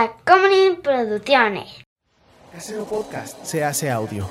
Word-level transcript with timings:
Tacomunin 0.00 0.80
Producciones. 0.80 1.84
Casero 2.50 2.86
Podcast 2.86 3.44
se 3.44 3.62
hace 3.62 3.90
audio. 3.90 4.26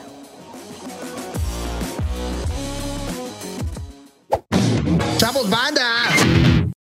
¡Chavos, 5.18 5.48
banda! 5.48 5.84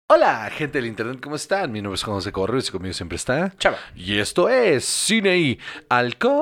Hola, 0.08 0.50
gente 0.50 0.78
del 0.78 0.88
internet, 0.88 1.20
¿cómo 1.22 1.36
están? 1.36 1.70
Mi 1.70 1.80
nombre 1.80 1.94
es 1.94 2.02
Juan 2.02 2.16
José 2.16 2.32
Correos 2.32 2.68
y 2.68 2.72
conmigo 2.72 2.94
siempre 2.94 3.14
está 3.14 3.56
Chava. 3.58 3.78
Y 3.94 4.18
esto 4.18 4.48
es 4.48 4.84
Cine 4.84 5.38
y 5.38 5.60
Alcohol. 5.88 6.34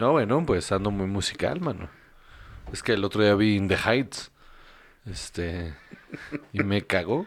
No, 0.00 0.12
bueno, 0.12 0.46
pues 0.46 0.72
ando 0.72 0.90
muy 0.90 1.06
musical, 1.06 1.60
mano. 1.60 1.90
Es 2.72 2.82
que 2.82 2.94
el 2.94 3.04
otro 3.04 3.22
día 3.22 3.34
vi 3.34 3.56
In 3.56 3.68
the 3.68 3.76
Heights. 3.76 4.32
Este. 5.04 5.74
Y 6.54 6.62
me 6.62 6.80
cagó. 6.86 7.26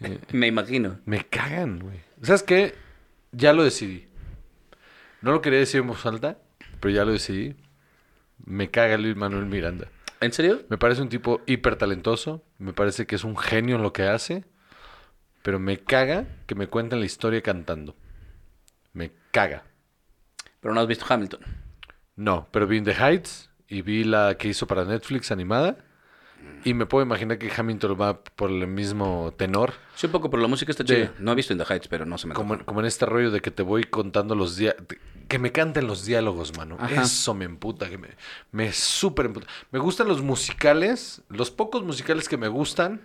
Me 0.32 0.46
imagino. 0.46 1.00
Me 1.06 1.24
cagan, 1.24 1.78
güey. 1.78 2.00
¿Sabes 2.20 2.42
qué? 2.42 2.74
Ya 3.32 3.54
lo 3.54 3.64
decidí. 3.64 4.06
No 5.22 5.32
lo 5.32 5.40
quería 5.40 5.60
decir 5.60 5.80
en 5.80 5.86
voz 5.86 6.04
alta, 6.04 6.36
pero 6.78 6.94
ya 6.94 7.06
lo 7.06 7.12
decidí. 7.12 7.56
Me 8.44 8.70
caga 8.70 8.98
Luis 8.98 9.16
Manuel 9.16 9.46
Miranda. 9.46 9.88
¿En 10.20 10.34
serio? 10.34 10.60
Me 10.68 10.76
parece 10.76 11.00
un 11.00 11.08
tipo 11.08 11.40
hiper 11.46 11.76
talentoso. 11.76 12.44
Me 12.58 12.74
parece 12.74 13.06
que 13.06 13.14
es 13.14 13.24
un 13.24 13.38
genio 13.38 13.76
en 13.76 13.82
lo 13.82 13.94
que 13.94 14.02
hace. 14.02 14.44
Pero 15.42 15.58
me 15.58 15.78
caga 15.78 16.26
que 16.46 16.54
me 16.54 16.66
cuenten 16.66 17.00
la 17.00 17.06
historia 17.06 17.40
cantando. 17.40 17.96
Me 18.92 19.10
caga. 19.30 19.64
Pero 20.60 20.74
no 20.74 20.82
has 20.82 20.86
visto 20.86 21.06
Hamilton. 21.08 21.63
No, 22.16 22.48
pero 22.50 22.66
vi 22.66 22.78
In 22.78 22.84
the 22.84 22.94
Heights 22.94 23.50
y 23.68 23.82
vi 23.82 24.04
la 24.04 24.36
que 24.38 24.48
hizo 24.48 24.66
para 24.66 24.84
Netflix 24.84 25.30
animada. 25.30 25.78
Y 26.64 26.74
me 26.74 26.86
puedo 26.86 27.04
imaginar 27.04 27.38
que 27.38 27.50
Hamilton 27.54 27.98
va 28.00 28.22
por 28.22 28.50
el 28.50 28.66
mismo 28.66 29.34
tenor. 29.36 29.74
Sí, 29.94 30.06
un 30.06 30.12
poco, 30.12 30.30
pero 30.30 30.42
la 30.42 30.48
música 30.48 30.72
está 30.72 30.84
chida. 30.84 31.12
No 31.18 31.32
he 31.32 31.34
visto 31.34 31.52
In 31.52 31.58
the 31.58 31.64
Heights, 31.64 31.88
pero 31.88 32.06
no 32.06 32.16
se 32.18 32.26
me 32.26 32.34
Como, 32.34 32.64
como 32.64 32.80
en 32.80 32.86
este 32.86 33.06
rollo 33.06 33.30
de 33.30 33.40
que 33.40 33.50
te 33.50 33.62
voy 33.62 33.84
contando 33.84 34.34
los 34.34 34.56
días. 34.56 34.74
Que 35.28 35.38
me 35.38 35.52
canten 35.52 35.86
los 35.86 36.04
diálogos, 36.04 36.56
mano. 36.56 36.76
Ajá. 36.78 37.02
Eso 37.02 37.34
me 37.34 37.44
emputa. 37.44 37.88
Que 37.88 37.98
me, 37.98 38.08
me 38.52 38.72
súper 38.72 39.26
emputa. 39.26 39.46
Me 39.70 39.78
gustan 39.78 40.08
los 40.08 40.22
musicales. 40.22 41.22
Los 41.28 41.50
pocos 41.50 41.82
musicales 41.82 42.28
que 42.28 42.36
me 42.36 42.48
gustan 42.48 43.02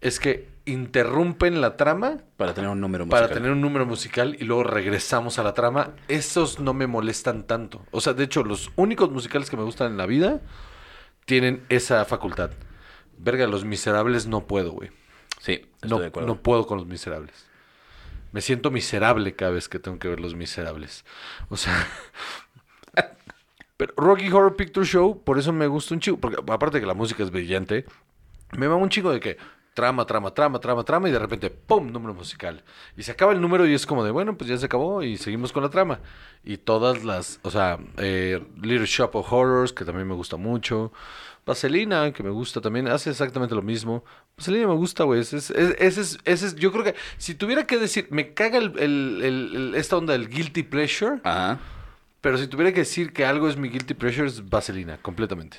es 0.00 0.20
que 0.20 0.48
interrumpen 0.70 1.60
la 1.60 1.76
trama 1.76 2.18
Para 2.36 2.54
tener 2.54 2.70
un 2.70 2.80
número 2.80 3.04
musical. 3.06 3.22
para 3.22 3.34
tener 3.34 3.50
un 3.50 3.60
número 3.60 3.86
musical 3.86 4.36
y 4.38 4.44
luego 4.44 4.64
regresamos 4.64 5.38
a 5.38 5.42
la 5.42 5.54
trama. 5.54 5.92
Esos 6.08 6.60
no 6.60 6.74
me 6.74 6.86
molestan 6.86 7.46
tanto. 7.46 7.84
O 7.90 8.00
sea, 8.00 8.12
de 8.14 8.24
hecho, 8.24 8.44
los 8.44 8.70
únicos 8.76 9.10
musicales 9.10 9.50
que 9.50 9.56
me 9.56 9.62
gustan 9.64 9.92
en 9.92 9.96
la 9.98 10.06
vida 10.06 10.40
tienen 11.24 11.64
esa 11.68 12.04
facultad. 12.04 12.50
Verga, 13.18 13.46
Los 13.46 13.64
Miserables 13.64 14.26
no 14.26 14.46
puedo, 14.46 14.72
güey. 14.72 14.90
Sí, 15.40 15.52
estoy 15.74 15.90
No, 15.90 15.98
de 15.98 16.06
acuerdo. 16.06 16.26
no 16.28 16.40
puedo 16.42 16.66
con 16.66 16.78
Los 16.78 16.86
Miserables. 16.86 17.46
Me 18.32 18.40
siento 18.42 18.70
miserable 18.70 19.34
cada 19.34 19.52
vez 19.52 19.68
que 19.68 19.78
tengo 19.78 19.98
que 19.98 20.08
ver 20.08 20.20
Los 20.20 20.34
Miserables. 20.34 21.04
O 21.48 21.56
sea... 21.56 21.74
Pero 23.76 23.94
Rocky 23.96 24.28
Horror 24.30 24.56
Picture 24.56 24.84
Show, 24.84 25.22
por 25.22 25.38
eso 25.38 25.52
me 25.52 25.68
gusta 25.68 25.94
un 25.94 26.00
chico. 26.00 26.18
Porque 26.18 26.36
aparte 26.52 26.78
de 26.78 26.80
que 26.80 26.86
la 26.86 26.94
música 26.94 27.22
es 27.22 27.30
brillante, 27.30 27.84
me 28.56 28.66
va 28.66 28.74
un 28.74 28.88
chico 28.88 29.12
de 29.12 29.20
que 29.20 29.36
trama, 29.78 30.04
trama, 30.06 30.34
trama, 30.34 30.58
trama, 30.58 30.82
trama 30.82 31.08
y 31.08 31.12
de 31.12 31.20
repente, 31.20 31.50
¡pum! 31.50 31.92
número 31.92 32.12
musical. 32.12 32.64
Y 32.96 33.04
se 33.04 33.12
acaba 33.12 33.32
el 33.32 33.40
número 33.40 33.64
y 33.64 33.74
es 33.74 33.86
como 33.86 34.02
de, 34.04 34.10
bueno, 34.10 34.36
pues 34.36 34.50
ya 34.50 34.56
se 34.58 34.66
acabó 34.66 35.04
y 35.04 35.16
seguimos 35.16 35.52
con 35.52 35.62
la 35.62 35.68
trama. 35.70 36.00
Y 36.42 36.56
todas 36.56 37.04
las, 37.04 37.38
o 37.44 37.50
sea, 37.52 37.78
eh, 37.98 38.44
Little 38.56 38.86
Shop 38.86 39.14
of 39.14 39.32
Horrors, 39.32 39.72
que 39.72 39.84
también 39.84 40.08
me 40.08 40.14
gusta 40.14 40.36
mucho. 40.36 40.92
Vaselina, 41.46 42.12
que 42.12 42.24
me 42.24 42.30
gusta 42.30 42.60
también, 42.60 42.88
hace 42.88 43.10
exactamente 43.10 43.54
lo 43.54 43.62
mismo. 43.62 44.04
Vaselina 44.36 44.66
me 44.66 44.74
gusta, 44.74 45.04
güey. 45.04 45.20
Ese 45.20 45.36
es, 45.36 45.50
es- 45.50 45.76
ese 45.78 46.00
es, 46.00 46.18
ese 46.24 46.46
es- 46.46 46.56
yo 46.56 46.72
creo 46.72 46.82
que 46.82 46.96
si 47.16 47.36
tuviera 47.36 47.64
que 47.64 47.78
decir, 47.78 48.08
me 48.10 48.34
caga 48.34 48.58
el, 48.58 48.76
el- 48.80 49.20
el- 49.22 49.56
el- 49.56 49.74
esta 49.76 49.96
onda 49.96 50.12
del 50.14 50.28
guilty 50.28 50.64
pleasure. 50.64 51.20
Ajá. 51.22 51.58
Pero 52.20 52.36
si 52.36 52.48
tuviera 52.48 52.72
que 52.72 52.80
decir 52.80 53.12
que 53.12 53.24
algo 53.24 53.48
es 53.48 53.56
mi 53.56 53.68
guilty 53.68 53.94
pleasure, 53.94 54.26
es 54.26 54.50
Vaselina, 54.50 54.98
completamente. 55.00 55.58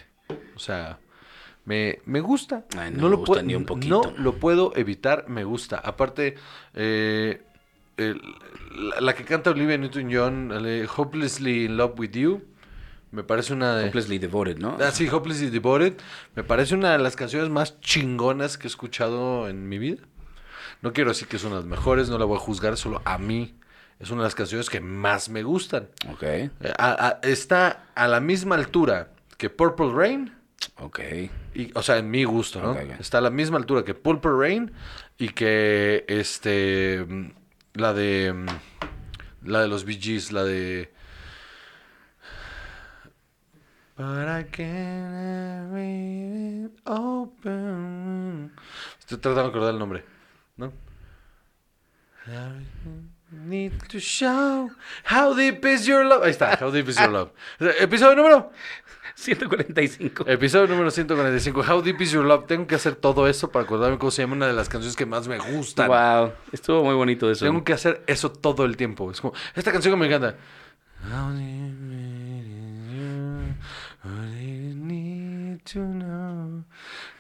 O 0.56 0.60
sea, 0.60 1.00
me, 1.66 2.00
me 2.06 2.20
gusta. 2.22 2.66
Ay, 2.78 2.92
no 2.92 3.10
lo 3.10 3.18
gusta 3.18 3.34
puedo- 3.34 3.44
ni 3.44 3.56
un 3.56 3.66
poquito. 3.66 4.02
No 4.18 4.24
lo 4.24 4.34
puedo 4.38 4.74
evitar, 4.76 5.30
me 5.30 5.44
gusta. 5.44 5.78
Aparte, 5.78 6.36
eh, 6.74 7.42
el- 7.98 8.22
la, 8.76 9.02
la 9.02 9.14
que 9.16 9.24
canta 9.26 9.52
Olivia 9.52 9.78
Newton-John, 9.78 10.50
de 10.64 10.88
Hopelessly 10.96 11.66
in 11.66 11.78
Love 11.78 12.00
with 12.00 12.12
You, 12.12 12.42
me 13.12 13.24
parece 13.24 13.54
una 13.54 13.76
de... 13.76 13.88
Hopelessly 13.90 14.20
Devoted, 14.20 14.58
¿no? 14.60 14.78
Ah, 14.80 14.92
sí, 14.92 15.08
Hopelessly 15.10 15.50
Devoted. 15.50 15.94
Me 16.36 16.44
parece 16.44 16.76
una 16.76 16.92
de 16.92 17.00
las 17.00 17.16
canciones 17.16 17.50
más 17.50 17.80
chingonas 17.82 18.58
que 18.58 18.68
he 18.68 18.70
escuchado 18.70 19.48
en 19.50 19.68
mi 19.68 19.80
vida. 19.80 20.04
No 20.82 20.94
quiero 20.94 21.10
decir 21.10 21.28
que 21.28 21.38
es 21.38 21.44
una 21.44 21.56
de 21.56 21.62
las 21.62 21.70
mejores, 21.70 22.10
no 22.10 22.18
la 22.20 22.26
voy 22.26 22.38
a 22.38 22.40
juzgar, 22.40 22.78
solo 22.78 23.02
a 23.06 23.18
mí 23.18 23.56
es 24.00 24.12
una 24.12 24.22
de 24.22 24.28
las 24.28 24.36
canciones 24.36 24.70
que 24.70 24.80
más 24.80 25.28
me 25.28 25.44
gustan. 25.44 25.90
Ok. 26.12 26.24
Eh, 26.24 26.52
a- 26.78 27.08
a- 27.08 27.20
está 27.28 27.88
a 27.96 28.08
la 28.08 28.20
misma 28.22 28.56
altura 28.56 29.10
que 29.38 29.50
Purple 29.50 29.92
Rain, 29.92 30.34
Ok. 30.78 31.00
y, 31.54 31.72
o 31.74 31.82
sea, 31.82 31.98
en 31.98 32.10
mi 32.10 32.24
gusto, 32.24 32.62
¿no? 32.62 32.74
Está 33.00 33.20
a 33.20 33.22
la 33.22 33.30
misma 33.30 33.58
altura 33.58 33.84
que 33.84 33.94
Purple 33.94 34.32
Rain 34.38 34.72
y 35.18 35.30
que 35.30 36.06
este 36.08 37.06
la 37.74 37.94
de 37.94 38.34
la 39.44 39.62
de 39.62 39.68
los 39.68 39.86
Bee 39.86 40.00
Gees, 40.00 40.32
la 40.32 40.44
de 40.44 40.92
But 43.96 44.30
I 44.30 44.44
can't 44.44 45.74
read 45.74 46.66
it 46.66 46.80
open. 46.86 48.54
Estoy 48.98 49.18
tratando 49.18 49.44
de 49.44 49.50
acordar 49.50 49.74
el 49.74 49.80
nombre, 49.80 50.06
¿no? 50.56 50.72
Need 53.32 53.74
to 53.90 54.00
show 54.00 54.72
how 55.04 55.34
deep 55.34 55.66
is 55.66 55.86
your 55.86 56.06
love. 56.06 56.24
Ahí 56.24 56.32
está, 56.32 56.58
how 56.62 56.72
deep 56.72 56.88
is 56.88 56.98
your 56.98 57.10
love. 57.10 57.32
Episodio 57.60 58.16
número 58.16 58.52
145. 59.20 60.24
Episodio 60.28 60.68
número 60.68 60.90
145. 60.90 61.60
How 61.62 61.82
Deep 61.82 62.00
Is 62.02 62.12
Your 62.12 62.24
Love. 62.24 62.46
Tengo 62.48 62.66
que 62.68 62.76
hacer 62.76 62.96
todo 62.96 63.28
eso 63.28 63.52
para 63.52 63.66
acordarme 63.66 63.98
cómo 63.98 64.12
se 64.12 64.22
llama 64.22 64.36
una 64.38 64.48
de 64.48 64.54
las 64.54 64.70
canciones 64.70 64.96
que 64.96 65.06
más 65.06 65.28
me 65.28 65.38
gustan. 65.40 65.90
Wow. 65.90 66.32
Estuvo 66.54 66.86
muy 66.86 66.96
bonito 66.96 67.30
eso. 67.30 67.44
Tengo 67.44 67.62
que 67.66 67.74
hacer 67.74 68.02
eso 68.08 68.32
todo 68.32 68.64
el 68.64 68.78
tiempo. 68.78 69.12
Es 69.12 69.20
como, 69.20 69.34
esta 69.56 69.74
canción 69.74 69.94
que 69.94 70.00
me 70.00 70.06
encanta. 70.08 70.38
To 75.74 75.80
know? 75.82 76.64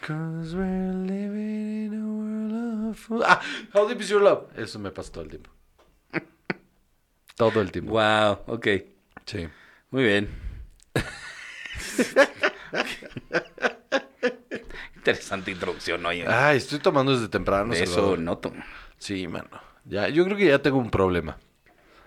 'Cause 0.02 0.56
we're 0.56 0.94
living 0.94 1.86
in 1.86 1.94
a 1.94 2.08
world 2.08 2.90
of. 2.90 3.12
Ah, 3.24 3.42
How 3.74 3.88
Deep 3.88 4.00
Is 4.02 4.10
Your 4.10 4.22
Love. 4.22 4.48
Eso 4.58 4.80
me 4.80 4.90
pasa 4.90 5.12
todo 5.12 5.26
el 5.26 5.30
tiempo. 5.30 5.52
todo 7.36 7.62
el 7.62 7.72
tiempo. 7.72 7.92
Wow. 7.92 8.40
Ok. 8.48 8.68
Sí. 9.26 9.48
Muy 9.92 10.04
bien. 10.04 10.49
Interesante 14.96 15.52
introducción, 15.52 16.06
oye. 16.06 16.26
Ay, 16.28 16.58
estoy 16.58 16.80
tomando 16.80 17.14
desde 17.14 17.30
temprano. 17.30 17.74
De 17.74 17.84
eso 17.84 18.18
noto. 18.18 18.52
Sí, 18.98 19.28
mano. 19.28 19.50
Ya, 19.86 20.10
yo 20.10 20.26
creo 20.26 20.38
que 20.38 20.46
ya 20.46 20.62
tengo 20.62 20.78
un 20.78 20.92
problema. 20.92 21.38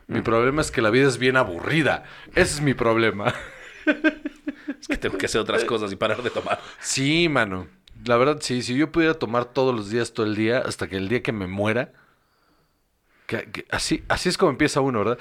Mi 0.07 0.21
problema 0.21 0.61
es 0.61 0.71
que 0.71 0.83
la 0.83 0.91
vida 0.91 1.09
es 1.09 1.19
bien 1.19 1.37
aburrida. 1.37 2.05
Ese 2.35 2.55
es 2.55 2.61
mi 2.61 2.75
problema. 2.75 3.35
Es 3.87 4.89
que 4.89 4.97
tengo 4.97 5.17
que 5.17 5.27
hacer 5.27 5.41
otras 5.41 5.65
cosas 5.65 5.93
y 5.93 5.97
parar 5.97 6.23
de 6.23 6.31
tomar. 6.31 6.61
Sí, 6.81 7.29
mano. 7.29 7.69
La 8.05 8.17
verdad, 8.17 8.39
sí. 8.41 8.63
Si 8.63 8.77
yo 8.77 8.93
pudiera 8.93 9.15
tomar 9.15 9.47
todos 9.47 9.75
los 9.75 9.91
días, 9.91 10.13
todo 10.13 10.27
el 10.27 10.35
día, 10.35 10.59
hasta 10.59 10.89
que 10.89 10.97
el 10.97 11.09
día 11.09 11.23
que 11.23 11.33
me 11.33 11.47
muera. 11.47 11.93
Que- 13.41 13.51
que 13.51 13.67
así, 13.71 14.05
así 14.09 14.29
es 14.29 14.37
como 14.39 14.51
empieza 14.51 14.81
uno, 14.81 15.01
¿verdad? 15.05 15.19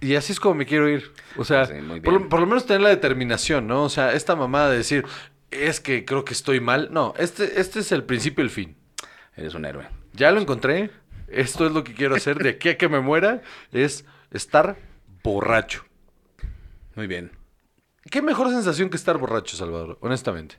Y 0.00 0.14
así 0.16 0.32
es 0.32 0.40
como 0.40 0.54
me 0.54 0.66
quiero 0.66 0.88
ir. 0.88 1.12
O 1.36 1.44
sea, 1.44 1.66
Sí, 1.66 1.74
por, 2.02 2.12
lo- 2.12 2.18
bien. 2.20 2.28
por 2.28 2.40
lo 2.40 2.46
menos 2.46 2.66
tener 2.66 2.80
la 2.82 2.88
determinación, 2.88 3.66
¿no? 3.66 3.84
O 3.84 3.88
sea, 3.88 4.12
esta 4.14 4.34
mamada 4.36 4.70
de 4.70 4.78
decir, 4.78 5.04
es 5.50 5.80
que 5.80 6.04
creo 6.04 6.24
que 6.24 6.32
estoy 6.32 6.60
mal. 6.60 6.88
No, 6.92 7.14
este, 7.18 7.60
este 7.60 7.80
es 7.80 7.92
el 7.92 8.04
principio 8.04 8.42
y 8.42 8.46
el 8.46 8.50
fin. 8.50 8.76
Eres 9.36 9.54
un 9.54 9.64
héroe. 9.64 9.86
Ya 10.14 10.30
lo 10.30 10.40
encontré. 10.40 10.90
Esto 11.28 11.66
es 11.66 11.72
lo 11.72 11.84
que 11.84 11.94
quiero 11.94 12.14
hacer 12.14 12.38
de 12.38 12.50
aquí 12.50 12.68
a 12.70 12.76
que 12.78 12.88
me 12.88 13.00
muera. 13.00 13.42
Es 13.72 14.04
estar 14.32 14.76
borracho. 15.22 15.84
Muy 16.94 17.06
bien. 17.06 17.32
¿Qué 18.10 18.20
mejor 18.20 18.50
sensación 18.50 18.90
que 18.90 18.96
estar 18.96 19.16
borracho, 19.16 19.56
Salvador? 19.56 19.96
Honestamente. 20.00 20.56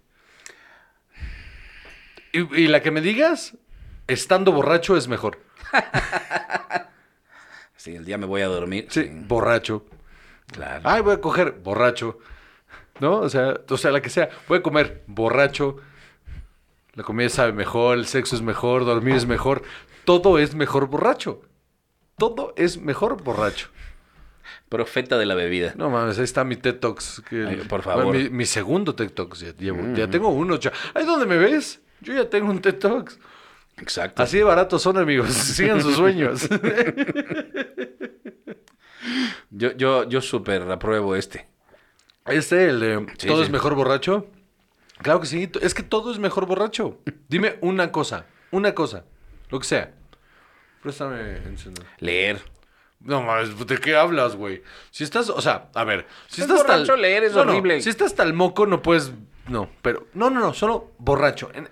Y, 2.31 2.61
y 2.61 2.67
la 2.67 2.81
que 2.81 2.89
me 2.91 3.01
digas, 3.01 3.55
estando 4.07 4.51
borracho 4.51 4.97
es 4.97 5.07
mejor. 5.07 5.39
Sí, 7.75 7.95
el 7.95 8.05
día 8.05 8.17
me 8.17 8.25
voy 8.25 8.41
a 8.41 8.47
dormir. 8.47 8.87
Sí, 8.89 9.09
borracho. 9.27 9.85
claro. 10.47 10.81
Ay, 10.85 11.01
voy 11.01 11.15
a 11.15 11.19
coger 11.21 11.51
borracho. 11.51 12.17
¿No? 12.99 13.17
O 13.19 13.29
sea, 13.29 13.55
o 13.69 13.77
sea, 13.77 13.91
la 13.91 14.01
que 14.01 14.09
sea. 14.09 14.29
Voy 14.47 14.59
a 14.59 14.61
comer 14.63 15.03
borracho. 15.07 15.77
La 16.93 17.03
comida 17.03 17.27
sabe 17.27 17.51
mejor, 17.51 17.97
el 17.97 18.05
sexo 18.05 18.35
es 18.35 18.41
mejor, 18.41 18.85
dormir 18.85 19.15
es 19.15 19.25
mejor. 19.25 19.63
Todo 20.05 20.37
es 20.39 20.53
mejor 20.55 20.87
borracho. 20.87 21.41
Todo 22.17 22.53
es 22.55 22.77
mejor 22.77 23.21
borracho. 23.21 23.67
Profeta 24.69 25.17
de 25.17 25.25
la 25.25 25.33
bebida. 25.35 25.73
No 25.75 25.89
mames, 25.89 26.17
ahí 26.19 26.23
está 26.23 26.43
mi 26.43 26.55
TED 26.55 26.75
Talks. 26.79 27.21
que- 27.27 27.45
Ay, 27.47 27.55
por 27.67 27.81
favor. 27.81 28.15
Mm. 28.15 28.17
Mi, 28.17 28.29
mi 28.29 28.45
segundo 28.45 28.95
TED 28.95 29.09
Talks 29.11 29.39
ya 29.39 29.53
llevo. 29.57 29.93
Ya 29.95 30.07
tengo 30.07 30.29
uno. 30.29 30.55
Ya. 30.57 30.71
Ahí 30.93 31.05
donde 31.05 31.25
me 31.25 31.37
ves. 31.37 31.81
Yo 32.01 32.13
ya 32.13 32.29
tengo 32.29 32.49
un 32.51 32.61
TED 32.61 32.75
Talks. 32.75 33.19
Exacto. 33.83 34.23
Así 34.23 34.37
de 34.37 34.43
baratos 34.45 34.81
son, 34.81 34.97
amigos. 34.97 35.27
Sigan 35.33 35.81
sus 35.81 35.95
sueños. 35.95 36.47
Yo, 39.51 39.71
yo, 39.73 40.07
yo 40.09 40.21
súper 40.21 40.63
apruebo 40.71 41.15
este. 41.15 41.47
Este, 42.25 42.69
el 42.69 42.79
de 42.79 43.05
Sí, 43.17 43.27
todo 43.27 43.37
sí. 43.39 43.43
es 43.43 43.49
mejor 43.51 43.75
borracho. 43.75 44.27
Claro 44.99 45.19
que 45.19 45.27
sí. 45.27 45.51
Es 45.61 45.73
que 45.73 45.83
todo 45.83 46.11
es 46.11 46.17
mejor 46.19 46.45
borracho. 46.47 46.99
Dime 47.27 47.57
una 47.61 47.91
cosa. 47.91 48.25
Una 48.51 48.73
cosa. 48.73 49.03
Lo 49.49 49.59
que 49.59 49.65
sea. 49.67 49.93
Préstame 50.81 51.37
encendedor. 51.45 51.87
Leer. 51.99 52.41
No 53.01 53.21
mames, 53.21 53.67
¿de 53.67 53.77
qué 53.79 53.95
hablas, 53.97 54.35
güey? 54.37 54.63
Si 54.89 55.03
estás, 55.03 55.29
o 55.29 55.41
sea, 55.41 55.69
a 55.75 55.83
ver, 55.83 56.07
si 56.27 56.41
Es 56.41 56.47
estás 56.47 56.65
borracho, 56.65 56.95
leer 56.95 57.25
es 57.25 57.33
No, 57.33 57.43
no, 57.43 57.51
horrible. 57.51 57.81
si 57.81 57.89
estás 57.89 58.17
el 58.19 58.33
moco, 58.33 58.65
no 58.65 58.81
puedes. 58.81 59.11
No, 59.49 59.69
pero. 59.81 60.07
No, 60.13 60.29
no, 60.29 60.39
no, 60.39 60.53
solo 60.53 60.93
borracho. 60.99 61.51
En- 61.53 61.67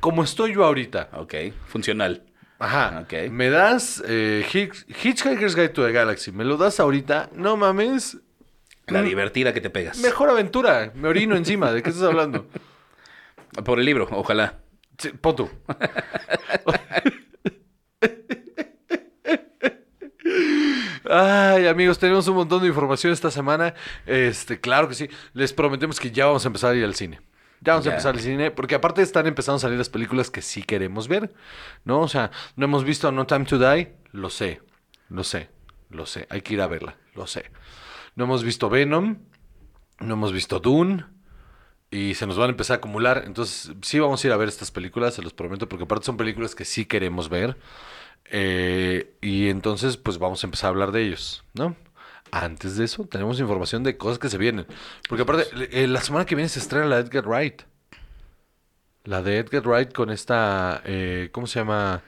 como 0.00 0.22
estoy 0.24 0.54
yo 0.54 0.64
ahorita. 0.64 1.10
Ok. 1.14 1.34
Funcional. 1.66 2.24
Ajá. 2.58 3.00
Ok. 3.02 3.30
Me 3.30 3.50
das 3.50 4.02
eh, 4.06 4.44
Hitch- 4.52 4.84
Hitchhiker's 4.88 5.54
Guide 5.56 5.70
to 5.70 5.84
the 5.84 5.92
Galaxy. 5.92 6.32
Me 6.32 6.44
lo 6.44 6.56
das 6.56 6.78
ahorita. 6.80 7.30
No 7.34 7.56
mames. 7.56 8.18
La 8.88 9.02
Mm. 9.02 9.04
divertida 9.06 9.52
que 9.52 9.60
te 9.60 9.70
pegas. 9.70 9.98
Mejor 9.98 10.30
aventura. 10.30 10.92
Me 10.94 11.08
orino 11.08 11.36
encima. 11.36 11.72
¿De 11.72 11.82
qué 11.82 11.90
estás 11.90 12.04
hablando? 12.06 12.46
Por 13.64 13.78
el 13.78 13.84
libro, 13.84 14.08
ojalá. 14.10 14.58
Sí, 14.98 15.10
pon 15.10 15.36
tú. 15.36 15.50
Ay, 21.08 21.66
amigos, 21.66 21.98
tenemos 21.98 22.26
un 22.28 22.36
montón 22.36 22.62
de 22.62 22.68
información 22.68 23.12
esta 23.12 23.30
semana. 23.30 23.74
Este, 24.06 24.60
claro 24.60 24.88
que 24.88 24.94
sí. 24.94 25.08
Les 25.34 25.52
prometemos 25.52 25.98
que 26.00 26.10
ya 26.10 26.26
vamos 26.26 26.44
a 26.44 26.48
empezar 26.48 26.72
a 26.72 26.76
ir 26.76 26.84
al 26.84 26.94
cine. 26.94 27.20
Ya 27.64 27.74
vamos 27.74 27.86
a 27.86 27.90
empezar 27.90 28.14
al 28.14 28.20
cine, 28.20 28.50
porque 28.50 28.74
aparte 28.74 29.02
están 29.02 29.26
empezando 29.26 29.56
a 29.56 29.60
salir 29.60 29.78
las 29.78 29.88
películas 29.88 30.30
que 30.30 30.42
sí 30.42 30.64
queremos 30.64 31.06
ver, 31.06 31.32
¿no? 31.84 32.00
O 32.00 32.08
sea, 32.08 32.32
no 32.56 32.64
hemos 32.64 32.82
visto 32.82 33.12
No 33.12 33.24
Time 33.26 33.44
to 33.44 33.58
Die, 33.58 33.94
lo 34.10 34.30
sé, 34.30 34.60
lo 35.08 35.22
sé, 35.22 35.48
lo 35.88 36.04
sé. 36.04 36.26
Hay 36.28 36.42
que 36.42 36.54
ir 36.54 36.60
a 36.60 36.66
verla, 36.66 36.96
lo 37.14 37.28
sé. 37.28 37.52
No 38.16 38.24
hemos 38.24 38.42
visto 38.42 38.68
Venom, 38.68 39.18
no 40.00 40.14
hemos 40.14 40.32
visto 40.32 40.58
Dune, 40.58 41.04
y 41.92 42.14
se 42.14 42.26
nos 42.26 42.36
van 42.36 42.48
a 42.48 42.50
empezar 42.50 42.76
a 42.76 42.78
acumular. 42.78 43.22
Entonces, 43.26 43.72
sí 43.82 44.00
vamos 44.00 44.24
a 44.24 44.26
ir 44.26 44.32
a 44.32 44.36
ver 44.36 44.48
estas 44.48 44.72
películas, 44.72 45.14
se 45.14 45.22
los 45.22 45.32
prometo, 45.32 45.68
porque 45.68 45.84
aparte 45.84 46.06
son 46.06 46.16
películas 46.16 46.56
que 46.56 46.64
sí 46.64 46.86
queremos 46.86 47.28
ver. 47.28 47.58
Eh, 48.24 49.14
y 49.20 49.50
entonces, 49.50 49.98
pues 49.98 50.18
vamos 50.18 50.42
a 50.42 50.46
empezar 50.46 50.66
a 50.66 50.70
hablar 50.70 50.90
de 50.90 51.02
ellos, 51.02 51.44
¿no? 51.54 51.76
Antes 52.32 52.78
de 52.78 52.86
eso, 52.86 53.04
tenemos 53.04 53.38
información 53.40 53.82
de 53.82 53.98
cosas 53.98 54.18
que 54.18 54.30
se 54.30 54.38
vienen. 54.38 54.66
Porque 55.06 55.22
aparte, 55.22 55.44
eh, 55.70 55.86
la 55.86 56.00
semana 56.00 56.24
que 56.24 56.34
viene 56.34 56.48
se 56.48 56.60
estrena 56.60 56.86
la 56.86 56.96
de 56.96 57.02
Edgar 57.02 57.28
Wright. 57.28 57.62
La 59.04 59.22
de 59.22 59.36
Edgar 59.36 59.68
Wright 59.68 59.92
con 59.92 60.08
esta, 60.08 60.80
eh, 60.86 61.28
¿cómo 61.30 61.46
se 61.46 61.58
llama? 61.58 62.02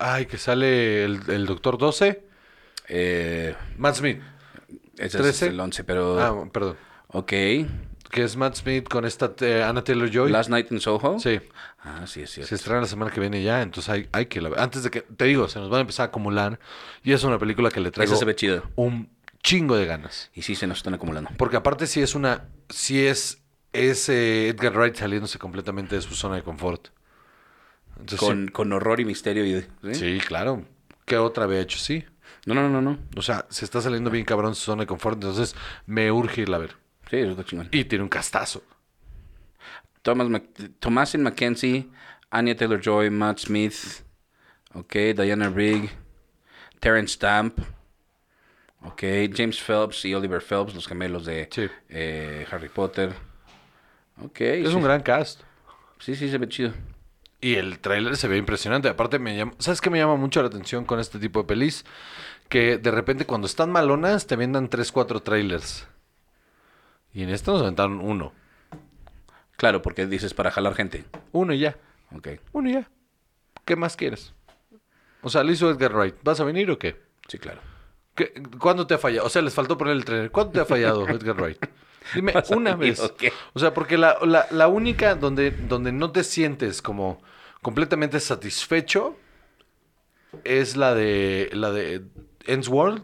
Ay, 0.00 0.26
que 0.26 0.38
sale 0.38 1.04
el, 1.04 1.20
el 1.30 1.46
Doctor 1.46 1.78
12. 1.78 2.24
Eh, 2.88 3.54
Matt 3.78 3.94
Smith. 3.94 4.20
ese 4.98 5.18
13. 5.18 5.28
es 5.28 5.42
el 5.52 5.60
11, 5.60 5.84
pero... 5.84 6.20
Ah, 6.20 6.48
perdón. 6.52 6.76
Ok. 7.08 7.32
Que 8.10 8.22
es 8.22 8.36
Matt 8.36 8.56
Smith 8.56 8.88
con 8.88 9.04
esta 9.04 9.32
eh, 9.40 9.62
Anna 9.62 9.82
Taylor-Joy. 9.82 10.30
Last 10.30 10.50
Night 10.50 10.70
in 10.70 10.80
Soho. 10.80 11.18
Sí. 11.18 11.40
Ah, 11.82 12.06
sí, 12.06 12.22
es 12.22 12.30
cierto. 12.30 12.48
Se 12.48 12.54
estrena 12.54 12.80
la 12.80 12.86
semana 12.86 13.10
que 13.10 13.20
viene 13.20 13.42
ya, 13.42 13.60
entonces 13.62 13.90
hay, 13.90 14.08
hay 14.12 14.26
que 14.26 14.40
la 14.40 14.50
ver. 14.50 14.60
Antes 14.60 14.82
de 14.84 14.90
que, 14.90 15.00
te 15.02 15.24
digo, 15.24 15.48
se 15.48 15.58
nos 15.58 15.68
van 15.68 15.78
a 15.78 15.80
empezar 15.82 16.04
a 16.04 16.06
acumular. 16.08 16.58
Y 17.02 17.12
es 17.12 17.24
una 17.24 17.38
película 17.38 17.70
que 17.70 17.80
le 17.80 17.90
traigo 17.90 18.12
Esa 18.12 18.18
se 18.18 18.24
ve 18.24 18.34
chida. 18.36 18.62
un 18.76 19.08
chingo 19.42 19.76
de 19.76 19.86
ganas. 19.86 20.30
Y 20.34 20.42
sí 20.42 20.54
se 20.54 20.66
nos 20.66 20.78
están 20.78 20.94
acumulando. 20.94 21.30
Porque 21.36 21.56
aparte 21.56 21.86
sí 21.86 22.00
es 22.00 22.14
una, 22.14 22.44
sí 22.68 23.04
es, 23.04 23.42
es 23.72 24.08
eh, 24.08 24.48
Edgar 24.48 24.74
Wright 24.76 24.96
saliéndose 24.96 25.38
completamente 25.38 25.96
de 25.96 26.02
su 26.02 26.14
zona 26.14 26.36
de 26.36 26.42
confort. 26.42 26.88
Entonces, 27.98 28.20
Con, 28.20 28.48
con 28.48 28.72
horror 28.72 29.00
y 29.00 29.04
misterio. 29.04 29.44
Y, 29.44 29.94
sí, 29.94 30.18
claro. 30.26 30.64
¿Qué 31.04 31.18
otra 31.18 31.44
había 31.44 31.60
hecho? 31.60 31.78
Sí. 31.78 32.04
No, 32.46 32.54
no, 32.54 32.68
no, 32.68 32.80
no. 32.80 32.98
O 33.16 33.22
sea, 33.22 33.46
se 33.50 33.64
está 33.64 33.80
saliendo 33.80 34.10
bien 34.10 34.24
cabrón 34.24 34.54
su 34.54 34.62
zona 34.62 34.82
de 34.82 34.86
confort, 34.86 35.16
entonces 35.16 35.54
me 35.86 36.10
urge 36.10 36.42
irla 36.42 36.56
a 36.56 36.60
ver. 36.60 36.76
Sí, 37.10 37.16
eso 37.18 37.30
está 37.32 37.44
chingón. 37.44 37.68
Y 37.70 37.84
tiene 37.84 38.02
un 38.02 38.08
castazo. 38.08 38.62
Thomas 40.02 40.28
Mac- 40.28 40.44
Thomasin 40.80 41.22
McKenzie, 41.22 41.88
Anya 42.30 42.56
Taylor-Joy, 42.56 43.10
Matt 43.10 43.38
Smith, 43.38 43.74
ok, 44.74 44.92
Diana 45.16 45.48
Rigg, 45.48 45.90
Terrence 46.80 47.14
Stamp, 47.14 47.58
ok, 48.82 49.02
James 49.34 49.60
Phelps 49.62 50.04
y 50.04 50.14
Oliver 50.14 50.42
Phelps, 50.42 50.74
los 50.74 50.86
gemelos 50.86 51.24
de 51.24 51.48
Sí. 51.50 51.68
eh, 51.88 52.46
Harry 52.50 52.68
Potter. 52.68 53.14
Ok, 54.22 54.40
Es 54.42 54.68
sí, 54.70 54.74
un 54.76 54.82
gran 54.82 55.02
cast. 55.02 55.40
sí, 55.98 56.14
sí, 56.14 56.28
se 56.28 56.38
ve 56.38 56.48
chido. 56.48 56.72
Y 57.40 57.54
el 57.56 57.78
tráiler 57.78 58.16
se 58.16 58.28
ve 58.28 58.36
impresionante. 58.38 58.88
Aparte, 58.88 59.18
me 59.18 59.36
llama, 59.36 59.52
¿sabes 59.58 59.80
qué 59.80 59.90
me 59.90 59.98
llama 59.98 60.16
mucho 60.16 60.40
la 60.40 60.48
atención 60.48 60.84
con 60.84 60.98
este 61.00 61.18
tipo 61.18 61.40
de 61.42 61.46
pelis? 61.48 61.84
Que 62.48 62.78
de 62.78 62.90
repente 62.90 63.26
cuando 63.26 63.46
están 63.46 63.70
malonas 63.70 64.26
te 64.26 64.36
vendan 64.36 64.68
3, 64.68 64.92
4 64.92 65.20
trailers. 65.20 65.86
Y 67.14 67.22
en 67.22 67.30
este 67.30 67.50
nos 67.50 67.62
aventaron 67.62 68.00
uno. 68.00 68.32
Claro, 69.56 69.80
porque 69.82 70.06
dices 70.06 70.34
para 70.34 70.50
jalar 70.50 70.74
gente. 70.74 71.04
Uno 71.32 71.52
y 71.54 71.60
ya. 71.60 71.76
Ok, 72.14 72.28
Uno 72.52 72.68
y 72.68 72.72
ya. 72.74 72.90
¿Qué 73.64 73.76
más 73.76 73.96
quieres? 73.96 74.34
O 75.22 75.30
sea, 75.30 75.42
le 75.44 75.52
hizo 75.52 75.70
Edgar 75.70 75.94
Wright. 75.94 76.16
¿Vas 76.22 76.40
a 76.40 76.44
venir 76.44 76.70
o 76.70 76.78
qué? 76.78 77.00
sí, 77.28 77.38
claro. 77.38 77.60
¿Qué- 78.14 78.32
¿Cuándo 78.60 78.86
te 78.86 78.94
ha 78.94 78.98
fallado? 78.98 79.26
O 79.26 79.30
sea, 79.30 79.42
les 79.42 79.54
faltó 79.54 79.78
poner 79.78 79.94
el 79.96 80.04
trailer. 80.04 80.30
¿Cuándo 80.30 80.52
te 80.52 80.60
ha 80.60 80.64
fallado 80.64 81.08
Edgar 81.08 81.36
Wright? 81.40 81.58
Dime 82.14 82.32
¿Vas 82.32 82.50
a 82.52 82.56
una 82.56 82.76
vez. 82.76 83.00
o 83.00 83.16
qué? 83.16 83.32
O 83.54 83.58
sea, 83.58 83.72
porque 83.72 83.96
la, 83.96 84.18
la- 84.26 84.46
la 84.50 84.68
única 84.68 85.14
donde, 85.14 85.50
donde 85.50 85.90
no 85.92 86.10
te 86.12 86.22
sientes 86.24 86.82
como 86.82 87.22
completamente 87.62 88.20
satisfecho 88.20 89.16
es 90.44 90.76
la 90.76 90.94
de 90.94 91.48
la 91.54 91.70
de 91.72 92.02
Ends 92.46 92.68
World. 92.68 93.02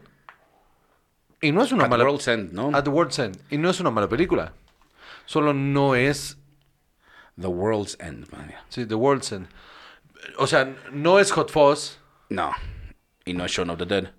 Y 1.40 1.52
no 1.52 1.62
es 1.62 1.73
una 1.73 1.85
At 1.85 1.90
mala 1.90 2.04
World's 2.04 2.28
End, 2.28 2.52
¿no? 2.52 2.70
At 2.76 2.85
the 2.85 2.90
World's 2.90 3.18
End. 3.18 3.38
Y 3.50 3.56
no 3.59 3.70
es 3.70 3.80
una 3.80 3.90
mala 3.90 4.09
película. 4.09 4.52
Solo 5.26 5.54
no 5.54 5.94
es 5.94 6.38
The 7.40 7.47
World's 7.47 7.97
End, 8.00 8.30
man. 8.32 8.52
sí, 8.68 8.85
The 8.87 8.94
World's 8.94 9.32
End. 9.32 9.47
O 10.38 10.47
sea, 10.47 10.75
no 10.92 11.18
es 11.18 11.32
Hot 11.32 11.50
Fuzz. 11.50 11.99
No, 12.28 12.52
y 13.25 13.32
no 13.32 13.44
es 13.44 13.52
Shaun 13.52 13.70
of 13.70 13.78
the 13.78 13.87
Dead. 13.87 14.12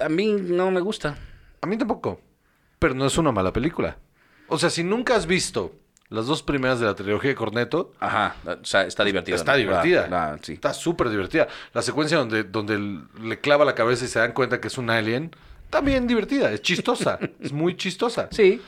A 0.00 0.08
mí 0.08 0.32
no 0.32 0.70
me 0.70 0.80
gusta. 0.80 1.16
A 1.60 1.66
mí 1.66 1.76
tampoco. 1.76 2.20
Pero 2.78 2.94
no 2.94 3.06
es 3.06 3.18
una 3.18 3.32
mala 3.32 3.52
película. 3.52 3.98
O 4.48 4.58
sea, 4.58 4.70
si 4.70 4.82
nunca 4.84 5.14
has 5.16 5.26
visto 5.26 5.74
las 6.08 6.26
dos 6.26 6.42
primeras 6.42 6.80
de 6.80 6.86
la 6.86 6.94
trilogía 6.94 7.30
de 7.30 7.36
Corneto, 7.36 7.92
Ajá, 8.00 8.36
o 8.46 8.64
sea, 8.64 8.82
está 8.82 9.04
divertida. 9.04 9.36
está 9.36 9.52
¿no? 9.52 9.58
divertida. 9.58 10.38
Sí. 10.42 10.54
Está 10.54 10.72
súper 10.72 11.10
divertida. 11.10 11.48
La 11.74 11.82
secuencia 11.82 12.16
donde, 12.18 12.44
donde 12.44 13.02
le 13.20 13.40
clava 13.40 13.64
la 13.64 13.74
cabeza 13.74 14.04
y 14.04 14.08
se 14.08 14.18
dan 14.18 14.32
cuenta 14.32 14.60
que 14.60 14.68
es 14.68 14.78
un 14.78 14.88
alien, 14.90 15.32
también 15.70 16.06
divertida. 16.06 16.50
Es 16.52 16.62
chistosa. 16.62 17.18
es 17.40 17.52
muy 17.52 17.76
chistosa. 17.76 18.28
Sí, 18.32 18.60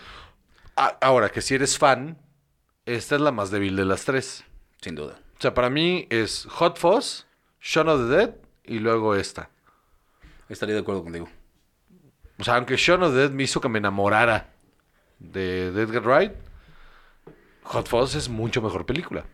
A- 0.77 0.97
ahora, 1.01 1.29
que 1.31 1.41
si 1.43 1.55
eres 1.55 1.79
fan, 1.79 2.19
esta 2.87 3.15
es 3.17 3.21
la 3.21 3.33
más 3.33 3.51
débil 3.51 3.77
de 3.77 3.85
las 3.85 4.05
tres. 4.05 4.45
sin 4.81 4.95
duda. 4.95 5.19
O 5.39 5.41
sea, 5.43 5.55
para 5.55 5.71
mí 5.71 6.07
es 6.11 6.47
Hot 6.51 6.79
Fuzz, 6.79 7.25
Shaun 7.61 7.89
of 7.89 8.01
the 8.09 8.17
Dead 8.17 8.35
y 8.65 8.79
luego 8.79 9.15
esta. 9.15 9.49
Estaría 10.49 10.75
de 10.75 10.81
acuerdo 10.83 11.03
contigo. 11.03 11.29
O 12.39 12.45
sea, 12.45 12.57
aunque 12.57 12.77
Shaun 12.77 13.03
of 13.03 13.13
the 13.13 13.19
Dead 13.21 13.31
me 13.31 13.43
hizo 13.45 13.61
que 13.61 13.69
me 13.69 13.79
enamorara 13.79 14.49
de, 15.19 15.73
de 15.73 15.83
Edgar 15.83 16.03
Wright, 16.07 16.33
Hot 17.65 17.89
Fuzz 17.89 18.15
es 18.17 18.29
mucho 18.29 18.61
mejor 18.63 18.85
película. 18.87 19.25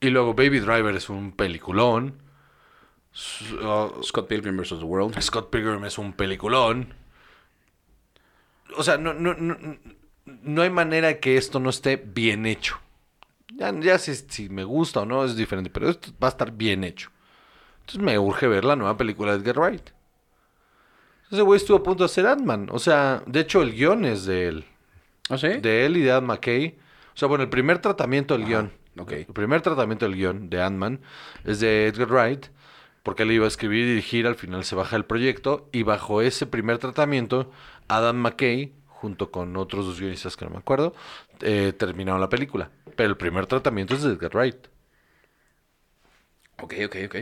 Y 0.00 0.10
luego 0.10 0.34
Baby 0.34 0.58
Driver 0.60 0.94
es 0.96 1.08
un 1.08 1.32
peliculón. 1.32 2.21
Uh, 3.14 4.02
Scott 4.02 4.28
Pilgrim 4.28 4.56
vs. 4.56 4.78
The 4.78 4.84
World. 4.84 5.20
Scott 5.20 5.50
Pilgrim 5.50 5.84
es 5.84 5.98
un 5.98 6.12
peliculón. 6.12 6.94
O 8.76 8.82
sea, 8.82 8.96
no, 8.96 9.12
no, 9.12 9.34
no, 9.34 9.56
no 10.24 10.62
hay 10.62 10.70
manera 10.70 11.20
que 11.20 11.36
esto 11.36 11.60
no 11.60 11.70
esté 11.70 11.96
bien 11.96 12.46
hecho. 12.46 12.78
Ya, 13.54 13.72
ya 13.78 13.98
si, 13.98 14.14
si 14.14 14.48
me 14.48 14.64
gusta 14.64 15.00
o 15.00 15.06
no 15.06 15.24
es 15.24 15.36
diferente, 15.36 15.68
pero 15.68 15.90
esto 15.90 16.10
va 16.22 16.28
a 16.28 16.30
estar 16.30 16.52
bien 16.52 16.84
hecho. 16.84 17.10
Entonces 17.80 18.02
me 18.02 18.18
urge 18.18 18.48
ver 18.48 18.64
la 18.64 18.76
nueva 18.76 18.96
película 18.96 19.32
de 19.32 19.38
Edgar 19.38 19.58
Wright. 19.58 19.90
Ese 21.30 21.42
güey 21.42 21.58
estuvo 21.58 21.78
a 21.78 21.82
punto 21.82 22.04
de 22.04 22.06
hacer 22.06 22.26
Ant-Man. 22.26 22.68
O 22.70 22.78
sea, 22.78 23.22
de 23.26 23.40
hecho 23.40 23.60
el 23.60 23.72
guion 23.72 24.04
es 24.06 24.24
de 24.24 24.48
él. 24.48 24.64
¿Ah, 25.28 25.36
sí? 25.36 25.48
De 25.48 25.84
él 25.84 25.98
y 25.98 26.02
de 26.02 26.12
Adam 26.12 26.26
McKay. 26.26 26.78
O 27.14 27.16
sea, 27.16 27.28
bueno, 27.28 27.44
el 27.44 27.50
primer 27.50 27.78
tratamiento 27.78 28.36
del 28.36 28.46
guion 28.46 28.72
Ok. 28.98 29.12
El 29.12 29.26
primer 29.26 29.62
tratamiento 29.62 30.06
del 30.06 30.16
guion 30.16 30.50
de 30.50 30.62
Ant-Man 30.62 31.00
es 31.44 31.60
de 31.60 31.86
Edgar 31.86 32.08
Wright, 32.08 32.46
porque 33.02 33.24
él 33.24 33.32
iba 33.32 33.44
a 33.44 33.48
escribir 33.48 33.84
y 33.84 33.90
dirigir, 33.90 34.26
al 34.26 34.36
final 34.36 34.64
se 34.64 34.74
baja 34.74 34.96
el 34.96 35.04
proyecto, 35.04 35.68
y 35.72 35.82
bajo 35.82 36.22
ese 36.22 36.46
primer 36.46 36.78
tratamiento, 36.78 37.50
Adam 37.88 38.16
McKay, 38.16 38.72
junto 38.86 39.30
con 39.30 39.56
otros 39.56 39.86
dos 39.86 39.98
guionistas 39.98 40.36
que 40.36 40.44
no 40.44 40.52
me 40.52 40.58
acuerdo, 40.58 40.94
eh, 41.40 41.72
terminaron 41.76 42.20
la 42.20 42.28
película. 42.28 42.70
Pero 42.96 43.10
el 43.10 43.16
primer 43.16 43.46
tratamiento 43.46 43.94
es 43.94 44.02
de 44.02 44.12
Edgar 44.12 44.34
Wright. 44.34 44.66
Ok, 46.62 46.74
ok, 46.86 46.96
ok. 47.06 47.16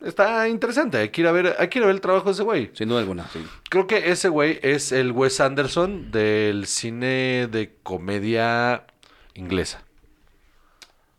Está 0.00 0.48
interesante, 0.48 0.96
hay 0.96 1.08
que 1.08 1.22
ir 1.22 1.26
a 1.26 1.32
ver, 1.32 1.56
hay 1.58 1.68
que 1.68 1.80
ir 1.80 1.82
a 1.82 1.88
ver 1.88 1.96
el 1.96 2.00
trabajo 2.00 2.26
de 2.26 2.32
ese 2.32 2.44
güey. 2.44 2.70
Sin 2.72 2.88
duda 2.88 3.00
alguna, 3.00 3.28
sí. 3.28 3.44
Creo 3.68 3.88
que 3.88 4.10
ese 4.10 4.28
güey 4.28 4.60
es 4.62 4.92
el 4.92 5.10
Wes 5.10 5.40
Anderson 5.40 6.12
del 6.12 6.66
cine 6.66 7.48
de 7.50 7.74
comedia 7.82 8.86
inglesa. 9.34 9.82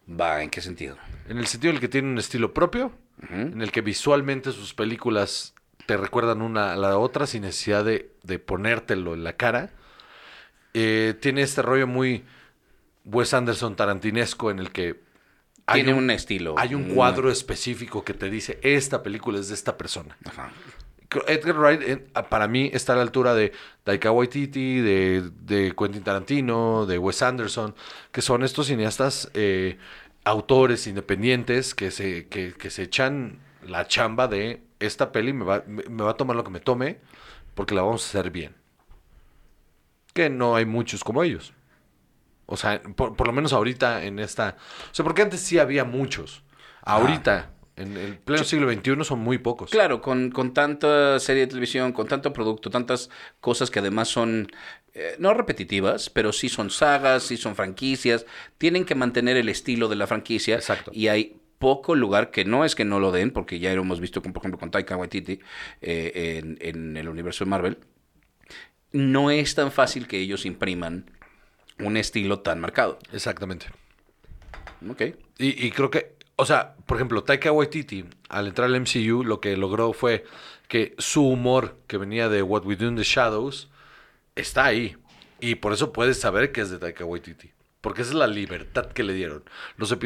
Va, 0.09 0.41
¿en 0.41 0.49
qué 0.49 0.61
sentido? 0.61 0.97
En 1.27 1.37
el 1.37 1.45
sentido 1.47 1.71
en 1.71 1.75
el 1.75 1.81
que 1.81 1.89
tiene 1.89 2.07
un 2.07 2.17
estilo 2.17 2.53
propio, 2.53 2.93
en 3.27 3.61
el 3.61 3.71
que 3.71 3.81
visualmente 3.81 4.51
sus 4.51 4.73
películas 4.73 5.53
te 5.85 5.97
recuerdan 5.97 6.41
una 6.41 6.73
a 6.73 6.77
la 6.77 6.97
otra 6.97 7.27
sin 7.27 7.41
necesidad 7.41 7.83
de, 7.83 8.11
de 8.23 8.39
ponértelo 8.39 9.13
en 9.13 9.23
la 9.23 9.33
cara. 9.33 9.71
Eh, 10.73 11.15
tiene 11.19 11.41
este 11.41 11.61
rollo 11.61 11.87
muy 11.87 12.23
Wes 13.05 13.33
Anderson 13.33 13.75
tarantinesco 13.75 14.51
en 14.51 14.59
el 14.59 14.71
que 14.71 15.01
hay 15.65 15.83
Tiene 15.83 15.97
un 15.97 16.09
estilo. 16.11 16.55
hay 16.57 16.75
un 16.75 16.93
cuadro 16.95 17.29
específico 17.31 18.03
que 18.03 18.13
te 18.13 18.29
dice 18.29 18.59
esta 18.63 19.03
película 19.03 19.39
es 19.39 19.49
de 19.49 19.55
esta 19.55 19.77
persona. 19.77 20.17
Ajá. 20.25 20.51
Edgar 21.27 21.57
Wright, 21.57 22.11
para 22.29 22.47
mí, 22.47 22.69
está 22.71 22.93
a 22.93 22.97
la 22.97 23.01
altura 23.01 23.33
de 23.33 23.51
Taika 23.83 24.11
Waititi, 24.11 24.79
de, 24.79 25.31
de 25.41 25.73
Quentin 25.75 26.03
Tarantino, 26.03 26.85
de 26.85 26.99
Wes 26.99 27.23
Anderson, 27.23 27.73
que 28.11 28.21
son 28.21 28.43
estos 28.43 28.67
cineastas, 28.67 29.31
eh, 29.33 29.77
autores 30.29 30.87
independientes 30.87 31.73
que 31.73 31.91
se, 31.91 32.27
que, 32.27 32.53
que 32.53 32.69
se 32.69 32.83
echan 32.83 33.39
la 33.65 33.87
chamba 33.87 34.27
de 34.27 34.63
esta 34.79 35.11
peli, 35.11 35.33
me 35.33 35.43
va, 35.43 35.63
me, 35.67 35.83
me 35.83 36.03
va 36.03 36.11
a 36.11 36.17
tomar 36.17 36.35
lo 36.35 36.43
que 36.43 36.51
me 36.51 36.59
tome, 36.59 36.99
porque 37.55 37.75
la 37.75 37.81
vamos 37.81 38.03
a 38.05 38.09
hacer 38.19 38.31
bien. 38.31 38.55
Que 40.13 40.29
no 40.29 40.55
hay 40.55 40.65
muchos 40.65 41.03
como 41.03 41.23
ellos. 41.23 41.53
O 42.45 42.57
sea, 42.57 42.81
por, 42.81 43.15
por 43.15 43.27
lo 43.27 43.33
menos 43.33 43.53
ahorita 43.53 44.03
en 44.03 44.19
esta... 44.19 44.55
O 44.91 44.93
sea, 44.93 45.03
porque 45.03 45.21
antes 45.21 45.39
sí 45.41 45.59
había 45.59 45.83
muchos. 45.83 46.43
Ahorita, 46.81 47.51
en 47.75 47.95
el 47.97 48.17
pleno 48.17 48.43
siglo 48.43 48.71
XXI, 48.71 49.03
son 49.03 49.19
muy 49.19 49.37
pocos. 49.37 49.69
Claro, 49.69 50.01
con, 50.01 50.31
con 50.31 50.53
tanta 50.53 51.19
serie 51.19 51.41
de 51.43 51.47
televisión, 51.47 51.91
con 51.91 52.07
tanto 52.07 52.33
producto, 52.33 52.69
tantas 52.69 53.09
cosas 53.39 53.69
que 53.69 53.79
además 53.79 54.07
son 54.07 54.47
eh, 54.93 55.15
no 55.19 55.33
repetitivas, 55.33 56.09
pero 56.09 56.31
sí 56.31 56.49
son 56.49 56.69
sagas, 56.69 57.23
sí 57.23 57.37
son 57.37 57.55
franquicias, 57.55 58.25
tienen 58.57 58.85
que 58.85 58.95
mantener 58.95 59.37
el 59.37 59.49
estilo 59.49 59.87
de 59.87 59.95
la 59.95 60.07
franquicia. 60.07 60.55
Exacto. 60.55 60.91
Y 60.93 61.07
hay 61.07 61.37
poco 61.59 61.95
lugar 61.95 62.31
que 62.31 62.45
no 62.45 62.65
es 62.65 62.75
que 62.75 62.85
no 62.85 62.99
lo 62.99 63.11
den, 63.11 63.31
porque 63.31 63.59
ya 63.59 63.73
lo 63.73 63.81
hemos 63.81 63.99
visto, 63.99 64.21
con, 64.21 64.33
por 64.33 64.41
ejemplo, 64.41 64.59
con 64.59 64.71
Taika 64.71 64.95
Waititi 64.95 65.39
eh, 65.81 66.41
en, 66.41 66.57
en 66.61 66.97
el 66.97 67.09
universo 67.09 67.43
de 67.43 67.49
Marvel. 67.49 67.77
No 68.91 69.29
es 69.29 69.53
tan 69.55 69.71
fácil 69.71 70.07
que 70.07 70.17
ellos 70.17 70.45
impriman 70.45 71.11
un 71.79 71.97
estilo 71.97 72.39
tan 72.39 72.59
marcado. 72.59 72.97
Exactamente. 73.13 73.67
Ok. 74.89 75.01
Y, 75.37 75.65
y 75.65 75.71
creo 75.71 75.91
que, 75.91 76.15
o 76.35 76.45
sea, 76.45 76.75
por 76.85 76.97
ejemplo, 76.97 77.23
Taika 77.23 77.51
Waititi, 77.51 78.05
al 78.29 78.47
entrar 78.47 78.67
al 78.67 78.79
MCU, 78.79 79.23
lo 79.23 79.39
que 79.39 79.55
logró 79.57 79.93
fue 79.93 80.25
que 80.67 80.95
su 80.97 81.27
humor, 81.27 81.77
que 81.87 81.97
venía 81.97 82.29
de 82.29 82.41
What 82.41 82.65
We 82.65 82.75
Do 82.75 82.87
in 82.87 82.95
the 82.95 83.03
Shadows, 83.03 83.69
está 84.39 84.65
ahí. 84.65 84.95
Y 85.39 85.55
por 85.55 85.73
eso 85.73 85.93
puedes 85.93 86.19
saber 86.19 86.51
que 86.51 86.61
es 86.61 86.69
de 86.69 86.79
Taika 86.79 87.05
Waititi. 87.05 87.51
Porque 87.81 88.01
esa 88.01 88.11
es 88.11 88.17
la 88.17 88.27
libertad 88.27 88.87
que 88.87 89.03
le 89.03 89.13
dieron. 89.13 89.43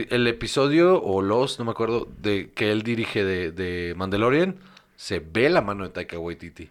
El 0.09 0.27
episodio, 0.27 1.01
o 1.01 1.21
los, 1.21 1.57
no 1.57 1.65
me 1.65 1.71
acuerdo, 1.71 2.07
de 2.19 2.51
que 2.51 2.71
él 2.71 2.83
dirige 2.83 3.23
de, 3.23 3.93
Mandalorian, 3.97 4.59
se 4.95 5.19
ve 5.19 5.49
la 5.49 5.61
mano 5.61 5.83
de 5.83 5.89
Taika 5.89 6.19
Waititi. 6.19 6.69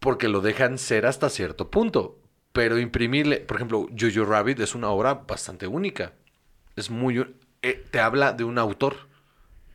Porque 0.00 0.28
lo 0.28 0.40
dejan 0.40 0.78
ser 0.78 1.06
hasta 1.06 1.28
cierto 1.30 1.70
punto. 1.70 2.18
Pero 2.52 2.78
imprimirle, 2.78 3.38
por 3.38 3.56
ejemplo, 3.56 3.86
Jojo 3.96 4.24
Rabbit 4.24 4.58
es 4.60 4.74
una 4.74 4.88
obra 4.88 5.14
bastante 5.14 5.68
única. 5.68 6.12
Es 6.74 6.90
muy... 6.90 7.24
eh, 7.62 7.84
te 7.90 8.00
habla 8.00 8.32
de 8.32 8.42
un 8.42 8.58
autor. 8.58 8.96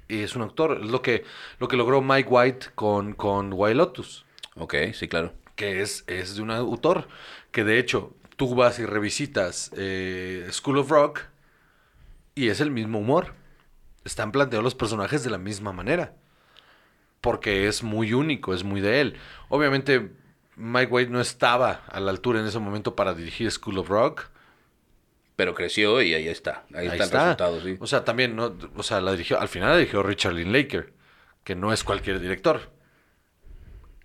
Y 0.09 0.21
es 0.23 0.35
un 0.35 0.41
autor. 0.41 0.79
Es 0.83 0.89
lo 0.89 1.01
que, 1.01 1.23
lo 1.59 1.69
que 1.69 1.77
logró 1.77 2.01
Mike 2.01 2.29
White 2.29 2.67
con, 2.75 3.13
con 3.13 3.53
Wild 3.53 3.77
Lotus. 3.77 4.25
Ok, 4.55 4.75
sí, 4.93 5.07
claro. 5.07 5.33
Que 5.55 5.81
es, 5.81 6.03
es 6.07 6.35
de 6.35 6.41
un 6.41 6.51
autor. 6.51 7.07
Que 7.51 7.63
de 7.63 7.79
hecho, 7.79 8.15
tú 8.35 8.55
vas 8.55 8.79
y 8.79 8.85
revisitas 8.85 9.71
eh, 9.77 10.47
School 10.51 10.79
of 10.79 10.89
Rock. 10.89 11.21
Y 12.35 12.49
es 12.49 12.59
el 12.61 12.71
mismo 12.71 12.99
humor. 12.99 13.33
Están 14.05 14.31
planteados 14.31 14.63
los 14.63 14.75
personajes 14.75 15.23
de 15.23 15.29
la 15.29 15.37
misma 15.37 15.71
manera. 15.71 16.15
Porque 17.21 17.67
es 17.67 17.83
muy 17.83 18.13
único, 18.13 18.53
es 18.53 18.63
muy 18.63 18.81
de 18.81 19.01
él. 19.01 19.17
Obviamente, 19.49 20.11
Mike 20.55 20.91
White 20.91 21.11
no 21.11 21.21
estaba 21.21 21.83
a 21.87 21.99
la 21.99 22.11
altura 22.11 22.39
en 22.39 22.47
ese 22.47 22.59
momento 22.59 22.95
para 22.95 23.13
dirigir 23.13 23.49
School 23.51 23.77
of 23.77 23.89
Rock. 23.89 24.29
Pero 25.35 25.55
creció 25.55 26.01
y 26.01 26.13
ahí 26.13 26.27
está. 26.27 26.65
Ahí, 26.75 26.87
está, 26.87 27.03
el 27.03 27.11
resultado, 27.11 27.61
sí. 27.61 27.77
O 27.79 27.87
sea, 27.87 28.03
también, 28.03 28.35
¿no? 28.35 28.55
O 28.75 28.83
sea, 28.83 29.01
la 29.01 29.11
dirigió, 29.11 29.39
al 29.39 29.47
final 29.47 29.69
la 29.69 29.77
dirigió 29.77 30.03
Richard 30.03 30.33
Linklater, 30.33 30.93
que 31.43 31.55
no 31.55 31.73
es 31.73 31.83
cualquier 31.83 32.19
director. 32.19 32.69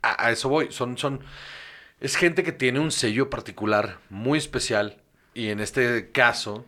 A, 0.03 0.31
eso 0.31 0.49
voy. 0.49 0.71
Son, 0.73 0.97
son. 0.99 1.21
Es 2.01 2.17
gente 2.17 2.43
que 2.45 2.53
tiene 2.53 2.81
un 2.81 2.91
sello 2.93 3.31
particular 3.31 3.99
muy 4.11 4.39
especial. 4.39 4.99
Y 5.35 5.49
en 5.49 5.61
este 5.61 6.11
caso, 6.13 6.65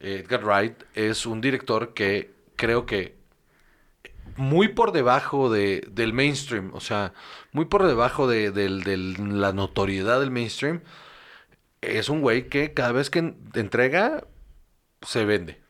Edgar 0.00 0.44
Wright 0.44 0.82
es 0.94 1.26
un 1.26 1.40
director 1.40 1.94
que 1.94 2.30
creo 2.56 2.86
que 2.86 3.14
muy 4.36 4.68
por 4.68 4.92
debajo 4.92 5.50
de, 5.50 5.86
del 5.90 6.12
mainstream. 6.12 6.70
O 6.74 6.80
sea, 6.80 7.12
muy 7.52 7.64
por 7.66 7.86
debajo 7.86 8.26
de, 8.28 8.50
del- 8.50 9.40
la 9.40 9.52
notoriedad 9.52 10.20
del 10.20 10.30
mainstream. 10.30 10.82
Es 11.80 12.08
un 12.08 12.20
güey 12.20 12.48
que 12.48 12.72
cada 12.74 12.92
vez 12.92 13.10
que 13.10 13.20
en- 13.20 13.36
entrega, 13.54 14.24
se 15.02 15.24
vende. 15.24 15.60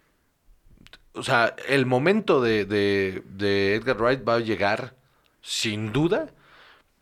O 1.12 1.22
sea, 1.22 1.54
el 1.68 1.86
momento 1.86 2.40
de, 2.42 2.64
de- 2.64 3.22
de 3.26 3.74
Edgar 3.74 3.96
Wright 3.98 4.26
va 4.28 4.34
a 4.34 4.40
llegar, 4.40 4.94
sin 5.42 5.92
duda, 5.92 6.30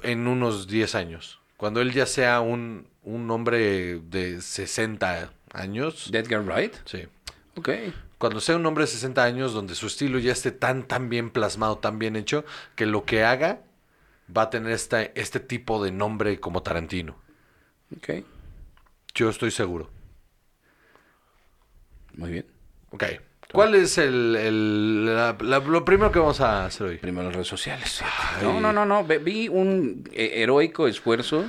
en 0.05 0.27
unos 0.27 0.67
10 0.67 0.95
años. 0.95 1.41
Cuando 1.57 1.81
él 1.81 1.93
ya 1.93 2.07
sea 2.07 2.41
un, 2.41 2.89
un 3.03 3.31
hombre 3.31 4.01
de 4.01 4.41
60 4.41 5.33
años. 5.53 6.11
¿De 6.11 6.19
Edgar 6.19 6.43
Wright? 6.43 6.75
Sí. 6.85 7.05
Ok. 7.57 7.71
Cuando 8.19 8.41
sea 8.41 8.57
un 8.57 8.67
hombre 8.67 8.85
de 8.85 8.89
60 8.89 9.23
años, 9.23 9.53
donde 9.53 9.75
su 9.75 9.87
estilo 9.87 10.19
ya 10.19 10.33
esté 10.33 10.51
tan, 10.51 10.87
tan 10.87 11.09
bien 11.09 11.31
plasmado, 11.31 11.79
tan 11.79 11.99
bien 11.99 12.17
hecho, 12.17 12.45
que 12.75 12.87
lo 12.87 13.05
que 13.05 13.25
haga 13.25 13.61
va 14.35 14.43
a 14.43 14.51
tener 14.51 14.73
esta, 14.73 15.03
este 15.03 15.41
tipo 15.41 15.83
de 15.83 15.93
nombre 15.93 16.41
como 16.41 16.63
Tarantino. 16.63 17.17
Ok. 17.97 18.25
Yo 19.15 19.29
estoy 19.29 19.51
seguro. 19.51 19.91
Muy 22.15 22.31
bien. 22.31 22.47
Ok. 22.91 23.05
¿Cuál 23.55 23.75
es 23.77 23.97
el, 23.99 24.37
el- 24.37 25.07
la- 25.07 25.37
la- 25.41 25.59
lo 25.61 25.85
primero 25.85 26.13
que 26.13 26.19
vamos 26.19 26.41
a 26.41 26.67
hacer 26.67 26.87
hoy? 26.89 26.97
Primero 26.99 27.27
las 27.29 27.35
redes 27.35 27.49
sociales. 27.49 28.03
No, 28.43 28.61
no, 28.61 28.73
no, 28.73 28.85
no. 28.85 29.05
Vi 29.05 29.49
un 29.49 30.07
eh, 30.13 30.33
heroico 30.43 30.87
esfuerzo 30.89 31.47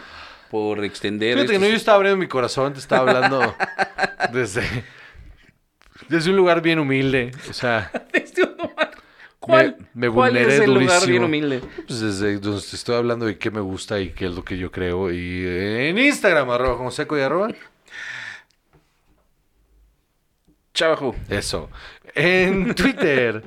por 0.50 0.84
extender. 0.86 1.34
Fíjate 1.34 1.54
que 1.54 1.60
no, 1.60 1.66
estos- 1.66 1.72
yo 1.72 1.78
estaba 1.78 1.96
abriendo 1.98 2.18
mi 2.18 2.28
corazón, 2.28 2.74
te 2.74 2.80
estaba 2.80 3.10
hablando 3.12 3.56
desde, 4.32 4.62
desde 6.08 6.30
un 6.30 6.38
lugar 6.38 6.62
bien 6.62 6.80
humilde. 6.80 7.32
O 7.50 7.54
sea, 7.54 7.92
Desde 8.14 8.44
un 8.44 8.56
lugar- 8.58 8.92
¿Cuál, 9.40 9.76
me 9.94 10.10
cuál 10.10 10.32
vulneré 10.32 10.56
es 10.56 10.62
el 10.62 10.74
lugar 10.74 11.06
bien 11.06 11.24
humilde? 11.24 11.62
pues 11.88 12.00
desde 12.00 12.38
donde 12.40 12.60
estoy 12.60 12.96
hablando 12.96 13.28
de 13.28 13.38
qué 13.38 13.52
me 13.52 13.62
gusta 13.62 14.00
y 14.00 14.10
qué 14.10 14.26
es 14.26 14.32
lo 14.34 14.44
que 14.44 14.58
yo 14.58 14.72
creo. 14.72 15.12
Y 15.12 15.46
en 15.46 15.98
Instagram, 16.00 16.50
arroba 16.50 16.78
como 16.78 16.90
seco 16.90 17.16
y 17.18 17.22
arroba. 17.22 17.50
Chavajo. 20.76 21.16
Eso. 21.30 21.70
En 22.14 22.76
Twitter, 22.76 23.42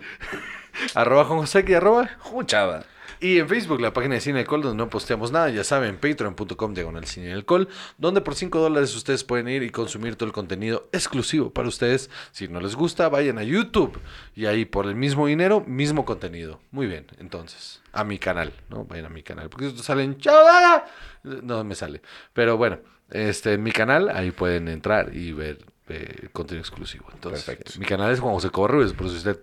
arroba 0.95 1.27
Juan 1.27 1.41
José 1.41 1.65
y 1.69 1.75
arroba. 1.75 2.11
Chava. 2.47 2.85
Y 3.21 3.39
en 3.39 3.49
Facebook, 3.49 3.81
la 3.81 3.93
página 3.93 4.15
de 4.15 4.21
Cine 4.21 4.41
Alcohol, 4.41 4.63
donde 4.63 4.77
no 4.77 4.89
posteamos 4.89 5.33
nada, 5.33 5.51
ya 5.51 5.65
saben, 5.65 5.97
patreon.com 5.97 6.73
diagonal 6.73 7.05
Cine 7.05 7.33
Alcohol, 7.33 7.69
donde 7.99 8.21
por 8.21 8.37
5 8.37 8.61
dólares 8.61 8.95
ustedes 8.95 9.25
pueden 9.25 9.49
ir 9.49 9.65
y 9.65 9.71
consumir 9.71 10.15
todo 10.15 10.29
el 10.29 10.33
contenido 10.33 10.89
exclusivo 10.93 11.51
para 11.51 11.67
ustedes. 11.67 12.11
Si 12.31 12.47
no 12.47 12.61
les 12.61 12.77
gusta, 12.77 13.09
vayan 13.09 13.39
a 13.39 13.43
YouTube 13.43 13.99
y 14.37 14.47
ahí 14.47 14.65
por 14.65 14.87
el 14.87 14.95
mismo 14.95 15.27
dinero, 15.27 15.65
mismo 15.67 16.05
contenido. 16.05 16.61
Muy 16.71 16.87
bien, 16.87 17.07
entonces, 17.19 17.83
a 17.93 18.05
mi 18.05 18.19
canal, 18.19 18.53
¿no? 18.71 18.85
Vayan 18.85 19.07
a 19.07 19.11
mi 19.11 19.25
canal, 19.25 19.51
porque 19.51 19.67
estos 19.67 19.85
salen 19.85 20.19
¡Chavada! 20.19 20.87
No 21.25 21.65
me 21.65 21.75
sale. 21.75 22.01
Pero 22.33 22.57
bueno, 22.57 22.79
este, 23.11 23.55
en 23.55 23.65
mi 23.65 23.73
canal, 23.73 24.11
ahí 24.11 24.31
pueden 24.31 24.69
entrar 24.69 25.15
y 25.15 25.33
ver 25.33 25.59
eh, 25.89 26.29
contenido 26.33 26.61
exclusivo. 26.63 27.09
Entonces, 27.13 27.45
Perfecto. 27.45 27.79
mi 27.79 27.87
canal 27.87 28.13
es 28.13 28.21
Juan 28.21 28.35
José 28.35 28.51
Cobarrubias, 28.51 28.93
por 28.93 29.09
si 29.09 29.17
usted 29.17 29.41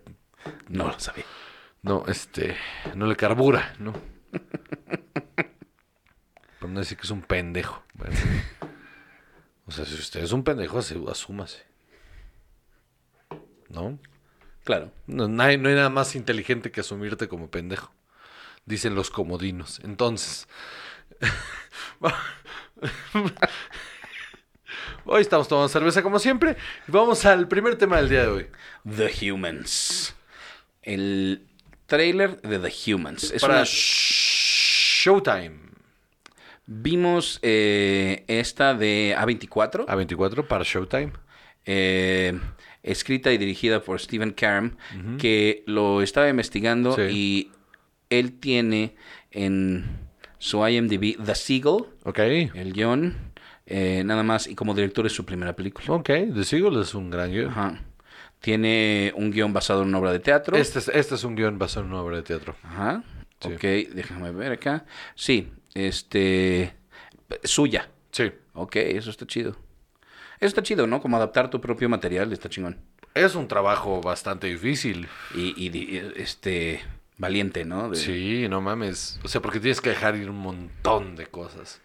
No 0.69 0.87
lo 0.87 0.99
sabía. 0.99 1.25
no, 1.81 2.03
este, 2.07 2.55
no 2.95 3.07
le 3.07 3.15
carbura, 3.15 3.73
¿no? 3.79 3.93
Por 6.59 6.69
no 6.69 6.79
decir 6.79 6.97
que 6.97 7.03
es 7.03 7.11
un 7.11 7.21
pendejo. 7.21 7.83
Bueno. 7.93 8.15
O 9.67 9.71
sea, 9.71 9.85
si 9.85 9.93
usted 9.93 10.23
es 10.23 10.31
un 10.31 10.43
pendejo, 10.43 10.79
asúmase. 10.79 11.63
¿no? 13.69 13.99
Claro. 14.63 14.91
No, 15.05 15.27
no 15.27 15.43
hay, 15.43 15.57
no 15.57 15.69
hay 15.69 15.75
nada 15.75 15.89
más 15.89 16.15
inteligente 16.15 16.71
que 16.71 16.81
asumirte 16.81 17.27
como 17.27 17.51
pendejo. 17.51 17.93
Dicen 18.65 18.95
los 18.95 19.11
comodinos. 19.11 19.79
Entonces. 19.83 20.47
hoy 25.05 25.21
estamos 25.21 25.47
tomando 25.47 25.69
cerveza 25.69 26.01
como 26.03 26.19
siempre. 26.19 26.55
Y 26.87 26.91
vamos 26.91 27.25
al 27.25 27.47
primer 27.47 27.75
tema 27.77 27.97
del 27.97 28.09
día 28.09 28.21
de 28.23 28.27
hoy. 28.27 28.47
The 28.87 29.31
Humans. 29.31 30.15
El 30.81 31.43
trailer 31.85 32.41
de 32.41 32.59
The 32.59 32.93
Humans. 32.93 33.31
Es 33.31 33.41
Para 33.41 33.55
una- 33.55 33.63
Showtime. 33.65 35.65
Vimos 36.67 37.39
eh, 37.43 38.23
esta 38.27 38.73
de 38.73 39.15
A24. 39.17 39.85
A24 39.85 40.47
para 40.47 40.63
Showtime. 40.63 41.11
eh, 41.67 42.39
escrita 42.83 43.31
y 43.33 43.39
dirigida 43.39 43.79
por 43.81 43.99
Stephen 43.99 44.29
Karam, 44.31 44.77
que 45.17 45.63
lo 45.65 46.03
estaba 46.03 46.29
investigando 46.29 46.95
Sí. 46.95 47.01
y 47.09 47.51
él 48.11 48.33
tiene 48.39 48.95
en 49.31 49.99
su 50.37 50.67
IMDb 50.67 51.17
The 51.25 51.33
Seagull, 51.33 51.87
Ok. 52.03 52.19
el 52.19 52.73
guion, 52.73 53.15
eh, 53.65 54.03
nada 54.05 54.23
más, 54.23 54.47
y 54.47 54.55
como 54.55 54.73
director 54.73 55.05
es 55.05 55.13
su 55.13 55.25
primera 55.25 55.55
película. 55.55 55.85
Ok. 55.93 56.05
The 56.33 56.43
Seagull 56.43 56.81
es 56.81 56.93
un 56.93 57.09
gran 57.09 57.31
guion. 57.31 57.49
Ajá. 57.49 57.81
Tiene 58.39 59.11
un 59.15 59.31
guion 59.31 59.53
basado 59.53 59.81
en 59.81 59.87
una 59.89 59.99
obra 59.99 60.11
de 60.11 60.19
teatro. 60.19 60.55
Este 60.57 60.79
es, 60.79 60.87
este 60.89 61.15
es 61.15 61.23
un 61.23 61.35
guion 61.35 61.57
basado 61.57 61.85
en 61.85 61.91
una 61.93 62.01
obra 62.01 62.17
de 62.17 62.23
teatro. 62.23 62.55
Ajá. 62.63 63.03
Sí. 63.39 63.53
Ok, 63.53 63.61
déjame 63.95 64.31
ver 64.31 64.51
acá. 64.53 64.85
Sí, 65.15 65.51
este. 65.73 66.73
Suya. 67.43 67.89
Sí. 68.11 68.31
Ok, 68.53 68.75
eso 68.77 69.09
está 69.09 69.25
chido. 69.25 69.51
Eso 70.39 70.47
está 70.47 70.63
chido, 70.63 70.85
¿no? 70.85 71.01
Como 71.01 71.17
adaptar 71.17 71.49
tu 71.49 71.59
propio 71.61 71.89
material, 71.89 72.31
está 72.33 72.49
chingón. 72.49 72.77
Es 73.13 73.35
un 73.35 73.47
trabajo 73.47 74.01
bastante 74.01 74.47
difícil. 74.47 75.07
Y, 75.33 75.53
y 75.57 75.97
este. 76.17 76.81
Valiente, 77.17 77.63
¿no? 77.63 77.89
De- 77.89 77.95
Sí, 77.95 78.47
no 78.49 78.59
mames. 78.61 79.19
O 79.23 79.27
sea, 79.29 79.41
porque 79.41 79.59
tienes 79.61 79.79
que 79.79 79.89
dejar 79.89 80.17
ir 80.17 80.29
un 80.29 80.37
montón 80.37 81.15
de 81.15 81.25
cosas. 81.27 81.81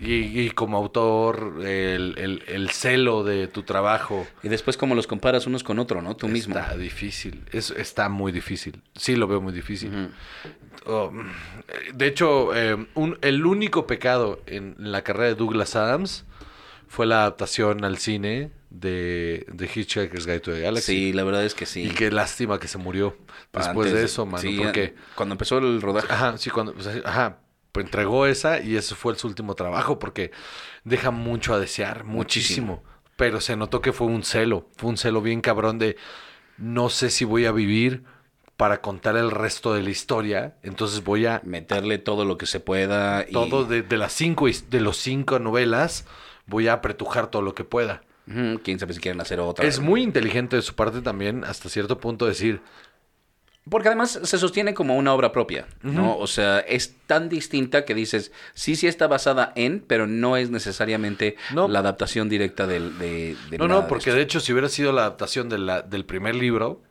Y, 0.00 0.40
y 0.40 0.50
como 0.50 0.76
autor, 0.76 1.60
el, 1.64 2.14
el- 2.18 2.42
el 2.46 2.70
celo 2.70 3.24
de 3.24 3.46
tu 3.48 3.62
trabajo 3.62 4.26
Y 4.42 4.48
después, 4.48 4.76
como 4.76 4.94
los 4.94 5.06
comparas 5.06 5.46
unos 5.46 5.62
con 5.64 5.78
otro, 5.78 6.02
¿no? 6.02 6.16
Tú 6.16 6.28
mismo. 6.28 6.56
está 6.58 6.76
difícil. 6.76 7.44
Es, 7.52 7.70
está 7.70 8.08
muy 8.08 8.32
difícil. 8.32 8.82
Sí, 8.94 9.16
lo 9.16 9.26
veo 9.28 9.40
muy 9.40 9.52
difícil. 9.52 10.10
Oh, 10.86 11.12
de 11.94 12.06
hecho, 12.06 12.54
eh, 12.56 12.86
un- 12.94 13.18
el 13.22 13.46
único 13.46 13.86
pecado 13.86 14.42
en 14.46 14.74
la 14.78 15.02
carrera 15.02 15.28
de 15.28 15.34
Douglas 15.36 15.76
Adams 15.76 16.24
fue 16.88 17.06
la 17.06 17.20
adaptación 17.20 17.84
al 17.84 17.98
cine 17.98 18.50
de, 18.70 19.46
de 19.52 19.66
Hitchhiker's 19.72 20.26
Guide 20.26 20.40
to 20.40 20.52
the 20.52 20.60
Galaxy. 20.60 20.92
Sí, 20.92 21.12
la 21.12 21.24
verdad 21.24 21.44
es 21.44 21.54
que 21.54 21.64
sí. 21.66 21.84
Y 21.84 21.90
qué 21.90 22.10
lástima 22.10 22.58
que 22.58 22.68
se 22.68 22.78
murió 22.78 23.16
después 23.52 23.66
Antes 23.68 23.92
de 23.92 24.04
eso, 24.04 24.26
mano. 24.26 24.38
sí, 24.38 24.58
porque, 24.58 24.94
Cuando 25.14 25.34
empezó 25.34 25.58
el 25.58 25.80
rodaje. 25.80 26.08
ajá, 26.10 26.36
sí, 26.38 26.50
cuando, 26.50 26.74
pues, 26.74 26.88
ajá, 27.04 27.38
entregó 27.80 28.26
esa 28.26 28.60
y 28.60 28.76
ese 28.76 28.94
fue 28.94 29.14
su 29.16 29.26
último 29.26 29.54
trabajo 29.54 29.98
porque 29.98 30.30
deja 30.84 31.10
mucho 31.10 31.54
a 31.54 31.58
desear, 31.58 32.04
muchísimo. 32.04 32.82
Pero 33.16 33.40
se 33.40 33.56
notó 33.56 33.80
que 33.80 33.92
fue 33.92 34.06
un 34.06 34.24
celo, 34.24 34.68
fue 34.76 34.90
un 34.90 34.96
celo 34.96 35.22
bien 35.22 35.40
cabrón 35.40 35.78
de 35.78 35.96
no 36.58 36.88
sé 36.88 37.10
si 37.10 37.24
voy 37.24 37.46
a 37.46 37.52
vivir 37.52 38.04
para 38.56 38.80
contar 38.80 39.16
el 39.16 39.30
resto 39.30 39.74
de 39.74 39.82
la 39.82 39.90
historia, 39.90 40.56
entonces 40.62 41.02
voy 41.02 41.26
a 41.26 41.40
Meterle 41.44 41.98
todo 41.98 42.24
lo 42.24 42.38
que 42.38 42.46
se 42.46 42.60
pueda. 42.60 43.24
Y... 43.28 43.32
todo 43.32 43.64
de, 43.64 43.82
de 43.82 43.96
las 43.96 44.12
cinco 44.12 44.46
de 44.46 44.80
los 44.80 44.98
cinco 44.98 45.38
novelas 45.38 46.06
voy 46.46 46.68
a 46.68 46.74
apretujar 46.74 47.28
todo 47.28 47.42
lo 47.42 47.54
que 47.54 47.64
pueda. 47.64 48.02
Quién 48.62 48.78
sabe 48.78 48.94
si 48.94 49.00
quieren 49.00 49.20
hacer 49.20 49.40
otra. 49.40 49.66
Es 49.66 49.80
muy 49.80 50.02
inteligente 50.02 50.56
de 50.56 50.62
su 50.62 50.74
parte 50.74 51.02
también, 51.02 51.44
hasta 51.44 51.68
cierto 51.68 51.98
punto, 51.98 52.26
decir, 52.26 52.62
Porque 53.70 53.88
además 53.88 54.18
se 54.24 54.38
sostiene 54.38 54.74
como 54.74 54.96
una 54.96 55.14
obra 55.14 55.30
propia, 55.30 55.66
¿no? 55.82 56.16
O 56.18 56.26
sea, 56.26 56.58
es 56.60 56.96
tan 57.06 57.28
distinta 57.28 57.84
que 57.84 57.94
dices, 57.94 58.32
sí, 58.54 58.74
sí 58.74 58.88
está 58.88 59.06
basada 59.06 59.52
en, 59.54 59.80
pero 59.86 60.08
no 60.08 60.36
es 60.36 60.50
necesariamente 60.50 61.36
No. 61.54 61.68
la 61.68 61.78
adaptación 61.78 62.28
directa 62.28 62.66
del, 62.66 62.98
de, 62.98 63.36
de 63.50 63.58
No, 63.58 63.68
no, 63.68 63.86
porque 63.86 64.12
de 64.12 64.20
hecho 64.20 64.40
si 64.40 64.52
hubiera 64.52 64.68
sido 64.68 64.92
la 64.92 65.02
adaptación 65.02 65.48
de 65.48 65.58
la- 65.58 65.82
del 65.82 66.04
primer 66.04 66.34
libro, 66.34 66.82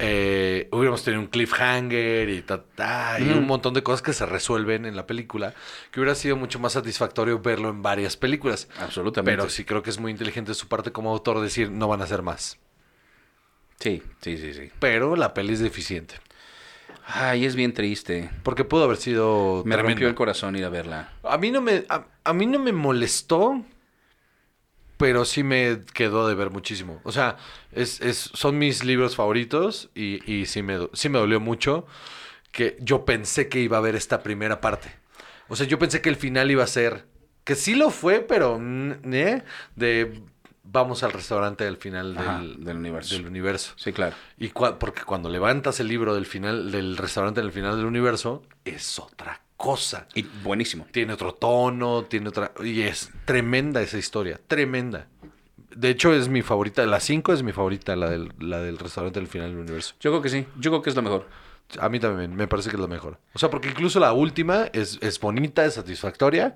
eh, 0.00 0.68
hubiéramos 0.70 1.02
tenido 1.02 1.22
un 1.22 1.26
cliffhanger 1.28 2.28
y, 2.28 2.42
ta, 2.42 2.62
ta, 2.62 3.16
y 3.18 3.32
un 3.32 3.46
montón 3.46 3.74
de 3.74 3.82
cosas 3.82 4.00
que 4.02 4.12
se 4.12 4.26
resuelven 4.26 4.84
en 4.86 4.94
la 4.94 5.06
película, 5.06 5.54
que 5.90 6.00
hubiera 6.00 6.14
sido 6.14 6.36
mucho 6.36 6.58
más 6.60 6.74
satisfactorio 6.74 7.40
verlo 7.40 7.68
en 7.70 7.82
varias 7.82 8.16
películas. 8.16 8.68
Absolutamente. 8.78 9.36
Pero 9.38 9.48
sí 9.50 9.64
creo 9.64 9.82
que 9.82 9.90
es 9.90 9.98
muy 9.98 10.12
inteligente 10.12 10.50
de 10.52 10.54
su 10.54 10.68
parte 10.68 10.92
como 10.92 11.10
autor 11.10 11.40
decir, 11.40 11.70
no 11.70 11.88
van 11.88 12.00
a 12.00 12.04
hacer 12.04 12.22
más. 12.22 12.58
Sí, 13.80 14.02
sí, 14.20 14.36
sí, 14.38 14.54
sí. 14.54 14.70
Pero 14.80 15.16
la 15.16 15.34
peli 15.34 15.52
es 15.54 15.60
deficiente. 15.60 16.16
Ay, 17.06 17.44
es 17.46 17.54
bien 17.56 17.72
triste. 17.72 18.30
Porque 18.42 18.64
pudo 18.64 18.84
haber 18.84 18.96
sido 18.98 19.62
Me 19.64 19.76
tremendo. 19.76 19.88
rompió 19.94 20.08
el 20.08 20.14
corazón 20.14 20.56
ir 20.56 20.64
a 20.64 20.68
verla. 20.68 21.12
A 21.22 21.38
mí 21.38 21.50
no 21.50 21.60
me, 21.60 21.84
a, 21.88 22.06
a 22.24 22.32
mí 22.32 22.46
no 22.46 22.58
me 22.58 22.72
molestó, 22.72 23.64
pero 24.96 25.24
sí 25.24 25.42
me 25.44 25.80
quedó 25.94 26.26
de 26.28 26.34
ver 26.34 26.50
muchísimo. 26.50 27.00
O 27.04 27.12
sea, 27.12 27.36
es, 27.72 28.00
es, 28.00 28.16
son 28.34 28.58
mis 28.58 28.84
libros 28.84 29.14
favoritos 29.16 29.90
y, 29.94 30.20
y 30.30 30.46
sí, 30.46 30.62
me, 30.62 30.88
sí 30.92 31.08
me 31.08 31.18
dolió 31.18 31.38
mucho 31.40 31.86
que 32.50 32.76
yo 32.80 33.04
pensé 33.04 33.48
que 33.48 33.60
iba 33.60 33.76
a 33.76 33.80
haber 33.80 33.94
esta 33.94 34.22
primera 34.22 34.60
parte. 34.60 34.90
O 35.48 35.56
sea, 35.56 35.66
yo 35.66 35.78
pensé 35.78 36.00
que 36.02 36.08
el 36.08 36.16
final 36.16 36.50
iba 36.50 36.64
a 36.64 36.66
ser, 36.66 37.06
que 37.44 37.54
sí 37.54 37.74
lo 37.74 37.90
fue, 37.90 38.20
pero 38.20 38.60
¿eh? 39.12 39.44
de 39.76 40.20
vamos 40.70 41.02
al 41.02 41.12
restaurante 41.12 41.64
del 41.64 41.76
final 41.76 42.14
del, 42.14 42.28
Ajá, 42.28 42.40
del 42.58 42.76
universo. 42.76 43.14
del 43.14 43.26
universo. 43.26 43.72
Sí, 43.76 43.92
claro. 43.92 44.14
Y 44.36 44.48
porque 44.48 45.02
cuando 45.04 45.28
levantas 45.30 45.80
el 45.80 45.88
libro 45.88 46.14
del 46.14 46.26
final 46.26 46.70
del 46.70 46.96
restaurante 46.96 47.40
en 47.40 47.46
el 47.46 47.52
final 47.52 47.76
del 47.76 47.86
universo, 47.86 48.42
es 48.64 48.98
otra 48.98 49.40
cosa 49.56 50.06
Y 50.14 50.22
buenísimo. 50.22 50.86
tiene 50.92 51.12
otro 51.14 51.34
tono, 51.34 52.04
tiene 52.04 52.28
otra... 52.28 52.52
Y 52.62 52.82
es 52.82 53.10
tremenda 53.24 53.80
esa 53.82 53.98
historia, 53.98 54.38
tremenda. 54.46 55.08
De 55.74 55.90
hecho, 55.90 56.12
es 56.12 56.28
mi 56.28 56.42
favorita. 56.42 56.84
La 56.86 57.00
5 57.00 57.32
es 57.32 57.42
mi 57.42 57.52
favorita, 57.52 57.96
la 57.96 58.08
del, 58.10 58.32
la 58.38 58.60
del 58.60 58.78
restaurante 58.78 59.18
del 59.20 59.28
final 59.28 59.48
del 59.50 59.58
universo. 59.60 59.94
Yo 60.00 60.10
creo 60.10 60.22
que 60.22 60.28
sí. 60.28 60.46
Yo 60.58 60.70
creo 60.70 60.82
que 60.82 60.90
es 60.90 60.96
la 60.96 61.02
mejor. 61.02 61.26
A 61.80 61.88
mí 61.88 61.98
también, 62.00 62.34
me 62.34 62.46
parece 62.48 62.70
que 62.70 62.76
es 62.76 62.80
la 62.80 62.86
mejor. 62.88 63.18
O 63.34 63.38
sea, 63.38 63.50
porque 63.50 63.68
incluso 63.68 64.00
la 64.00 64.12
última 64.12 64.66
es, 64.72 64.98
es 65.02 65.18
bonita, 65.20 65.64
es 65.64 65.74
satisfactoria, 65.74 66.54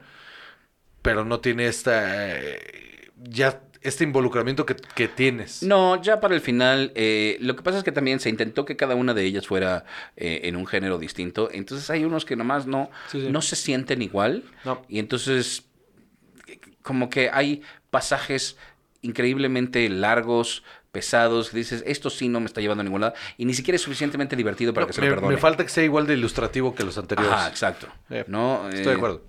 pero 1.02 1.24
no 1.24 1.40
tiene 1.40 1.66
esta... 1.66 2.38
eh, 2.38 3.10
ya 3.16 3.60
este 3.82 4.04
involucramiento 4.04 4.64
que, 4.66 4.76
que 4.76 5.08
tienes. 5.08 5.62
No, 5.62 6.00
ya 6.00 6.20
para 6.20 6.34
el 6.34 6.40
final, 6.40 6.92
eh, 6.94 7.36
lo 7.40 7.56
que 7.56 7.62
pasa 7.62 7.78
es 7.78 7.84
que 7.84 7.92
también 7.92 8.20
se 8.20 8.28
intentó 8.28 8.64
que 8.64 8.76
cada 8.76 8.94
una 8.94 9.14
de 9.14 9.24
ellas 9.24 9.46
fuera 9.46 9.84
eh, 10.16 10.40
en 10.44 10.56
un 10.56 10.66
género 10.66 10.98
distinto. 10.98 11.48
Entonces 11.52 11.88
hay 11.90 12.04
unos 12.04 12.24
que 12.24 12.36
nomás 12.36 12.66
no, 12.66 12.90
Sí, 13.10 13.20
sí. 13.20 13.28
no 13.30 13.42
se 13.42 13.56
sienten 13.56 14.02
igual. 14.02 14.44
No. 14.64 14.82
Y 14.88 14.98
entonces, 14.98 15.64
eh, 16.46 16.58
como 16.82 17.10
que 17.10 17.30
hay 17.32 17.62
pasajes 17.90 18.56
increíblemente 19.02 19.88
largos, 19.88 20.62
pesados, 20.92 21.50
que 21.50 21.56
dices, 21.56 21.82
esto 21.86 22.10
sí 22.10 22.28
no 22.28 22.38
me 22.40 22.46
está 22.46 22.60
llevando 22.60 22.82
a 22.82 22.84
ningún 22.84 23.00
lado. 23.00 23.14
Y 23.38 23.44
ni 23.46 23.54
siquiera 23.54 23.76
es 23.76 23.82
suficientemente 23.82 24.36
divertido 24.36 24.72
para 24.74 24.84
No, 24.84 24.88
que 24.88 24.92
se 24.92 25.00
me, 25.00 25.08
lo 25.08 25.14
perdone. 25.16 25.34
me 25.34 25.40
falta 25.40 25.62
que 25.64 25.70
sea 25.70 25.84
igual 25.84 26.06
de 26.06 26.14
ilustrativo 26.14 26.74
que 26.74 26.84
los 26.84 26.96
anteriores. 26.98 27.32
Ajá, 27.32 27.48
exacto. 27.48 27.88
Eh, 28.10 28.24
¿no? 28.28 28.68
estoy 28.68 28.82
Eh, 28.82 28.88
de 28.88 28.92
acuerdo. 28.94 29.22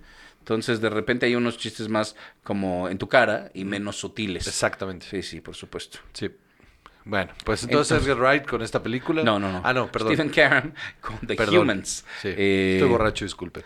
Entonces, 0.43 0.81
de 0.81 0.89
repente 0.89 1.25
hay 1.25 1.35
unos 1.37 1.57
chistes 1.57 1.87
más 1.87 2.17
como 2.43 2.89
en 2.89 2.97
tu 2.97 3.07
cara 3.07 3.49
y 3.53 3.63
menos 3.63 3.95
sutiles. 3.95 4.45
Exactamente. 4.45 5.05
Sí, 5.09 5.23
sí, 5.23 5.39
por 5.39 5.55
supuesto. 5.55 5.99
Sí. 6.11 6.29
Bueno, 7.05 7.31
pues 7.45 7.63
entonces 7.63 7.91
Entonces- 7.91 8.07
Edgar 8.17 8.17
Wright 8.33 8.45
con 8.45 8.61
esta 8.61 8.83
película. 8.83 9.23
No, 9.23 9.39
no, 9.39 9.49
no. 9.53 9.61
Ah, 9.63 9.73
no, 9.73 9.89
perdón. 9.89 10.13
Stephen 10.13 10.29
Karam 10.31 10.73
con 10.99 11.17
The 11.25 11.35
Perdón. 11.35 11.59
Humans. 11.59 12.03
Sí, 12.21 12.27
Eh, 12.35 12.73
Estoy 12.75 12.89
borracho, 12.89 13.23
disculpe. 13.23 13.63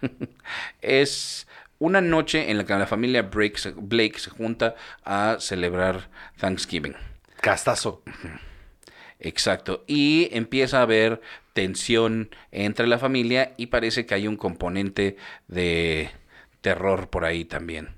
Es 0.80 1.46
una 1.78 2.00
noche 2.00 2.50
en 2.50 2.58
la 2.58 2.64
que 2.64 2.72
la 2.74 2.86
familia 2.86 3.22
Blake 3.22 3.58
se, 3.58 3.72
Blake 3.72 4.18
se 4.20 4.30
junta 4.30 4.76
a 5.04 5.38
celebrar 5.40 6.08
Thanksgiving. 6.38 6.94
Castazo. 7.40 8.02
Exacto. 9.22 9.84
Y 9.86 10.28
empieza 10.32 10.80
a 10.80 10.82
haber 10.82 11.20
tensión 11.52 12.30
entre 12.50 12.86
la 12.86 12.98
familia 12.98 13.54
y 13.56 13.66
parece 13.66 14.04
que 14.04 14.14
hay 14.14 14.26
un 14.26 14.36
componente 14.36 15.16
de 15.46 16.10
terror 16.60 17.08
por 17.08 17.24
ahí 17.24 17.44
también. 17.44 17.90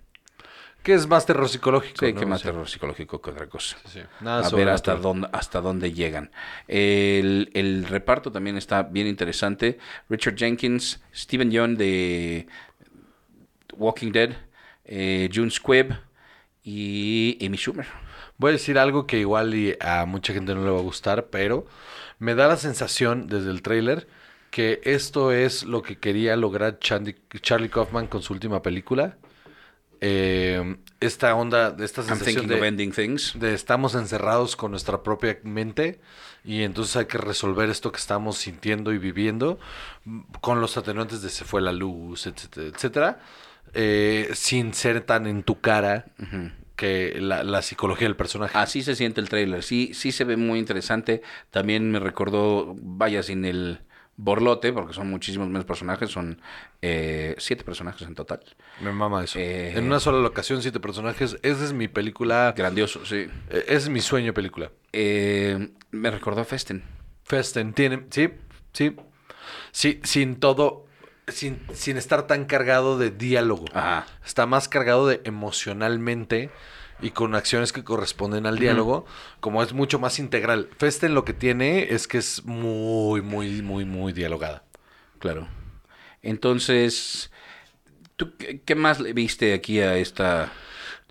Que 0.83 0.93
es 0.93 1.09
más 1.09 1.25
terror 1.25 1.49
psicológico. 1.49 2.05
Sí, 2.05 2.13
¿no? 2.13 2.21
que 2.21 2.27
más 2.27 2.43
terror 2.43 2.69
psicológico 2.69 3.23
que 3.23 3.31
otra 3.31 3.47
cosa. 3.47 3.79
sí. 3.87 4.01
Nada 4.21 4.47
a 4.47 4.51
ver 4.51 4.69
hasta 4.69 4.97
dónde, 4.97 5.29
hasta 5.33 5.63
dónde 5.63 5.95
llegan. 5.95 6.31
El, 6.69 7.51
el 7.55 7.87
reparto 7.87 8.31
también 8.31 8.59
está 8.59 8.83
bien 8.83 9.07
interesante. 9.07 9.79
Richard 10.11 10.37
Jenkins, 10.37 11.03
Stephen 11.15 11.51
Young 11.51 11.79
de 11.79 12.47
Walking 13.79 14.13
Dead, 14.13 14.37
eh, 14.85 15.31
June 15.33 15.51
Squibb 15.51 15.97
y 16.63 17.39
Amy 17.41 17.57
Schumer. 17.57 17.87
Voy 18.39 18.51
a 18.51 18.53
decir 18.53 18.79
algo 18.79 19.07
que 19.07 19.19
igual 19.19 19.55
y 19.55 19.77
a 19.81 20.05
mucha 20.07 20.33
gente 20.33 20.55
no 20.55 20.65
le 20.65 20.71
va 20.71 20.79
a 20.79 20.83
gustar, 20.83 21.27
pero 21.27 21.67
me 22.19 22.35
da 22.35 22.49
la 22.49 22.57
sensación 22.57 23.27
desde 23.29 23.51
el 23.51 23.63
tráiler 23.63 24.07
que 24.51 24.81
esto 24.85 25.33
es 25.33 25.65
lo 25.65 25.83
que 25.83 25.99
quería 25.99 26.37
lograr 26.37 26.79
Chandy- 26.81 27.17
Charlie 27.41 27.69
Kaufman 27.71 28.07
con 28.07 28.23
su 28.23 28.33
última 28.33 28.63
película. 28.63 29.17
eh, 30.01 30.77
esta 31.01 31.35
onda, 31.35 31.77
esta 31.81 32.03
sensación 32.03 32.47
de, 32.49 32.55
de 33.41 33.55
estamos 33.55 33.95
encerrados 33.95 34.57
con 34.57 34.71
nuestra 34.71 35.03
propia 35.03 35.39
mente 35.45 36.01
y 36.45 36.63
entonces 36.63 36.97
hay 36.97 37.07
que 37.07 37.19
resolver 37.19 37.71
esto 37.71 37.91
que 37.93 37.99
estamos 37.99 38.37
sintiendo 38.39 38.93
y 38.93 38.99
viviendo. 38.99 39.59
Con 40.41 40.61
los 40.61 40.77
atenuantes 40.77 41.23
de 41.23 41.31
se 41.31 41.45
fue 41.45 41.63
la 41.63 41.73
luz, 41.73 42.27
etcétera, 42.27 42.67
etcétera, 42.69 43.21
eh, 43.73 44.31
sin 44.35 44.75
ser 44.75 45.01
tan 45.03 45.27
en 45.27 45.43
tu 45.43 45.61
cara 45.61 46.07
que 46.77 47.17
la, 47.21 47.45
la 47.45 47.63
psicología 47.63 48.07
del 48.09 48.17
personaje. 48.17 48.57
Así 48.59 48.83
se 48.83 48.95
siente 48.97 49.21
el 49.21 49.29
trailer. 49.29 49.63
Sí, 49.63 49.93
sí 49.95 50.13
se 50.13 50.25
ve 50.25 50.37
muy 50.37 50.59
interesante. 50.59 51.23
También 51.51 51.91
me 51.91 51.99
recordó, 52.01 52.75
vaya, 52.81 53.23
sin 53.23 53.45
el 53.45 53.81
borlote, 54.17 54.73
porque 54.73 54.93
son 54.95 55.09
muchísimos 55.11 55.49
menos 55.49 55.65
personajes. 55.65 56.11
Son 56.11 56.41
eh, 56.83 57.35
siete 57.39 57.65
personajes 57.65 58.07
en 58.07 58.15
total. 58.15 58.41
Me 58.81 58.93
mama 58.93 59.25
eso. 59.25 59.39
eh, 59.39 59.73
en 59.77 59.85
una 59.87 60.01
sola 60.01 60.19
locación, 60.21 60.63
siete 60.63 60.81
personajes. 60.81 61.37
Esa 61.43 61.65
es 61.65 61.73
mi 61.73 61.89
película. 61.89 62.55
Grandioso, 62.57 63.05
sí. 63.07 63.27
eh, 63.51 63.65
Es 63.69 63.89
mi 63.89 64.01
sueño 64.01 64.27
de 64.27 64.33
película. 64.33 64.71
Eh, 64.93 65.71
me 65.91 66.11
recordó 66.11 66.41
a 66.41 66.45
Festen. 66.45 66.83
Festen 67.25 67.73
tiene, 67.73 68.05
sí, 68.11 68.29
sí, 68.73 68.97
sí, 69.73 70.01
sin 70.05 70.37
todo, 70.37 70.84
sin, 71.29 71.61
sin 71.73 71.97
estar 71.97 72.27
tan 72.27 72.45
cargado 72.45 72.99
de 72.99 73.11
diálogo. 73.11 73.67
Ajá. 73.73 74.07
Está 74.25 74.47
más 74.47 74.69
cargado 74.69 75.07
de 75.07 75.21
emocionalmente 75.25 76.51
y 77.01 77.11
con 77.11 77.35
acciones 77.35 77.73
que 77.73 77.85
corresponden 77.85 78.47
al 78.47 78.59
diálogo, 78.59 79.05
como 79.41 79.63
es 79.63 79.73
mucho 79.73 79.99
más 79.99 80.19
integral. 80.19 80.69
Festen 80.79 81.15
lo 81.15 81.25
que 81.25 81.33
tiene 81.33 81.93
es 81.93 82.07
que 82.07 82.19
es 82.19 82.45
muy, 82.45 83.21
muy, 83.21 83.63
muy, 83.63 83.85
muy 83.85 84.13
dialogada. 84.13 84.65
Claro. 85.19 85.49
Entonces, 86.23 87.31
¿tú 88.17 88.33
qué, 88.37 88.75
más 88.75 89.01
le 89.01 89.13
viste 89.13 89.55
aquí 89.55 89.81
a 89.81 89.97
esta? 89.97 90.53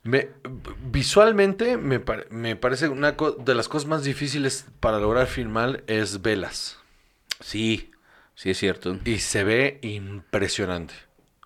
Me, 0.04 0.30
visualmente 0.92 1.78
me, 1.78 2.02
me 2.30 2.56
parece 2.56 2.88
una 2.88 3.12
de 3.12 3.56
las 3.56 3.68
cosas 3.68 3.88
más 3.88 4.04
difíciles 4.04 4.66
para 4.80 5.00
lograr 5.00 5.28
filmar 5.28 5.84
es 5.88 6.22
velas. 6.22 6.80
Sí, 7.40 7.93
sí 8.36 8.50
es 8.50 8.58
cierto. 8.58 8.98
Y 9.06 9.20
se 9.20 9.44
ve 9.44 9.80
impresionante. 9.82 10.94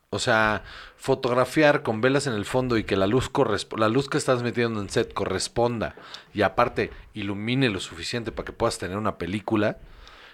O 0.10 0.20
sea, 0.20 0.64
fotografiar 0.96 1.84
con 1.84 2.00
velas 2.00 2.28
en 2.28 2.34
el 2.34 2.46
fondo 2.46 2.78
y 2.78 2.86
que 2.86 2.96
la 2.96 3.08
luz 3.08 3.30
la 3.76 3.90
luz 3.90 4.08
que 4.08 4.18
estás 4.18 4.42
metiendo 4.42 4.82
en 4.82 4.90
set 4.90 5.14
corresponda 5.14 5.96
y 6.34 6.44
aparte 6.44 6.92
ilumine 7.14 7.70
lo 7.70 7.82
suficiente 7.82 8.32
para 8.32 8.46
que 8.46 8.54
puedas 8.54 8.78
tener 8.78 8.98
una 8.98 9.18
película 9.18 9.80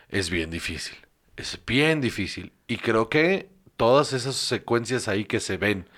es 0.09 0.29
bien 0.29 0.51
difícil. 0.51 0.97
Es 1.37 1.59
bien 1.65 2.01
difícil. 2.01 2.53
Y 2.67 2.77
creo 2.77 3.09
que 3.09 3.49
todas 3.75 4.13
esas 4.13 4.35
secuencias 4.35 5.07
ahí 5.07 5.25
que 5.25 5.39
se 5.39 5.57
ven 5.57 5.89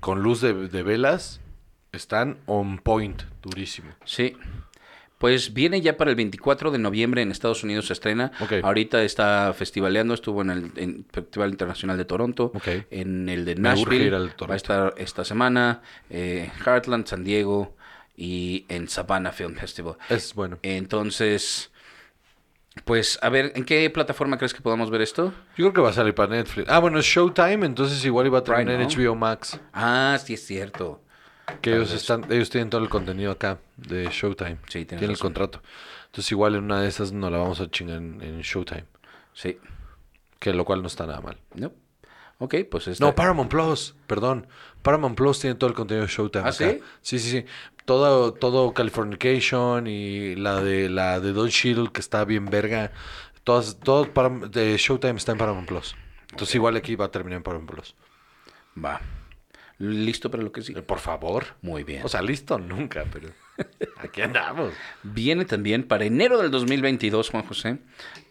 con 0.00 0.22
luz 0.22 0.42
de, 0.42 0.68
de 0.68 0.82
velas 0.82 1.40
están 1.92 2.38
on 2.44 2.78
point, 2.78 3.22
durísimo. 3.42 3.90
Sí. 4.04 4.36
Pues 5.24 5.54
viene 5.54 5.80
ya 5.80 5.96
para 5.96 6.10
el 6.10 6.16
24 6.16 6.70
de 6.70 6.76
noviembre 6.76 7.22
en 7.22 7.30
Estados 7.30 7.64
Unidos 7.64 7.86
se 7.86 7.94
estrena. 7.94 8.30
Ok. 8.40 8.52
Ahorita 8.62 9.02
está 9.02 9.54
festivaleando, 9.56 10.12
estuvo 10.12 10.42
en 10.42 10.50
el 10.50 10.70
en 10.76 11.06
Festival 11.10 11.48
Internacional 11.48 11.96
de 11.96 12.04
Toronto, 12.04 12.52
Ok. 12.54 12.68
en 12.90 13.30
el 13.30 13.46
de 13.46 13.54
Nashville, 13.54 14.10
va 14.10 14.52
a 14.52 14.56
estar 14.56 14.92
esta 14.98 15.24
semana, 15.24 15.80
eh, 16.10 16.50
Heartland, 16.62 17.06
San 17.06 17.24
Diego 17.24 17.74
y 18.14 18.66
en 18.68 18.86
Savannah 18.86 19.32
Film 19.32 19.54
Festival. 19.54 19.96
Es 20.10 20.34
bueno. 20.34 20.58
Entonces, 20.60 21.70
pues 22.84 23.18
a 23.22 23.30
ver, 23.30 23.52
¿en 23.54 23.64
qué 23.64 23.88
plataforma 23.88 24.36
crees 24.36 24.52
que 24.52 24.60
podamos 24.60 24.90
ver 24.90 25.00
esto? 25.00 25.32
Yo 25.56 25.64
creo 25.64 25.72
que 25.72 25.80
va 25.80 25.88
a 25.88 25.94
salir 25.94 26.14
para 26.14 26.34
Netflix. 26.36 26.68
Ah, 26.70 26.80
bueno, 26.80 26.98
es 26.98 27.06
Showtime, 27.06 27.64
entonces 27.64 28.04
igual 28.04 28.26
iba 28.26 28.40
a 28.40 28.44
terminar 28.44 28.78
en 28.78 28.88
¿no? 28.88 28.94
HBO 28.94 29.14
Max. 29.14 29.58
Ah, 29.72 30.18
sí 30.22 30.34
es 30.34 30.44
cierto. 30.46 31.00
Que 31.60 31.74
ellos 31.74 31.92
están, 31.92 32.30
ellos 32.30 32.50
tienen 32.50 32.70
todo 32.70 32.82
el 32.82 32.88
contenido 32.88 33.32
acá 33.32 33.58
de 33.76 34.08
Showtime. 34.10 34.58
Sí, 34.68 34.84
tienen 34.84 35.04
el 35.04 35.10
razón. 35.10 35.26
contrato. 35.26 35.62
Entonces 36.06 36.30
igual 36.32 36.54
en 36.54 36.64
una 36.64 36.80
de 36.80 36.88
esas 36.88 37.12
nos 37.12 37.30
la 37.30 37.38
vamos 37.38 37.60
a 37.60 37.70
chingar 37.70 37.98
en, 37.98 38.22
en 38.22 38.40
Showtime. 38.40 38.84
Sí. 39.32 39.58
Que 40.38 40.52
lo 40.52 40.64
cual 40.64 40.80
no 40.80 40.88
está 40.88 41.06
nada 41.06 41.20
mal. 41.20 41.38
¿No? 41.54 41.72
Ok, 42.38 42.56
pues 42.70 42.88
esta... 42.88 43.04
No, 43.04 43.14
Paramount 43.14 43.50
Plus, 43.50 43.94
perdón. 44.06 44.46
Paramount 44.82 45.16
Plus 45.16 45.40
tiene 45.40 45.56
todo 45.56 45.68
el 45.70 45.76
contenido 45.76 46.06
de 46.06 46.12
Showtime. 46.12 46.44
¿Ah, 46.44 46.48
acá. 46.48 46.70
sí? 46.70 46.80
Sí, 47.00 47.18
sí, 47.18 47.30
sí. 47.30 47.46
Todo, 47.84 48.32
todo 48.32 48.72
Californication 48.74 49.86
y 49.86 50.34
la 50.36 50.62
de 50.62 50.88
la 50.88 51.20
de 51.20 51.32
Don 51.32 51.48
Shield 51.48 51.92
que 51.92 52.00
está 52.00 52.24
bien 52.24 52.46
verga. 52.46 52.92
Todas, 53.44 53.78
todo 53.80 54.04
de 54.48 54.76
Showtime 54.76 55.16
está 55.16 55.32
en 55.32 55.38
Paramount 55.38 55.68
Plus. 55.68 55.94
Entonces 56.30 56.54
igual 56.54 56.76
aquí 56.76 56.96
va 56.96 57.06
a 57.06 57.10
terminar 57.10 57.38
en 57.38 57.42
Paramount 57.42 57.70
Plus. 57.70 57.94
Va. 58.82 59.00
¿Listo 59.78 60.30
para 60.30 60.42
lo 60.42 60.52
que 60.52 60.62
sigue? 60.62 60.82
Por 60.82 60.98
favor. 61.00 61.46
Muy 61.62 61.82
bien. 61.84 62.02
O 62.04 62.08
sea, 62.08 62.22
listo 62.22 62.58
nunca, 62.58 63.04
pero 63.12 63.28
aquí 63.98 64.22
andamos. 64.22 64.72
Viene 65.02 65.44
también 65.44 65.82
para 65.84 66.04
enero 66.04 66.38
del 66.40 66.50
2022, 66.50 67.30
Juan 67.30 67.44
José, 67.44 67.78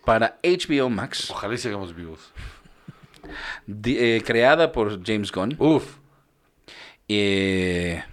para 0.05 0.37
HBO 0.43 0.89
Max, 0.89 1.29
Ojalá 1.31 1.53
y 1.53 1.57
sigamos 1.57 1.95
vivos. 1.95 2.31
eh, 3.85 4.21
creada 4.25 4.71
por 4.71 5.03
James 5.05 5.31
Gunn. 5.31 5.55
Uf. 5.59 5.97
Eh, 7.07 8.03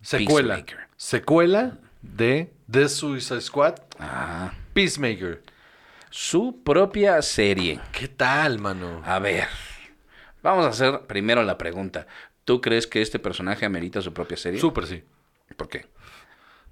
Secuela. 0.00 0.54
Peacemaker. 0.56 0.88
Secuela 0.96 1.78
de 2.02 2.52
The 2.70 2.88
Suicide 2.88 3.40
Squad. 3.40 3.74
ah, 3.98 4.52
Peacemaker. 4.72 5.42
su 6.10 6.62
propia 6.64 7.20
serie. 7.22 7.80
¿Qué 7.92 8.08
tal, 8.08 8.58
mano? 8.58 9.02
A 9.04 9.18
ver, 9.18 9.46
vamos 10.42 10.64
a 10.64 10.68
hacer 10.70 11.00
primero 11.06 11.42
la 11.42 11.58
pregunta. 11.58 12.06
¿Tú 12.48 12.62
crees 12.62 12.86
que 12.86 13.02
este 13.02 13.18
personaje 13.18 13.66
amerita 13.66 14.00
su 14.00 14.14
propia 14.14 14.38
serie? 14.38 14.58
Súper 14.58 14.86
sí. 14.86 15.02
¿Por 15.54 15.68
qué? 15.68 15.84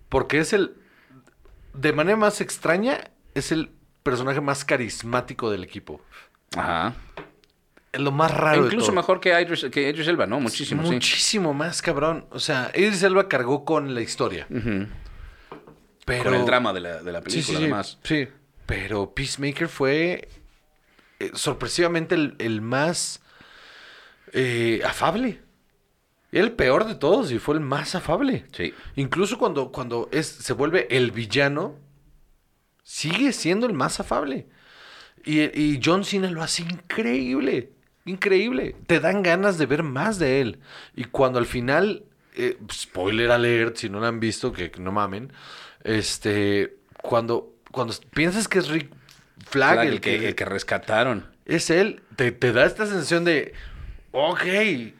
Porque 0.08 0.38
es 0.38 0.54
el. 0.54 0.74
De 1.74 1.92
manera 1.92 2.16
más 2.16 2.40
extraña, 2.40 3.10
es 3.34 3.52
el 3.52 3.68
personaje 4.02 4.40
más 4.40 4.64
carismático 4.64 5.50
del 5.50 5.62
equipo. 5.62 6.00
Ajá. 6.56 6.94
Es 7.92 8.00
lo 8.00 8.10
más 8.10 8.30
raro 8.30 8.62
de 8.62 8.68
Incluso 8.68 8.86
todo. 8.86 8.96
mejor 8.96 9.20
que 9.20 9.38
Idris, 9.38 9.66
que 9.70 9.90
Idris 9.90 10.08
Elba, 10.08 10.26
¿no? 10.26 10.40
Muchísimo, 10.40 10.82
sí. 10.82 10.92
Muchísimo 10.94 11.52
más, 11.52 11.82
cabrón. 11.82 12.24
O 12.30 12.40
sea, 12.40 12.72
Idris 12.74 13.02
Elba 13.02 13.28
cargó 13.28 13.66
con 13.66 13.94
la 13.94 14.00
historia. 14.00 14.46
Pero... 16.06 16.24
Con 16.24 16.34
el 16.36 16.46
drama 16.46 16.72
de 16.72 16.80
la, 16.80 17.02
de 17.02 17.12
la 17.12 17.20
película, 17.20 17.44
sí, 17.44 17.52
sí. 17.52 17.54
además. 17.54 17.98
Sí. 18.02 18.28
Pero 18.64 19.12
Peacemaker 19.12 19.68
fue 19.68 20.30
eh, 21.20 21.32
sorpresivamente 21.34 22.14
el, 22.14 22.34
el 22.38 22.62
más 22.62 23.20
eh, 24.32 24.80
afable. 24.86 25.44
El 26.36 26.52
peor 26.52 26.84
de 26.86 26.96
todos 26.96 27.32
y 27.32 27.38
fue 27.38 27.54
el 27.54 27.62
más 27.62 27.94
afable. 27.94 28.44
Sí. 28.52 28.74
Incluso 28.94 29.38
cuando, 29.38 29.72
cuando 29.72 30.10
es, 30.12 30.26
se 30.26 30.52
vuelve 30.52 30.86
el 30.94 31.10
villano, 31.10 31.76
sigue 32.82 33.32
siendo 33.32 33.66
el 33.66 33.72
más 33.72 34.00
afable. 34.00 34.46
Y, 35.24 35.40
y 35.58 35.80
John 35.82 36.04
Cena 36.04 36.30
lo 36.30 36.42
hace 36.42 36.62
increíble. 36.62 37.70
Increíble. 38.04 38.76
Te 38.86 39.00
dan 39.00 39.22
ganas 39.22 39.56
de 39.56 39.64
ver 39.64 39.82
más 39.82 40.18
de 40.18 40.42
él. 40.42 40.60
Y 40.94 41.04
cuando 41.04 41.38
al 41.38 41.46
final, 41.46 42.04
eh, 42.34 42.58
spoiler 42.70 43.30
alert, 43.30 43.76
si 43.76 43.88
no 43.88 43.98
lo 43.98 44.06
han 44.06 44.20
visto, 44.20 44.52
que, 44.52 44.70
no 44.78 44.92
mamen, 44.92 45.32
este, 45.84 46.76
cuando, 47.00 47.54
cuando 47.72 47.94
piensas 48.12 48.46
que 48.46 48.58
es 48.58 48.68
Rick 48.68 48.90
Flag, 49.46 49.72
Flag, 49.72 49.86
el, 49.88 50.00
que, 50.02 50.28
el 50.28 50.34
que 50.34 50.44
rescataron. 50.44 51.26
es 51.46 51.70
él, 51.70 52.02
te, 52.14 52.30
te 52.30 52.52
da 52.52 52.66
esta 52.66 52.84
sensación 52.84 53.24
de, 53.24 53.54
ok, 54.30 54.42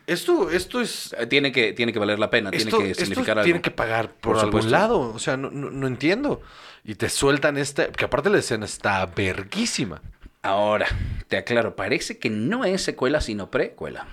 esto, 0.07 0.51
esto 0.51 0.81
es 0.81 1.15
Eh, 1.19 1.27
Tiene 1.27 1.51
que, 1.53 1.73
tiene 1.73 1.93
que 1.93 1.99
valer 1.99 2.19
la 2.19 2.31
pena, 2.31 2.51
esto, 2.53 2.71
tiene 2.77 2.85
que 2.87 2.91
esto 2.93 3.05
significar 3.05 3.39
algo. 3.39 3.45
tiene 3.45 3.61
que 3.63 3.71
pagar 3.71 4.13
por, 4.13 4.35
Por 4.37 4.45
algún 4.45 4.71
lado. 4.71 5.01
O 5.01 5.19
sea, 5.19 5.37
no, 5.37 5.51
no- 5.51 5.71
no 5.71 5.87
entiendo. 5.87 6.43
Y 6.85 6.95
te 6.95 7.09
sueltan 7.09 7.57
esta. 7.57 7.91
Que 7.91 8.05
aparte 8.05 8.31
la 8.31 8.39
escena 8.39 8.65
está 8.65 9.05
verguísima. 9.07 10.01
Ahora, 10.43 10.87
te 11.29 11.37
aclaro, 11.37 11.75
parece 11.75 12.19
que 12.19 12.31
no 12.31 12.65
es 12.65 12.83
secuela, 12.83 13.21
sino 13.21 13.51
precuela. 13.51 14.07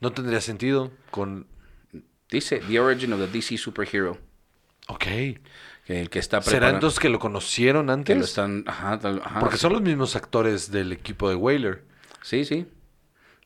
No 0.00 0.12
tendría 0.12 0.40
sentido 0.40 0.90
con. 1.10 1.46
Dice 2.30 2.60
The 2.68 2.80
Origin 2.80 3.12
of 3.12 3.20
the 3.20 3.26
DC 3.26 3.56
Superhero. 3.58 4.18
Ok. 4.88 5.04
Que 5.86 6.00
el 6.00 6.08
que 6.10 6.18
está 6.18 6.40
¿Será 6.40 6.50
preparando. 6.52 6.76
entonces 6.78 6.98
que 7.00 7.08
lo 7.08 7.18
conocieron 7.18 7.86
Que 7.86 7.92
antes? 7.92 8.16
lo 8.18 8.24
están. 8.24 8.64
Ajá, 8.66 8.98
tal- 9.00 9.20
ajá, 9.24 9.40
Porque 9.40 9.56
sí. 9.56 9.62
son 9.62 9.72
los 9.72 9.82
mismos 9.82 10.16
actores 10.16 10.70
del 10.70 10.92
equipo 10.92 11.28
de 11.28 11.34
Whaler. 11.34 11.84
Sí, 12.22 12.44
sí. 12.44 12.66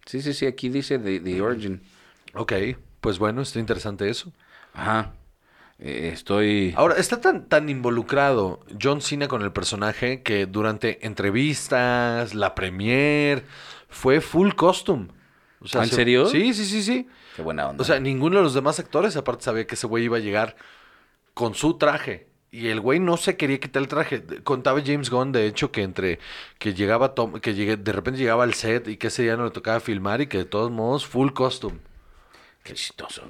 Sí, 0.08 0.22
sí, 0.22 0.32
sí, 0.32 0.46
aquí 0.46 0.70
dice 0.70 0.98
The, 0.98 1.20
the 1.20 1.40
Origin. 1.42 1.82
Ok. 2.34 2.52
Pues 3.00 3.18
bueno, 3.18 3.42
está 3.42 3.58
interesante 3.60 4.08
eso. 4.08 4.32
Ajá. 4.72 5.12
Eh, 5.78 6.10
estoy. 6.12 6.72
Ahora, 6.76 6.96
está 6.96 7.20
tan, 7.20 7.46
tan 7.46 7.68
involucrado 7.68 8.60
John 8.82 9.00
Cena 9.00 9.28
con 9.28 9.42
el 9.42 9.52
personaje 9.52 10.22
que 10.22 10.46
durante 10.46 11.06
entrevistas, 11.06 12.34
la 12.34 12.54
premiere, 12.54 13.44
fue 13.88 14.20
full 14.20 14.52
costume. 14.54 15.08
O 15.60 15.66
¿Ah, 15.74 15.82
en 15.84 15.88
se- 15.90 15.94
serio? 15.96 16.26
Sí, 16.26 16.54
sí, 16.54 16.64
sí, 16.64 16.82
sí. 16.82 17.06
Qué 17.36 17.42
buena 17.42 17.68
onda. 17.68 17.82
O 17.82 17.84
sea, 17.84 18.00
ninguno 18.00 18.38
de 18.38 18.42
los 18.44 18.54
demás 18.54 18.80
actores 18.80 19.16
aparte 19.16 19.44
sabía 19.44 19.66
que 19.66 19.74
ese 19.74 19.86
güey 19.86 20.04
iba 20.04 20.16
a 20.16 20.20
llegar 20.20 20.56
con 21.34 21.54
su 21.54 21.78
traje. 21.78 22.28
Y 22.50 22.68
el 22.68 22.80
güey 22.80 22.98
no 22.98 23.16
se 23.16 23.36
quería 23.36 23.60
quitar 23.60 23.82
el 23.82 23.88
traje. 23.88 24.24
Contaba 24.42 24.82
James 24.84 25.10
Gunn, 25.10 25.32
de 25.32 25.46
hecho, 25.46 25.70
que 25.70 25.82
entre 25.82 26.18
que 26.58 26.72
llegaba 26.72 27.14
Tom, 27.14 27.40
que 27.40 27.54
llegue, 27.54 27.76
de 27.76 27.92
repente 27.92 28.18
llegaba 28.18 28.44
al 28.44 28.54
set 28.54 28.88
y 28.88 28.96
que 28.96 29.08
ese 29.08 29.22
día 29.22 29.36
no 29.36 29.44
le 29.44 29.50
tocaba 29.50 29.80
filmar 29.80 30.22
y 30.22 30.26
que 30.28 30.38
de 30.38 30.44
todos 30.46 30.70
modos 30.70 31.06
full 31.06 31.32
costume. 31.32 31.78
Qué 32.62 32.72
chistoso. 32.74 33.22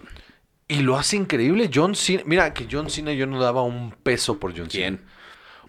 Y 0.69 0.81
lo 0.83 0.97
hace 0.97 1.17
increíble. 1.17 1.71
John 1.73 1.95
Cena. 1.95 2.23
Mira, 2.27 2.55
que 2.55 2.69
John 2.71 2.91
Cena 2.91 3.13
yo 3.13 3.27
no 3.27 3.41
daba 3.41 3.63
un 3.63 3.91
peso 3.91 4.39
por 4.39 4.57
John 4.57 4.69
¿Quién? 4.69 5.01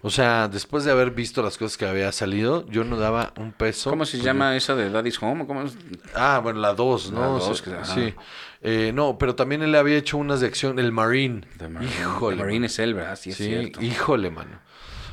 O 0.02 0.08
sea, 0.10 0.48
después 0.48 0.84
de 0.84 0.90
haber 0.92 1.10
visto 1.10 1.42
las 1.42 1.58
cosas 1.58 1.76
que 1.76 1.86
había 1.86 2.10
salido, 2.12 2.66
yo 2.68 2.84
no 2.84 2.96
daba 2.96 3.34
un 3.36 3.52
peso. 3.52 3.90
¿Cómo 3.90 4.06
se 4.06 4.18
llama 4.18 4.56
esa 4.56 4.74
de 4.74 4.88
Daddy's 4.90 5.22
Home? 5.22 5.46
¿Cómo 5.46 5.62
es? 5.62 5.76
Ah, 6.14 6.40
bueno, 6.42 6.58
la 6.60 6.72
2, 6.72 7.12
¿no? 7.12 7.20
La 7.20 7.26
O 7.44 7.54
sea, 7.54 7.84
sí. 7.84 8.14
Eh, 8.62 8.92
no, 8.94 9.18
pero 9.18 9.34
también 9.34 9.62
él 9.62 9.74
había 9.74 9.96
hecho 9.98 10.16
unas 10.16 10.40
de 10.40 10.46
acción, 10.46 10.78
el 10.78 10.90
Marine. 10.92 11.42
The 11.58 11.68
Marine. 11.68 11.92
Híjole. 12.00 12.36
The 12.38 12.42
Marine 12.42 12.66
es 12.66 12.78
él, 12.78 12.94
¿verdad? 12.94 13.16
Sí, 13.16 13.30
es 13.30 13.36
Sí, 13.36 13.44
cierto. 13.44 13.82
híjole, 13.82 14.30
mano. 14.30 14.60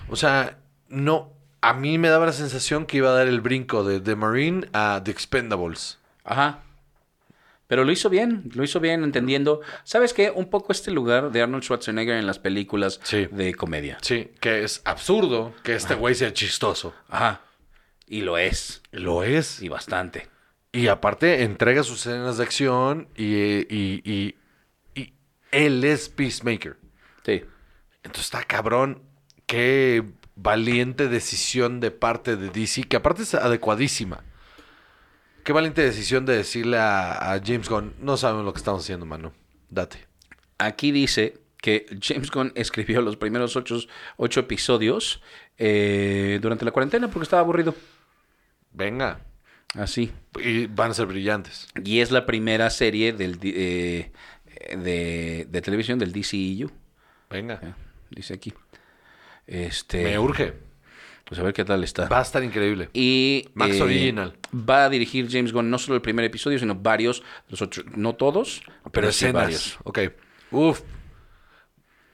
O 0.10 0.16
sea, 0.16 0.58
no. 0.88 1.34
A 1.60 1.74
mí 1.74 1.98
me 1.98 2.08
daba 2.08 2.26
la 2.28 2.34
sensación 2.34 2.86
que 2.86 2.98
iba 2.98 3.10
a 3.10 3.14
dar 3.14 3.28
el 3.28 3.42
brinco 3.42 3.84
de 3.84 4.00
The 4.00 4.16
Marine 4.16 4.70
a 4.74 5.02
The 5.04 5.12
Expendables. 5.12 5.98
Ajá. 6.24 6.60
Pero 7.68 7.84
lo 7.84 7.92
hizo 7.92 8.10
bien, 8.10 8.50
lo 8.54 8.64
hizo 8.64 8.80
bien 8.80 9.04
entendiendo. 9.04 9.62
¿Sabes 9.84 10.14
qué? 10.14 10.32
Un 10.32 10.50
poco 10.50 10.72
este 10.72 10.90
lugar 10.92 11.32
de 11.32 11.42
Arnold 11.42 11.64
Schwarzenegger 11.64 12.16
en 12.18 12.26
las 12.26 12.40
películas 12.40 13.00
Sí. 13.04 13.28
de 13.30 13.54
comedia. 13.54 13.98
Sí, 14.02 14.32
que 14.40 14.64
es 14.64 14.82
absurdo 14.86 15.54
que 15.64 15.76
este 15.76 15.94
güey 15.96 16.16
sea 16.16 16.32
chistoso. 16.34 16.94
Ajá. 17.10 17.42
Y 18.08 18.22
lo 18.22 18.38
es. 18.38 18.82
Lo 18.92 19.24
es. 19.24 19.62
Y 19.62 19.68
bastante. 19.68 20.30
Y 20.72 20.88
aparte 20.88 21.44
entrega 21.44 21.84
sus 21.84 22.06
escenas 22.06 22.38
de 22.38 22.44
acción 22.44 23.10
y, 23.18 23.26
y, 23.26 24.02
y- 24.06 24.36
y 24.96 25.14
él 25.52 25.84
es 25.84 26.08
Peacemaker. 26.08 26.78
Sí. 27.26 27.44
Entonces 28.04 28.26
está 28.26 28.44
cabrón. 28.44 29.04
Qué 29.46 30.04
valiente 30.36 31.08
decisión 31.10 31.80
de 31.82 31.92
parte 31.92 32.38
de 32.38 32.50
DC, 32.50 32.84
que 32.84 32.96
aparte 32.96 33.24
es 33.24 33.34
adecuadísima. 33.34 34.24
Qué 35.48 35.54
valiente 35.54 35.82
decisión 35.82 36.26
de 36.26 36.36
decirle 36.36 36.78
a, 36.78 37.32
a 37.32 37.40
James 37.40 37.70
Gunn, 37.70 37.94
no 38.02 38.18
sabemos 38.18 38.44
lo 38.44 38.52
que 38.52 38.58
estamos 38.58 38.84
haciendo, 38.84 39.06
mano. 39.06 39.32
Date. 39.70 40.06
Aquí 40.58 40.92
dice 40.92 41.38
que 41.62 41.86
James 42.02 42.30
Gunn 42.32 42.52
escribió 42.54 43.02
los 43.02 43.16
primeros 43.16 43.56
ocho, 43.56 43.78
ocho 44.18 44.42
episodios 44.42 45.22
eh, 45.58 46.40
durante 46.42 46.66
la 46.66 46.72
cuarentena 46.72 47.08
porque 47.10 47.24
estaba 47.24 47.44
aburrido. 47.44 47.74
Venga. 48.74 49.22
Así. 49.74 50.12
Y 50.38 50.66
van 50.66 50.92
a 50.92 50.94
ser 50.94 51.06
brillantes. 51.06 51.70
Y 51.82 52.02
es 52.02 52.12
la 52.12 52.26
primera 52.26 52.70
serie 52.70 53.14
del, 53.14 53.40
eh, 53.42 54.12
de, 54.76 55.48
de 55.50 55.62
televisión 55.62 55.98
del 55.98 56.12
DCEU. 56.12 56.70
Venga. 57.30 57.58
eh, 57.64 57.74
Dice 58.10 58.34
aquí. 58.34 58.54
Este, 59.46 60.04
Me 60.04 60.20
urge. 60.20 60.67
Pues 61.28 61.40
a 61.40 61.44
ver 61.44 61.54
qué 61.54 61.66
tal 61.66 61.84
está. 61.84 62.08
Va 62.08 62.20
a 62.20 62.22
estar 62.22 62.42
increíble. 62.44 62.90
Y 62.94 63.50
Max 63.54 63.76
eh, 63.76 63.82
Original. 63.84 64.34
va 64.54 64.86
a 64.86 64.90
dirigir 64.90 65.28
James 65.30 65.52
Gunn 65.52 65.70
no 65.70 65.78
solo 65.78 65.96
el 65.96 66.02
primer 66.02 66.24
episodio, 66.26 66.58
sino 66.58 66.74
varios, 66.76 67.22
los 67.50 67.62
ocho, 67.62 67.84
no 67.96 68.16
todos, 68.16 68.62
Pero 68.92 69.12
sí 69.12 69.26
escenas. 69.26 69.44
varios. 69.44 69.78
Ok. 69.84 70.00
Uf. 70.52 70.82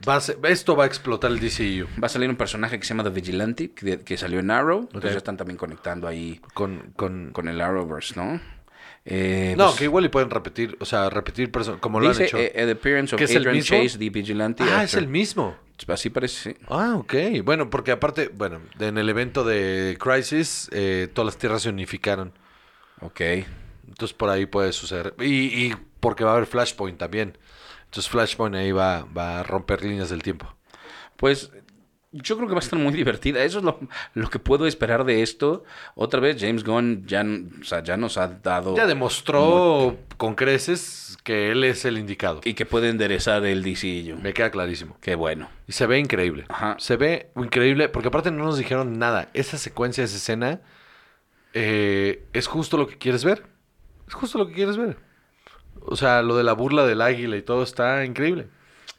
Va 0.08 0.16
a 0.16 0.22
ser- 0.22 0.38
esto 0.46 0.76
va 0.76 0.84
a 0.84 0.88
explotar 0.88 1.32
el 1.32 1.40
DCU. 1.40 1.88
Va 2.02 2.08
a 2.08 2.10
salir 2.10 2.28
un 2.30 2.36
personaje 2.36 2.78
que 2.78 2.86
se 2.86 2.90
llama 2.94 3.04
The 3.04 3.10
Vigilante, 3.12 3.72
que, 3.72 4.00
que 4.02 4.18
salió 4.18 4.40
en 4.40 4.52
Arrow. 4.52 4.82
Entonces 4.82 5.12
ya 5.12 5.18
están 5.18 5.38
también 5.38 5.58
conectando 5.58 6.08
ahí 6.08 6.42
Con, 6.54 6.92
con... 6.96 7.30
con 7.32 7.48
el 7.48 7.62
Arrowverse, 7.62 8.16
¿no? 8.20 8.42
Eh, 9.06 9.54
No, 9.58 9.66
pues, 9.68 9.78
que 9.80 9.84
igual 9.86 10.06
y 10.06 10.10
pueden 10.10 10.30
repetir, 10.30 10.78
o 10.80 10.86
sea, 10.86 11.10
repetir 11.10 11.52
como 11.80 12.00
lo 12.00 12.10
han 12.10 12.22
hecho. 12.22 12.38
eh, 12.38 12.52
eh, 12.56 12.66
The 12.66 12.72
Appearance 12.72 13.16
of 13.16 13.20
¿Que 13.20 13.26
es 13.26 13.36
el 13.36 13.50
mismo? 13.52 13.78
Chase, 13.78 13.98
The 13.98 14.10
Vigilante. 14.10 14.64
ah, 14.64 14.84
es 14.84 14.94
el 14.94 15.08
mismo. 15.08 15.56
Así 15.88 16.10
parece. 16.10 16.56
Ah, 16.70 16.96
ok. 16.98 17.14
Bueno, 17.44 17.70
porque 17.70 17.92
aparte, 17.92 18.30
bueno, 18.34 18.62
en 18.80 18.98
el 18.98 19.10
evento 19.10 19.44
de 19.44 19.98
Crisis, 20.00 20.70
eh, 20.72 21.10
todas 21.14 21.26
las 21.26 21.38
tierras 21.38 21.64
se 21.64 21.70
unificaron. 21.70 22.32
Ok. 23.02 23.20
Entonces 23.90 24.14
por 24.14 24.30
ahí 24.30 24.46
puede 24.46 24.72
suceder. 24.72 25.14
Y, 25.20 25.66
y 25.66 25.76
porque 26.00 26.24
va 26.24 26.32
a 26.32 26.34
haber 26.36 26.46
Flashpoint 26.48 26.98
también. 26.98 27.38
Entonces 27.86 28.10
Flashpoint 28.10 28.56
ahí 28.56 28.72
va, 28.72 29.04
va 29.06 29.42
a 29.42 29.44
romper 29.44 29.84
líneas 29.84 30.10
del 30.10 30.24
tiempo. 30.24 30.56
Pues 31.18 31.52
yo 32.14 32.38
creo 32.38 32.48
que 32.48 32.54
va 32.54 32.60
a 32.60 32.64
estar 32.64 32.80
muy 32.80 32.94
divertida. 32.94 33.44
Eso 33.44 33.58
es 33.60 33.66
lo, 33.66 33.80
lo 34.14 34.30
que 34.30 34.40
puedo 34.40 34.68
esperar 34.68 35.04
de 35.04 35.24
esto. 35.24 35.64
Otra 35.96 36.20
vez, 36.20 36.38
James 36.40 36.64
Gunn 36.64 37.06
ya, 37.06 37.26
o 37.60 37.64
sea, 37.64 37.84
ya 37.84 37.98
nos 37.98 38.18
ha 38.18 38.28
dado... 38.28 38.76
Ya 38.78 38.86
demostró 38.86 39.98
con 40.18 40.36
creces 40.36 41.18
que 41.24 41.52
él 41.52 41.64
es 41.64 41.86
el 41.86 41.98
indicado. 41.98 42.42
Y 42.46 42.54
que 42.54 42.66
puede 42.66 42.90
enderezar 42.90 43.46
el 43.46 43.64
DCU. 43.64 44.22
Me 44.22 44.34
queda 44.34 44.52
clarísimo. 44.52 44.98
Qué 45.02 45.16
bueno. 45.16 45.50
Y 45.68 45.72
se 45.72 45.88
ve 45.88 46.00
increíble. 46.00 46.46
Ajá. 46.50 46.76
Se 46.80 46.98
ve 46.98 47.32
increíble 47.36 47.90
porque 47.90 48.10
aparte 48.10 48.32
no 48.32 48.44
nos 48.44 48.58
dijeron 48.58 49.00
nada. 49.00 49.30
Esa 49.34 49.58
secuencia, 49.58 50.04
esa 50.04 50.18
escena, 50.18 50.62
eh, 51.54 52.26
es 52.34 52.48
justo 52.48 52.78
lo 52.78 52.88
que 52.88 52.98
quieres 52.98 53.24
ver. 53.26 53.44
Es 54.08 54.14
justo 54.14 54.38
lo 54.38 54.48
que 54.48 54.54
quieres 54.54 54.78
ver. 54.78 54.98
O 55.82 55.96
sea, 55.96 56.22
lo 56.22 56.38
de 56.38 56.44
la 56.44 56.54
burla 56.54 56.86
del 56.86 57.02
águila 57.02 57.38
y 57.38 57.42
todo 57.42 57.64
está 57.64 58.06
increíble. 58.06 58.48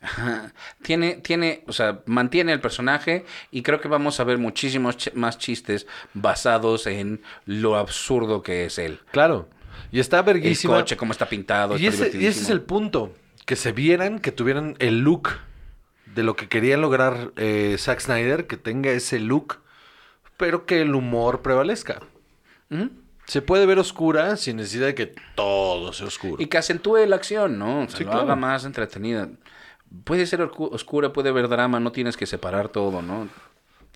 Ajá. 0.04 0.52
Tiene, 0.82 1.14
tiene, 1.14 1.64
o 1.66 1.72
sea, 1.72 2.00
mantiene 2.06 2.52
el 2.52 2.60
personaje 2.60 3.24
y 3.50 3.62
creo 3.62 3.80
que 3.80 3.88
vamos 3.88 4.20
a 4.20 4.24
ver 4.24 4.38
muchísimos 4.38 4.96
ch- 4.98 5.14
más 5.14 5.38
chistes 5.38 5.86
basados 6.12 6.86
en 6.86 7.22
lo 7.46 7.76
absurdo 7.76 8.42
que 8.42 8.66
es 8.66 8.78
él. 8.78 9.00
Claro. 9.10 9.48
Y 9.90 10.00
está 10.00 10.18
El 10.20 10.24
verguísima. 10.24 10.74
coche, 10.74 10.96
cómo 10.96 11.12
está 11.12 11.28
pintado. 11.28 11.76
y, 11.78 11.86
está 11.86 12.06
ese, 12.06 12.18
y 12.18 12.26
ese 12.26 12.40
es 12.42 12.50
el 12.50 12.60
punto. 12.62 13.14
Que 13.46 13.56
se 13.56 13.72
vieran, 13.72 14.18
que 14.20 14.32
tuvieran 14.32 14.76
el 14.78 15.00
look 15.00 15.30
de 16.14 16.22
lo 16.22 16.36
que 16.36 16.48
quería 16.48 16.76
lograr 16.76 17.32
eh, 17.36 17.76
Zack 17.78 18.00
Snyder, 18.00 18.46
que 18.46 18.56
tenga 18.56 18.90
ese 18.90 19.18
look, 19.18 19.60
pero 20.36 20.64
que 20.66 20.80
el 20.82 20.94
humor 20.94 21.42
prevalezca. 21.42 22.00
Se 23.26 23.40
puede 23.40 23.66
ver 23.66 23.78
oscura 23.78 24.36
sin 24.36 24.56
necesidad 24.56 24.86
de 24.86 24.94
que 24.94 25.14
todo 25.34 25.92
sea 25.92 26.06
oscuro. 26.06 26.42
Y 26.42 26.46
que 26.46 26.58
acentúe 26.58 27.06
la 27.06 27.16
acción, 27.16 27.58
¿no? 27.58 27.80
O 27.82 27.88
sea, 27.88 27.96
Sí, 27.98 28.04
lo 28.04 28.10
claro. 28.10 28.24
haga 28.26 28.36
más 28.36 28.64
entretenida. 28.64 29.28
Puede 30.04 30.26
ser 30.26 30.40
oscu- 30.40 30.70
oscura, 30.72 31.12
puede 31.12 31.28
haber 31.28 31.48
drama, 31.48 31.78
no 31.80 31.92
tienes 31.92 32.16
que 32.16 32.26
separar 32.26 32.68
todo, 32.68 33.00
¿no? 33.02 33.28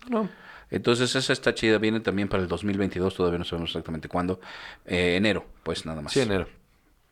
No. 0.08 0.28
Entonces 0.70 1.14
esa 1.16 1.32
está 1.32 1.54
chida, 1.54 1.78
viene 1.78 2.00
también 2.00 2.28
para 2.28 2.42
el 2.42 2.48
2022, 2.48 3.14
todavía 3.14 3.38
no 3.38 3.44
sabemos 3.44 3.70
exactamente 3.70 4.08
cuándo. 4.08 4.38
Eh, 4.84 5.16
enero, 5.16 5.46
pues 5.62 5.86
nada 5.86 6.02
más. 6.02 6.12
Sí, 6.12 6.20
enero. 6.20 6.46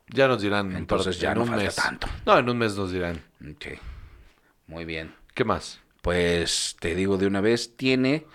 Ya 0.09 0.29
nos 0.29 0.43
dirán. 0.43 0.77
Entonces 0.77 1.19
ya 1.19 1.33
en 1.33 1.39
no 1.39 1.43
un 1.45 1.49
falta 1.49 1.65
mes. 1.65 1.75
tanto. 1.75 2.07
No, 2.27 2.39
en 2.39 2.49
un 2.49 2.59
mes 2.59 2.77
nos 2.77 2.93
dirán. 2.93 3.21
Ok, 3.43 3.79
muy 4.67 4.85
bien. 4.85 5.15
¿Qué 5.35 5.45
más? 5.45 5.81
Pues 6.03 6.77
te 6.79 6.95
digo 6.95 7.17
de 7.19 7.27
una 7.27 7.41
vez, 7.41 7.77
tiene 7.77 8.27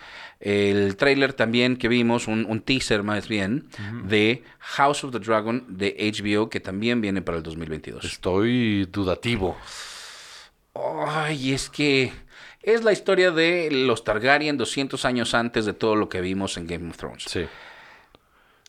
el 0.42 0.98
tráiler 0.98 1.32
también 1.34 1.78
que 1.78 1.88
vimos, 1.88 2.28
un, 2.28 2.46
un 2.50 2.62
teaser 2.62 3.04
más 3.04 3.28
bien, 3.30 3.70
de 4.04 4.44
House 4.60 5.04
of 5.06 5.12
the 5.12 5.20
Dragon 5.20 5.64
de 5.70 5.96
HBO, 5.98 6.50
que 6.50 6.60
también 6.60 7.00
viene 7.00 7.22
para 7.22 7.38
el 7.38 7.44
2022. 7.44 8.04
Estoy 8.04 8.86
dudativo. 8.92 9.56
Ay, 10.74 11.54
es 11.54 11.70
que 11.70 12.14
es 12.62 12.84
la 12.84 12.92
historia 12.92 13.32
de 13.32 13.70
los 13.72 14.04
Targaryen 14.04 14.58
200 14.58 15.04
años 15.06 15.34
antes 15.34 15.66
de 15.66 15.74
todo 15.74 15.96
lo 15.96 16.10
que 16.10 16.22
vimos 16.22 16.58
en 16.58 16.68
Game 16.68 16.90
of 16.90 16.98
Thrones. 16.98 17.24
Sí. 17.28 17.46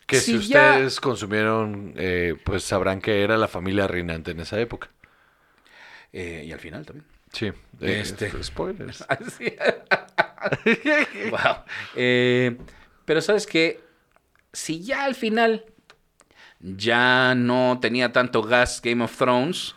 Que 0.06 0.16
si, 0.16 0.38
Si 0.38 0.48
ya- 0.48 0.70
ustedes 0.72 1.00
consumieron, 1.00 1.94
eh, 1.96 2.34
pues 2.44 2.64
sabrán 2.64 3.00
que 3.00 3.22
era 3.22 3.36
la 3.38 3.48
familia 3.48 3.86
reinante 3.86 4.32
en 4.32 4.40
esa 4.40 4.58
época. 4.60 4.90
Eh, 6.12 6.44
y 6.46 6.52
al 6.52 6.58
final 6.60 6.84
también. 6.84 7.06
Sí. 7.32 7.50
Este. 7.80 8.30
Spoilers. 8.42 9.04
Así. 9.08 9.54
wow. 11.30 11.56
Eh, 11.94 12.56
pero 13.04 13.20
sabes 13.20 13.46
que 13.46 13.80
si 14.52 14.82
ya 14.82 15.04
al 15.04 15.14
final 15.14 15.64
ya 16.60 17.34
no 17.34 17.78
tenía 17.80 18.12
tanto 18.12 18.42
gas 18.42 18.80
Game 18.82 19.02
of 19.04 19.16
Thrones, 19.16 19.74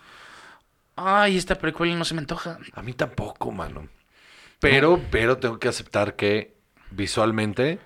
ay, 0.96 1.38
esta 1.38 1.56
precuela 1.56 1.96
no 1.96 2.06
se 2.06 2.14
me 2.14 2.22
antoja. 2.22 2.60
A 2.74 2.82
mí 2.82 2.94
tampoco, 2.94 3.52
mano. 3.52 3.88
Pero, 4.60 5.02
pero 5.12 5.38
tengo 5.38 5.60
que 5.60 5.68
aceptar 5.68 6.16
que 6.16 6.56
visualmente 6.92 7.80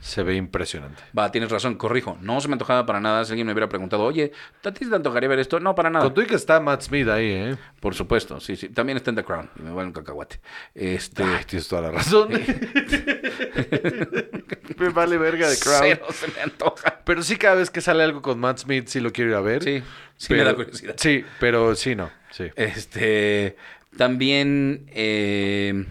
se 0.00 0.22
ve 0.22 0.36
impresionante. 0.36 1.02
Va, 1.16 1.30
tienes 1.32 1.50
razón, 1.50 1.76
corrijo. 1.76 2.16
No 2.20 2.40
se 2.40 2.48
me 2.48 2.54
antojaba 2.54 2.84
para 2.86 3.00
nada. 3.00 3.24
Si 3.24 3.32
alguien 3.32 3.46
me 3.46 3.52
hubiera 3.52 3.68
preguntado, 3.68 4.04
oye, 4.04 4.32
¿a 4.64 4.72
ti 4.72 4.88
te 4.88 4.94
antojaría 4.94 5.28
ver 5.28 5.38
esto? 5.38 5.58
No, 5.58 5.74
para 5.74 5.90
nada. 5.90 6.04
Con 6.04 6.14
tu 6.14 6.24
que 6.26 6.34
está 6.34 6.60
Matt 6.60 6.82
Smith 6.82 7.08
ahí, 7.08 7.30
¿eh? 7.30 7.56
Por 7.80 7.94
supuesto, 7.94 8.38
sí, 8.40 8.56
sí. 8.56 8.68
También 8.68 8.96
está 8.98 9.10
en 9.10 9.16
The 9.16 9.24
Crown. 9.24 9.50
Y 9.58 9.62
me 9.62 9.72
vale 9.72 9.88
un 9.88 9.92
cacahuate. 9.92 10.40
Este. 10.74 11.22
Ay, 11.24 11.44
tienes 11.44 11.66
toda 11.68 11.82
la 11.82 11.90
razón. 11.92 12.28
me 14.78 14.88
vale 14.90 15.18
verga 15.18 15.48
de 15.48 15.58
Crown. 15.58 15.80
Cero 15.82 16.06
se 16.12 16.28
me 16.28 16.40
antoja. 16.42 17.00
Pero 17.04 17.22
sí, 17.22 17.36
cada 17.36 17.56
vez 17.56 17.70
que 17.70 17.80
sale 17.80 18.02
algo 18.02 18.22
con 18.22 18.38
Matt 18.38 18.58
Smith, 18.58 18.88
sí 18.88 19.00
lo 19.00 19.12
quiero 19.12 19.30
ir 19.30 19.36
a 19.36 19.40
ver. 19.40 19.62
Sí, 19.62 19.82
sí 20.16 20.26
Pero- 20.28 20.44
me 20.44 20.50
da 20.50 20.54
curiosidad. 20.54 20.94
Sí, 20.98 21.24
pero 21.40 21.74
sí, 21.74 21.94
no. 21.94 22.10
Sí. 22.36 22.50
Este, 22.54 23.56
también 23.96 24.90
eh, 24.92 25.86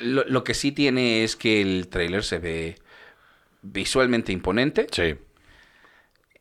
lo, 0.00 0.24
lo 0.24 0.44
que 0.44 0.52
sí 0.52 0.72
tiene 0.72 1.24
es 1.24 1.36
que 1.36 1.62
el 1.62 1.88
tráiler 1.88 2.22
se 2.22 2.38
ve 2.38 2.76
visualmente 3.62 4.32
imponente. 4.32 4.86
Sí. 4.92 5.14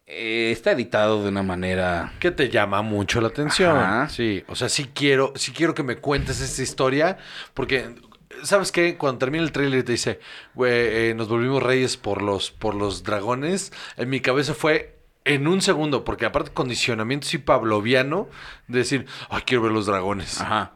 Eh, 0.08 0.52
está 0.52 0.74
editado 0.74 1.24
de 1.24 1.30
una 1.30 1.42
manera... 1.42 2.14
Que 2.20 2.32
te 2.32 2.50
llama 2.50 2.82
mucho 2.82 3.22
la 3.22 3.30
atención. 3.30 3.78
Ajá. 3.78 4.10
Sí. 4.10 4.44
O 4.48 4.56
sea, 4.56 4.68
sí 4.68 4.90
quiero, 4.94 5.32
sí 5.36 5.52
quiero 5.54 5.74
que 5.74 5.84
me 5.84 5.96
cuentes 5.96 6.42
esta 6.42 6.62
historia. 6.62 7.18
Porque, 7.54 7.96
¿sabes 8.44 8.74
qué? 8.74 8.98
Cuando 8.98 9.20
termina 9.20 9.44
el 9.44 9.54
tráiler 9.54 9.80
y 9.80 9.84
te 9.84 9.94
dice, 9.94 10.20
güey, 10.54 10.74
eh, 10.74 11.14
nos 11.16 11.30
volvimos 11.30 11.64
reyes 11.64 11.96
por 11.96 12.22
los, 12.22 12.52
por 12.52 12.76
los 12.76 13.04
dragones. 13.04 13.72
En 13.96 14.10
mi 14.10 14.20
cabeza 14.20 14.54
fue 14.54 14.95
en 15.26 15.48
un 15.48 15.62
segundo, 15.62 16.06
porque 16.06 16.26
aparte 16.26 16.52
condicionamiento 16.52 17.28
sí 17.28 17.40
pavloviano, 17.40 18.30
de 18.68 18.80
decir, 18.80 19.08
ay, 19.30 19.42
quiero 19.46 19.64
ver 19.64 19.72
los 19.72 19.88
dragones. 19.88 20.40
Ajá, 20.40 20.74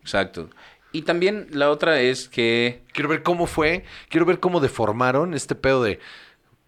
exacto. 0.00 0.48
Y 0.92 1.02
también 1.02 1.48
la 1.50 1.70
otra 1.70 2.00
es 2.00 2.28
que... 2.28 2.82
Quiero 2.92 3.10
ver 3.10 3.22
cómo 3.22 3.46
fue, 3.46 3.84
quiero 4.08 4.24
ver 4.24 4.40
cómo 4.40 4.60
deformaron 4.60 5.34
este 5.34 5.54
pedo 5.54 5.82
de... 5.82 6.00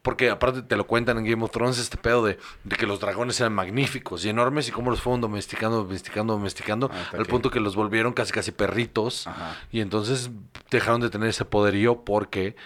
Porque 0.02 0.30
aparte 0.30 0.62
te 0.62 0.76
lo 0.76 0.86
cuentan 0.86 1.18
en 1.18 1.24
Game 1.24 1.44
of 1.44 1.50
Thrones, 1.50 1.78
este 1.78 1.98
pedo 1.98 2.24
de, 2.24 2.38
de 2.64 2.76
que 2.76 2.86
los 2.86 3.00
dragones 3.00 3.38
eran 3.38 3.52
magníficos 3.52 4.24
y 4.24 4.30
enormes 4.30 4.66
y 4.66 4.72
cómo 4.72 4.90
los 4.90 5.02
fueron 5.02 5.20
domesticando, 5.20 5.84
domesticando, 5.84 6.32
domesticando, 6.32 6.90
Ah, 6.90 7.16
al 7.18 7.26
punto 7.26 7.50
que 7.50 7.60
los 7.60 7.76
volvieron 7.76 8.14
casi 8.14 8.32
casi 8.32 8.50
perritos. 8.50 9.26
Ajá. 9.26 9.58
Y 9.70 9.80
entonces 9.80 10.30
dejaron 10.70 11.02
de 11.02 11.10
tener 11.10 11.28
ese 11.28 11.44
poderío 11.44 12.02
porque 12.02 12.56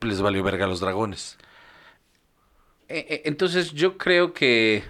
les 0.00 0.20
valió 0.20 0.42
verga 0.42 0.64
a 0.64 0.68
los 0.68 0.80
dragones. 0.80 1.38
Eh, 2.98 3.06
eh, 3.08 3.22
entonces 3.26 3.72
yo 3.72 3.96
creo 3.98 4.32
que... 4.32 4.84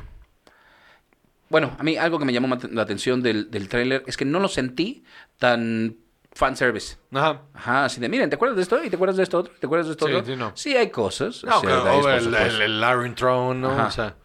Bueno, 1.49 1.77
a 1.79 1.83
mí 1.83 1.97
algo 1.97 2.19
que 2.19 2.25
me 2.25 2.33
llamó 2.33 2.57
la 2.73 2.83
atención 2.83 3.23
del, 3.23 3.51
del 3.51 3.69
tráiler 3.69 4.03
es 4.07 4.17
que 4.17 4.25
no 4.25 4.40
lo 4.40 4.49
sentí 4.49 5.05
tan 5.38 5.97
fanservice. 6.33 6.97
Ajá. 7.12 7.43
Ajá, 7.53 7.85
así 7.85 8.01
de, 8.01 8.09
miren, 8.09 8.29
¿te 8.29 8.35
acuerdas 8.37 8.57
de 8.57 8.62
esto? 8.62 8.83
¿Y 8.83 8.90
te 8.90 8.97
acuerdas 8.97 9.17
de 9.17 9.23
esto 9.23 9.38
otro? 9.38 9.53
¿Te 9.61 9.67
acuerdas 9.67 9.87
de 9.87 9.93
esto 9.93 10.07
Sí, 10.07 10.12
otro? 10.14 10.27
sí, 10.33 10.37
no. 10.37 10.53
Sí, 10.57 10.77
hay 10.77 10.90
cosas. 10.90 11.45
No, 11.45 11.59
o 11.59 11.61
sea, 11.61 11.71
que- 11.83 11.88
hay 11.90 11.99
o 11.99 12.03
por 12.03 12.11
el, 12.12 12.35
el, 12.35 12.61
el 12.62 12.79
Iron 12.79 13.14
Throne, 13.14 13.61
¿no? 13.61 13.71
Ajá. 13.71 13.87
O 13.87 13.90
sea, 13.93 14.17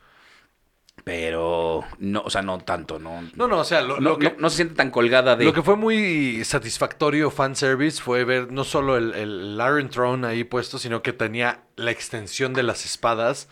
Pero, 1.10 1.84
no, 1.98 2.22
o 2.22 2.30
sea, 2.30 2.44
no 2.44 2.60
tanto, 2.60 3.00
no. 3.00 3.24
no, 3.36 3.48
no, 3.48 3.58
o 3.62 3.64
sea, 3.64 3.82
lo, 3.82 3.96
no, 4.00 4.12
lo 4.12 4.20
que, 4.20 4.30
no- 4.30 4.36
no 4.42 4.50
se 4.52 4.58
siente 4.58 4.76
tan 4.76 4.92
colgada 4.92 5.36
de... 5.36 5.44
lo 5.44 5.54
que 5.54 5.64
fue 5.64 5.76
muy 5.76 6.44
satisfactorio 6.46 7.32
fanservice 7.32 8.00
fue 8.00 8.26
ver 8.26 8.52
no 8.52 8.64
solo 8.64 8.96
el, 8.96 9.16
el 9.16 9.56
Iron 9.56 9.90
Throne 9.90 10.28
ahí 10.28 10.44
puesto, 10.44 10.78
sino 10.78 11.02
que 11.02 11.12
tenía 11.12 11.64
la 11.78 11.90
extensión 11.90 12.54
de 12.54 12.62
las 12.62 12.86
espadas 12.86 13.50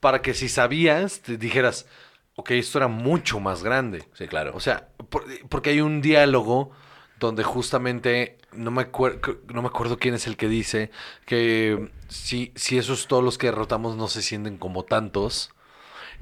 para 0.00 0.22
que 0.22 0.32
si 0.32 0.48
sabías, 0.48 1.20
te 1.20 1.36
dijeras, 1.36 1.84
ok, 2.36 2.52
esto 2.52 2.78
era 2.78 2.88
mucho 2.88 3.38
más 3.38 3.62
grande. 3.62 4.04
Sí, 4.14 4.26
claro. 4.26 4.52
O 4.54 4.60
sea, 4.60 4.88
por- 5.10 5.26
porque 5.50 5.68
hay 5.70 5.82
un 5.82 6.00
diálogo 6.00 6.70
donde 7.20 7.44
justamente 7.44 8.38
no 8.54 8.70
me, 8.70 8.86
no 9.52 9.60
me 9.60 9.68
acuerdo 9.68 9.98
quién 9.98 10.14
es 10.14 10.26
el 10.26 10.38
que 10.38 10.48
dice 10.48 10.90
que 11.26 11.90
si, 12.08 12.50
si 12.56 12.78
esos 12.78 13.08
todos 13.08 13.22
los 13.22 13.36
que 13.36 13.48
derrotamos 13.48 13.94
no 13.98 14.08
se 14.08 14.22
sienten 14.22 14.56
como 14.56 14.84
tantos 14.84 15.50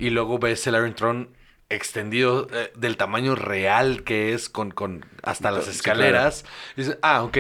y 0.07 0.11
luego 0.11 0.39
ves 0.39 0.67
el 0.67 0.75
Iron 0.75 0.95
Throne 0.95 1.29
extendido 1.69 2.49
eh, 2.53 2.73
del 2.77 2.97
tamaño 2.97 3.35
real 3.35 4.03
que 4.05 4.35
es 4.35 4.49
con, 4.49 4.71
con 4.73 5.07
hasta 5.23 5.51
las 5.51 5.69
escaleras 5.69 6.45
y 6.77 6.83
dices, 6.83 6.99
ah, 7.03 7.23
ok. 7.23 7.39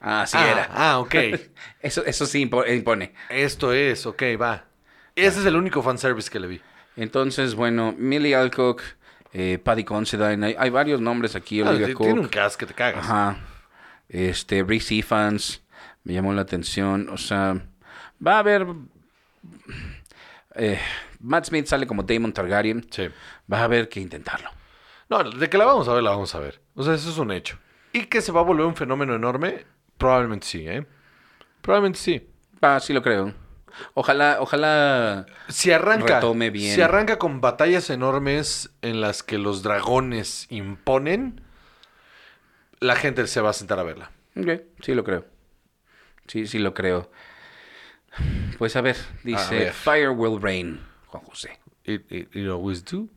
Ah, 0.00 0.24
sí 0.26 0.36
ah, 0.38 0.50
era. 0.50 0.70
Ah, 0.72 0.98
ok. 1.00 1.14
Eso, 1.80 2.04
eso 2.04 2.26
sí 2.26 2.44
impo- 2.48 2.64
impone. 2.74 3.12
Esto 3.28 3.72
es, 3.72 4.06
ok, 4.06 4.22
va. 4.40 4.64
Ese 5.14 5.40
es 5.40 5.46
el 5.46 5.56
único 5.56 5.82
fanservice 5.82 6.30
que 6.30 6.38
le 6.38 6.46
vi. 6.46 6.60
Entonces, 6.96 7.54
bueno, 7.54 7.94
Millie 7.98 8.34
Alcock, 8.34 8.82
eh, 9.32 9.58
Paddy 9.62 9.84
Considine, 9.84 10.46
hay, 10.46 10.56
hay 10.58 10.70
varios 10.70 11.00
nombres 11.00 11.34
aquí, 11.34 11.60
Ah, 11.62 11.70
Olivia 11.70 11.92
Cook. 11.94 12.06
tiene 12.06 12.20
un 12.20 12.28
cast 12.28 12.58
que 12.58 12.66
te 12.66 12.74
cagas. 12.74 13.04
Ajá. 13.04 13.38
Este, 14.08 14.62
Reese 14.62 14.94
Ifans, 14.96 15.62
me 16.04 16.12
llamó 16.12 16.32
la 16.32 16.42
atención. 16.42 17.08
O 17.10 17.18
sea, 17.18 17.60
va 18.24 18.36
a 18.36 18.38
haber... 18.40 18.66
eh, 20.54 20.78
Matt 21.20 21.46
Smith 21.46 21.66
sale 21.66 21.86
como 21.86 22.02
Damon 22.02 22.32
Targaryen. 22.32 22.86
Sí. 22.90 23.08
Va 23.52 23.60
a 23.60 23.64
haber 23.64 23.88
que 23.88 24.00
intentarlo. 24.00 24.50
No, 25.08 25.22
de 25.22 25.48
que 25.48 25.58
la 25.58 25.64
vamos 25.64 25.88
a 25.88 25.94
ver, 25.94 26.02
la 26.02 26.10
vamos 26.10 26.34
a 26.34 26.40
ver. 26.40 26.60
O 26.74 26.82
sea, 26.82 26.94
eso 26.94 27.10
es 27.10 27.18
un 27.18 27.30
hecho. 27.30 27.58
¿Y 27.92 28.06
que 28.06 28.20
se 28.20 28.32
va 28.32 28.40
a 28.40 28.44
volver 28.44 28.66
un 28.66 28.76
fenómeno 28.76 29.14
enorme? 29.14 29.64
Probablemente 29.98 30.46
sí, 30.46 30.68
¿eh? 30.68 30.86
Probablemente 31.62 31.98
sí. 31.98 32.28
Ah, 32.60 32.80
sí 32.80 32.92
lo 32.92 33.02
creo. 33.02 33.32
Ojalá, 33.94 34.38
ojalá... 34.40 35.26
Si 35.48 35.70
arranca, 35.70 36.16
Retome 36.16 36.50
bien. 36.50 36.74
si 36.74 36.80
arranca 36.80 37.18
con 37.18 37.40
batallas 37.40 37.90
enormes 37.90 38.70
en 38.82 39.00
las 39.00 39.22
que 39.22 39.38
los 39.38 39.62
dragones 39.62 40.46
imponen, 40.50 41.42
la 42.80 42.96
gente 42.96 43.26
se 43.26 43.40
va 43.40 43.50
a 43.50 43.54
sentar 43.54 43.78
a 43.78 43.82
verla. 43.82 44.10
Ok, 44.36 44.62
sí 44.82 44.94
lo 44.94 45.04
creo. 45.04 45.26
Sí, 46.26 46.46
sí 46.46 46.58
lo 46.58 46.74
creo. 46.74 47.10
Pues 48.58 48.76
a 48.76 48.80
ver, 48.80 48.96
dice 49.22 49.54
ver. 49.58 49.72
Fire 49.72 50.10
will 50.10 50.40
rain, 50.40 50.80
Juan 51.18 51.30
José. 51.30 51.58
It, 51.84 52.10
it- 52.10 52.34
it 52.34 52.48
always 52.48 52.84
do. 52.84 53.08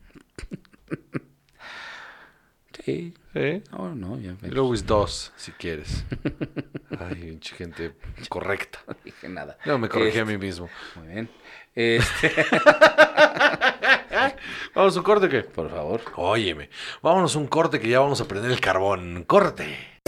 Sí. 2.85 3.13
¿eh? 3.35 3.61
No, 3.71 3.93
no, 3.93 4.17
ya 4.19 4.33
ves. 4.41 4.51
It 4.51 4.57
always 4.57 4.85
does, 4.85 5.31
si 5.35 5.51
quieres. 5.51 6.05
Ay, 6.99 7.37
gente 7.43 7.93
correcta. 8.29 8.79
No 8.87 8.95
dije 9.03 9.27
nada. 9.29 9.57
No, 9.65 9.77
me 9.77 9.89
corregí 9.89 10.17
a 10.17 10.21
Este, 10.21 10.37
mí 10.37 10.43
mismo. 10.45 10.69
Muy 10.95 11.07
bien. 11.07 11.29
Este, 11.75 12.33
¿Vamos 14.73 14.95
a 14.95 14.99
un 14.99 15.03
corte 15.03 15.25
o 15.27 15.29
qué? 15.29 15.41
por 15.43 15.69
favor. 15.69 16.01
Óyeme, 16.15 16.69
vámonos 17.01 17.35
a 17.35 17.39
un 17.39 17.47
corte 17.47 17.79
que 17.79 17.89
ya 17.89 17.99
vamos 17.99 18.21
a 18.21 18.27
prender 18.27 18.51
el 18.51 18.61
carbón. 18.61 19.23
¡Corte! 19.25 19.99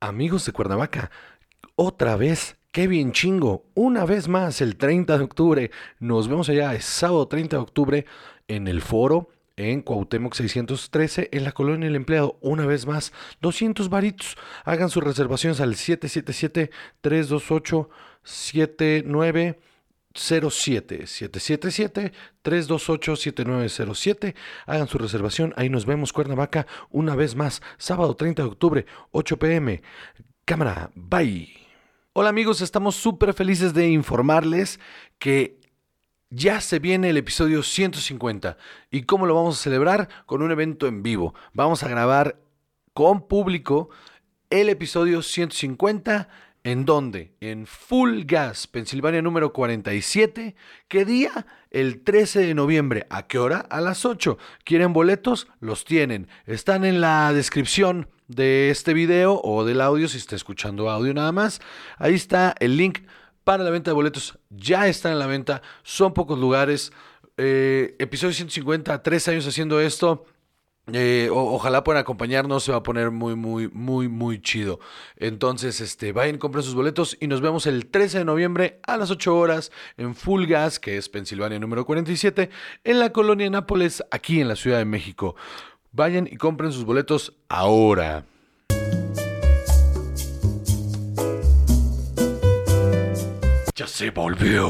Amigos 0.00 0.44
de 0.44 0.52
Cuernavaca, 0.52 1.10
otra 1.76 2.16
vez, 2.16 2.56
qué 2.70 2.86
bien 2.86 3.12
chingo. 3.12 3.64
Una 3.74 4.04
vez 4.04 4.28
más, 4.28 4.60
el 4.60 4.76
30 4.76 5.18
de 5.18 5.24
octubre. 5.24 5.70
Nos 6.00 6.28
vemos 6.28 6.48
allá, 6.48 6.80
sábado 6.80 7.28
30 7.28 7.56
de 7.56 7.62
octubre, 7.62 8.06
en 8.48 8.68
el 8.68 8.82
foro. 8.82 9.28
En 9.56 9.82
Cuauhtémoc 9.82 10.34
613, 10.34 11.28
en 11.30 11.44
la 11.44 11.52
colonia 11.52 11.86
del 11.86 11.96
empleado, 11.96 12.38
una 12.40 12.64
vez 12.64 12.86
más, 12.86 13.12
200 13.42 13.90
varitos. 13.90 14.38
Hagan 14.64 14.88
sus 14.88 15.04
reservaciones 15.04 15.60
al 15.60 15.74
777-328-7907. 15.74 17.92
777-328-7907. 22.42 24.34
Hagan 24.66 24.88
su 24.88 24.96
reservación. 24.96 25.52
Ahí 25.56 25.68
nos 25.68 25.84
vemos, 25.84 26.14
Cuernavaca, 26.14 26.66
una 26.90 27.14
vez 27.14 27.36
más, 27.36 27.60
sábado 27.76 28.16
30 28.16 28.42
de 28.42 28.48
octubre, 28.48 28.86
8 29.10 29.38
pm. 29.38 29.82
Cámara, 30.46 30.90
bye. 30.94 31.61
Hola 32.14 32.28
amigos, 32.28 32.60
estamos 32.60 32.94
súper 32.94 33.32
felices 33.32 33.72
de 33.72 33.88
informarles 33.88 34.78
que 35.18 35.58
ya 36.28 36.60
se 36.60 36.78
viene 36.78 37.08
el 37.08 37.16
episodio 37.16 37.62
150. 37.62 38.58
¿Y 38.90 39.04
cómo 39.04 39.24
lo 39.24 39.34
vamos 39.34 39.58
a 39.58 39.62
celebrar? 39.62 40.10
Con 40.26 40.42
un 40.42 40.50
evento 40.50 40.86
en 40.86 41.02
vivo. 41.02 41.34
Vamos 41.54 41.82
a 41.82 41.88
grabar 41.88 42.38
con 42.92 43.26
público 43.26 43.88
el 44.50 44.68
episodio 44.68 45.22
150. 45.22 46.28
¿En 46.64 46.84
dónde? 46.84 47.34
En 47.40 47.66
Full 47.66 48.22
Gas, 48.24 48.68
Pensilvania 48.68 49.20
número 49.20 49.52
47. 49.52 50.54
¿Qué 50.86 51.04
día? 51.04 51.46
El 51.72 52.04
13 52.04 52.38
de 52.38 52.54
noviembre. 52.54 53.04
¿A 53.10 53.26
qué 53.26 53.40
hora? 53.40 53.58
A 53.68 53.80
las 53.80 54.04
8. 54.04 54.38
¿Quieren 54.62 54.92
boletos? 54.92 55.48
Los 55.58 55.84
tienen. 55.84 56.28
Están 56.46 56.84
en 56.84 57.00
la 57.00 57.32
descripción 57.32 58.08
de 58.28 58.70
este 58.70 58.94
video 58.94 59.40
o 59.42 59.64
del 59.64 59.80
audio, 59.80 60.06
si 60.06 60.18
está 60.18 60.36
escuchando 60.36 60.88
audio 60.88 61.12
nada 61.12 61.32
más. 61.32 61.60
Ahí 61.98 62.14
está 62.14 62.54
el 62.60 62.76
link 62.76 63.00
para 63.42 63.64
la 63.64 63.70
venta 63.70 63.90
de 63.90 63.96
boletos. 63.96 64.38
Ya 64.50 64.86
están 64.86 65.12
en 65.12 65.18
la 65.18 65.26
venta. 65.26 65.62
Son 65.82 66.14
pocos 66.14 66.38
lugares. 66.38 66.92
Eh, 67.38 67.96
episodio 67.98 68.34
150, 68.34 69.02
tres 69.02 69.26
años 69.26 69.48
haciendo 69.48 69.80
esto. 69.80 70.26
Eh, 70.88 71.28
ojalá 71.30 71.84
puedan 71.84 72.00
acompañarnos, 72.00 72.64
se 72.64 72.72
va 72.72 72.78
a 72.78 72.82
poner 72.82 73.12
muy, 73.12 73.36
muy, 73.36 73.68
muy, 73.68 74.08
muy 74.08 74.40
chido. 74.42 74.80
Entonces, 75.16 75.80
este, 75.80 76.10
vayan, 76.10 76.38
compren 76.38 76.64
sus 76.64 76.74
boletos 76.74 77.16
y 77.20 77.28
nos 77.28 77.40
vemos 77.40 77.66
el 77.66 77.86
13 77.86 78.18
de 78.18 78.24
noviembre 78.24 78.80
a 78.82 78.96
las 78.96 79.12
8 79.12 79.36
horas 79.36 79.70
en 79.96 80.16
Full 80.16 80.46
Gas, 80.46 80.80
que 80.80 80.96
es 80.96 81.08
Pensilvania 81.08 81.60
número 81.60 81.86
47, 81.86 82.50
en 82.82 82.98
la 82.98 83.12
colonia 83.12 83.48
Nápoles, 83.48 84.02
aquí 84.10 84.40
en 84.40 84.48
la 84.48 84.56
Ciudad 84.56 84.78
de 84.78 84.84
México. 84.84 85.36
Vayan 85.92 86.26
y 86.30 86.36
compren 86.36 86.72
sus 86.72 86.84
boletos 86.84 87.32
ahora. 87.48 88.24
Ya 93.76 93.86
se 93.86 94.10
volvió. 94.10 94.68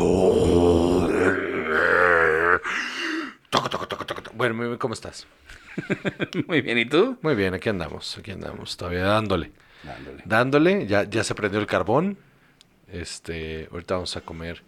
Bueno, 4.34 4.78
¿cómo 4.78 4.94
estás? 4.94 5.26
Muy 6.46 6.60
bien, 6.60 6.78
¿y 6.78 6.84
tú? 6.84 7.18
Muy 7.22 7.34
bien, 7.34 7.54
aquí 7.54 7.68
andamos, 7.68 8.18
aquí 8.18 8.30
andamos, 8.30 8.76
todavía 8.76 9.04
dándole. 9.04 9.52
Dándole. 9.82 10.22
Dándole, 10.24 10.86
ya, 10.86 11.04
ya 11.04 11.24
se 11.24 11.34
prendió 11.34 11.60
el 11.60 11.66
carbón. 11.66 12.18
Este, 12.88 13.68
ahorita 13.72 13.94
vamos 13.94 14.16
a 14.16 14.20
comer 14.20 14.62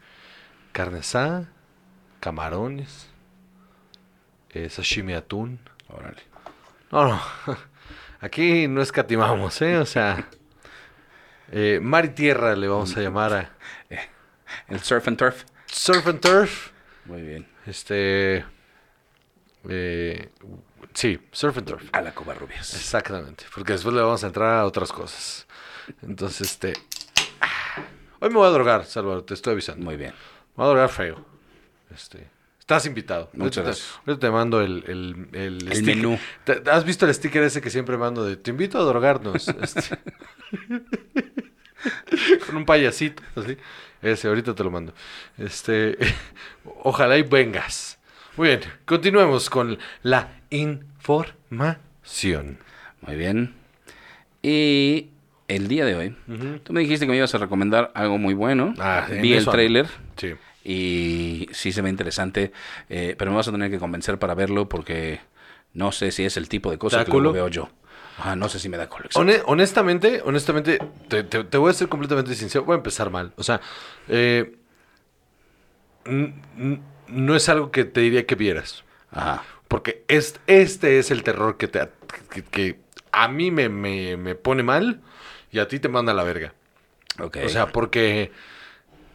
carne 0.72 1.00
asada, 1.00 1.50
camarones, 2.20 3.08
eh, 4.50 4.68
sashimi 4.70 5.12
de 5.12 5.18
atún. 5.18 5.60
Órale. 5.88 6.22
No, 6.90 7.08
no, 7.08 7.20
aquí 8.20 8.66
no 8.66 8.80
escatimamos, 8.80 9.60
¿eh? 9.62 9.78
O 9.78 9.86
sea, 9.86 10.28
eh, 11.52 11.80
mar 11.82 12.06
y 12.06 12.08
tierra 12.10 12.56
le 12.56 12.66
vamos 12.68 12.96
a 12.96 13.00
llamar 13.00 13.32
a 13.32 13.50
El 14.68 14.80
surf 14.80 15.08
and 15.08 15.18
turf. 15.18 15.44
Surf 15.66 16.06
and 16.06 16.20
Turf. 16.20 16.70
Muy 17.04 17.22
bien. 17.22 17.46
Este, 17.66 18.44
eh, 19.68 20.30
sí, 20.94 21.18
Surf 21.32 21.58
and 21.58 21.66
Turf. 21.68 21.82
A 21.92 22.00
la 22.00 22.14
Covarrubias. 22.14 22.74
Exactamente, 22.74 23.44
porque 23.54 23.72
después 23.74 23.94
le 23.94 24.00
vamos 24.02 24.24
a 24.24 24.28
entrar 24.28 24.58
a 24.60 24.64
otras 24.64 24.92
cosas. 24.92 25.46
Entonces, 26.02 26.50
este... 26.52 26.72
ah. 27.40 27.82
Hoy 28.20 28.30
me 28.30 28.36
voy 28.36 28.46
a 28.46 28.50
drogar, 28.50 28.86
Salvador, 28.86 29.22
te 29.26 29.34
estoy 29.34 29.52
avisando. 29.52 29.84
Muy 29.84 29.96
bien. 29.96 30.12
Me 30.12 30.64
voy 30.64 30.66
a 30.66 30.68
drogar 30.68 30.88
feo. 30.88 31.24
Este, 31.94 32.26
estás 32.58 32.86
invitado. 32.86 33.28
Muchas 33.34 33.64
gracias. 33.64 34.00
ahorita 34.06 34.26
te 34.26 34.30
mando 34.30 34.60
el, 34.62 34.82
el, 34.86 35.68
el, 35.70 35.82
menú. 35.82 36.18
¿Te- 36.44 36.56
te 36.60 36.70
¿Has 36.70 36.84
visto 36.84 37.04
el 37.06 37.14
sticker 37.14 37.42
ese 37.42 37.60
que 37.60 37.68
siempre 37.70 37.98
mando 37.98 38.24
de 38.24 38.36
te 38.36 38.50
invito 38.50 38.78
a 38.78 38.82
drogarnos? 38.82 39.46
Este. 39.48 39.98
Con 42.46 42.56
un 42.56 42.64
payasito, 42.64 43.22
así. 43.36 43.58
Ese, 44.00 44.28
ahorita 44.28 44.54
te 44.54 44.64
lo 44.64 44.70
mando. 44.70 44.94
Este, 45.36 45.98
ojalá 46.82 47.18
y 47.18 47.22
vengas. 47.22 47.98
Muy 48.36 48.48
bien, 48.48 48.60
continuemos 48.84 49.48
con 49.48 49.78
la 50.02 50.28
información. 50.50 52.58
Muy 53.00 53.16
bien. 53.16 53.54
Y 54.42 55.08
el 55.48 55.68
día 55.68 55.84
de 55.84 55.94
hoy, 55.94 56.16
tú 56.64 56.72
me 56.72 56.80
dijiste 56.80 57.06
que 57.06 57.12
me 57.12 57.16
ibas 57.18 57.34
a 57.34 57.38
recomendar 57.38 57.92
algo 57.94 58.18
muy 58.18 58.34
bueno. 58.34 58.74
Ah, 58.78 59.06
Vi 59.08 59.34
el 59.34 59.44
tráiler 59.46 59.86
Sí. 60.16 60.34
y 60.64 61.48
sí 61.52 61.72
se 61.72 61.82
ve 61.82 61.90
interesante, 61.90 62.52
eh, 62.88 63.14
pero 63.18 63.30
me 63.30 63.36
vas 63.36 63.48
a 63.48 63.52
tener 63.52 63.70
que 63.70 63.78
convencer 63.78 64.18
para 64.18 64.34
verlo 64.34 64.68
porque 64.68 65.20
no 65.72 65.92
sé 65.92 66.10
si 66.10 66.24
es 66.24 66.36
el 66.36 66.48
tipo 66.48 66.70
de 66.70 66.76
¿Te 66.76 66.80
cosa 66.80 67.04
que 67.04 67.10
culo? 67.10 67.32
veo 67.32 67.48
yo. 67.48 67.68
Ah, 68.18 68.36
no 68.36 68.48
sé 68.48 68.58
si 68.60 68.68
me 68.68 68.76
da 68.76 68.88
colección. 68.88 69.26
Hone- 69.28 69.42
honestamente, 69.46 70.22
honestamente, 70.24 70.78
te, 71.08 71.24
te- 71.24 71.44
te 71.44 71.58
voy 71.58 71.70
a 71.70 71.74
ser 71.74 71.88
completamente 71.88 72.34
sincero. 72.34 72.64
Voy 72.64 72.74
a 72.74 72.78
empezar 72.78 73.10
mal. 73.10 73.32
O 73.36 73.42
sea, 73.42 73.60
eh, 74.08 74.54
no 77.08 77.34
es 77.36 77.48
algo 77.48 77.70
que 77.70 77.84
te 77.84 78.00
diría 78.00 78.26
que 78.26 78.34
vieras. 78.34 78.84
Ajá. 79.10 79.42
Porque 79.68 80.04
es- 80.08 80.40
este 80.46 80.98
es 80.98 81.10
el 81.10 81.22
terror 81.22 81.56
que, 81.56 81.68
te, 81.68 81.88
que, 82.30 82.42
que 82.42 82.78
a 83.12 83.28
mí 83.28 83.50
me, 83.50 83.68
me- 83.68 84.16
me 84.16 84.34
pone 84.34 84.62
mal 84.62 85.00
y 85.52 85.58
a 85.58 85.68
ti 85.68 85.78
te 85.78 85.88
manda 85.88 86.12
a 86.12 86.14
la 86.14 86.24
verga. 86.24 86.52
O 87.44 87.48
sea, 87.48 87.66
porque 87.68 88.32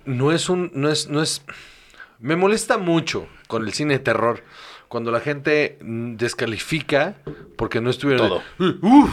no 0.06 0.32
es 0.32 0.50
un, 0.50 0.72
no 0.74 0.90
es, 0.90 1.10
no 1.10 1.22
es, 1.22 1.44
me 2.20 2.36
molesta 2.36 2.78
mucho 2.78 3.28
con 3.48 3.66
el 3.66 3.74
cine 3.74 3.96
de 3.96 4.00
terror 4.00 4.44
cuando 4.88 5.12
la 5.12 5.20
gente 5.20 5.78
descalifica 5.82 7.16
porque 7.58 7.82
no 7.82 7.90
estuvieron. 7.90 8.30
Todo. 8.30 8.44
¡Uf! 8.82 9.12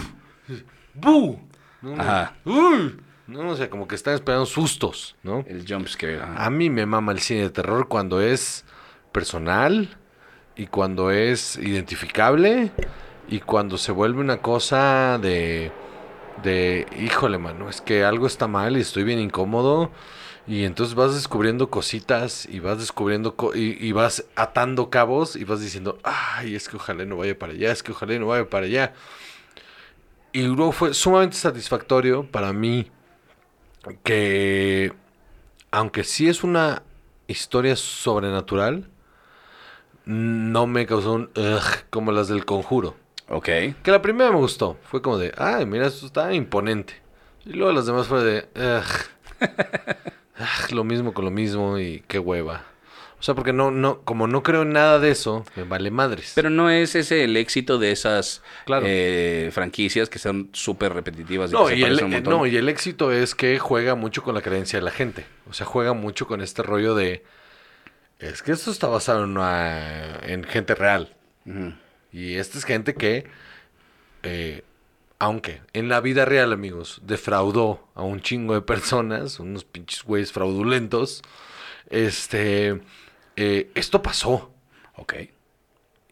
¡Bu! 0.95 1.41
No, 1.83 2.01
Ajá. 2.01 2.35
¡Uy! 2.45 2.97
No, 3.27 3.51
o 3.51 3.57
sea, 3.57 3.69
como 3.71 3.89
que 3.89 3.95
están 3.97 4.15
esperando 4.15 4.47
sustos, 4.47 5.17
¿no? 5.23 5.45
el 5.49 5.65
jump 5.67 5.89
scare. 5.89 6.21
ajá. 6.21 6.45
A 6.45 6.51
mí 6.51 6.71
me 6.71 6.87
mama 6.87 7.13
el 7.13 7.19
cine 7.21 7.43
de 7.43 7.51
terror 7.51 7.89
cuando 7.89 8.21
es 8.21 8.65
personal 9.13 9.97
y 10.57 10.67
cuando 10.67 11.11
es 11.11 11.57
identificable 11.57 12.71
y 13.29 13.41
cuando 13.41 13.79
se 13.79 13.93
vuelve 13.93 14.21
una 14.21 14.39
cosa 14.39 15.19
de 15.21 15.73
de 16.43 16.87
híjole, 17.01 17.39
mano, 17.39 17.71
es 17.71 17.81
que 17.81 18.05
algo 18.05 18.27
está 18.27 18.47
mal 18.47 18.77
y 18.77 18.81
estoy 18.81 19.05
bien 19.05 19.19
incómodo 19.19 19.91
y 20.47 20.65
entonces 20.65 20.95
vas 20.95 21.15
descubriendo 21.15 21.71
cositas 21.71 22.47
y 22.47 22.61
vas 22.61 22.79
descubriendo 22.79 23.35
co- 23.37 23.55
y, 23.57 23.77
y 23.81 23.93
vas 23.93 24.27
atando 24.37 24.91
cabos 24.91 25.35
y 25.35 25.45
vas 25.45 25.61
diciendo, 25.61 25.99
"Ay, 26.05 26.55
es 26.55 26.69
que 26.69 26.77
ojalá 26.77 27.05
no 27.07 27.17
vaya 27.17 27.39
para 27.39 27.55
allá, 27.55 27.73
es 27.73 27.83
que 27.83 27.93
ojalá 27.93 28.19
no 28.19 28.27
vaya 28.29 28.49
para 28.49 28.67
allá." 28.67 28.93
Y 30.33 30.43
luego 30.43 30.73
fue 30.73 30.93
sumamente 30.95 31.37
satisfactorio 31.37 32.31
para 32.31 32.53
mí 32.53 32.91
que 34.03 34.93
aunque 35.71 36.05
sí 36.05 36.29
es 36.29 36.43
una 36.45 36.83
historia 37.27 37.77
sobrenatural, 37.77 38.89
no 40.05 40.67
me 40.67 40.87
causó 40.87 41.15
un 41.15 41.31
ugh, 41.37 41.85
como 41.91 42.13
las 42.13 42.29
del 42.29 42.45
conjuro. 42.45 42.97
Ok. 43.29 43.45
Que 43.45 43.91
la 43.91 44.01
primera 44.01 44.31
me 44.31 44.39
gustó. 44.39 44.77
Fue 44.83 45.03
como 45.03 45.19
de, 45.19 45.33
ay, 45.37 45.67
mira, 45.67 45.87
esto 45.87 46.07
está 46.07 46.33
imponente. 46.33 46.95
Y 47.45 47.55
luego 47.55 47.73
las 47.73 47.87
demás 47.87 48.07
fue 48.07 48.23
de, 48.23 48.49
ugh. 48.55 49.41
Ugh, 50.39 50.73
lo 50.73 50.85
mismo 50.85 51.15
con 51.15 51.25
lo 51.25 51.31
mismo 51.31 51.79
y 51.79 52.05
qué 52.09 52.19
hueva. 52.19 52.65
O 53.19 53.23
sea, 53.23 53.35
porque 53.35 53.53
no, 53.55 53.71
no, 53.71 54.03
como 54.03 54.27
no 54.27 54.43
creo 54.43 54.63
en 54.63 54.73
nada 54.75 54.99
de 54.99 55.11
eso, 55.11 55.45
me 55.57 55.65
vale 55.65 55.91
madres. 55.91 56.33
Pero 56.35 56.51
no 56.51 56.69
es 56.71 56.95
ese 56.95 57.25
el 57.25 57.37
éxito 57.39 57.79
de 57.79 57.91
esas 57.91 58.43
Claro. 58.67 58.85
eh, 58.87 59.49
franquicias 59.53 60.11
que 60.11 60.19
son 60.19 60.51
súper 60.53 60.93
repetitivas 60.93 61.51
y 61.51 61.55
No 61.55 61.67
que 61.67 61.77
y, 61.77 61.83
el, 61.83 62.05
un 62.05 62.11
montón. 62.11 62.33
no, 62.35 62.47
y 62.47 62.57
el 62.57 62.69
éxito 62.69 63.11
es 63.13 63.35
que 63.35 63.59
juega 63.59 63.95
mucho 63.95 64.23
con 64.23 64.35
la 64.35 64.43
creencia 64.43 64.79
de 64.79 64.85
la 64.85 64.91
gente. 64.91 65.25
O 65.49 65.55
sea, 65.55 65.65
juega 65.67 65.95
mucho 65.95 66.27
con 66.27 66.43
este 66.43 66.63
rollo 66.63 66.95
de. 66.95 67.25
Es 68.19 68.43
que 68.43 68.53
esto 68.53 68.71
está 68.71 68.87
basado 68.87 69.25
en, 69.25 69.31
una- 69.31 70.19
en 70.23 70.45
gente 70.45 70.75
real. 70.75 71.15
Y 72.13 72.35
esta 72.35 72.59
es 72.59 72.65
gente 72.65 72.95
que, 72.95 73.27
eh, 74.25 74.63
aunque 75.19 75.63
en 75.73 75.89
la 75.89 76.01
vida 76.01 76.25
real, 76.27 76.53
amigos, 76.53 77.01
defraudó 77.05 77.89
a 77.95 78.03
un 78.03 78.21
chingo 78.21 78.53
de 78.55 78.61
personas, 78.63 79.41
unos 79.41 79.65
pinches 79.65 80.03
güeyes 80.03 80.33
fraudulentos, 80.33 81.23
este, 81.89 82.81
eh, 83.37 83.71
esto 83.75 84.03
pasó. 84.03 84.51
Ok. 84.97 85.15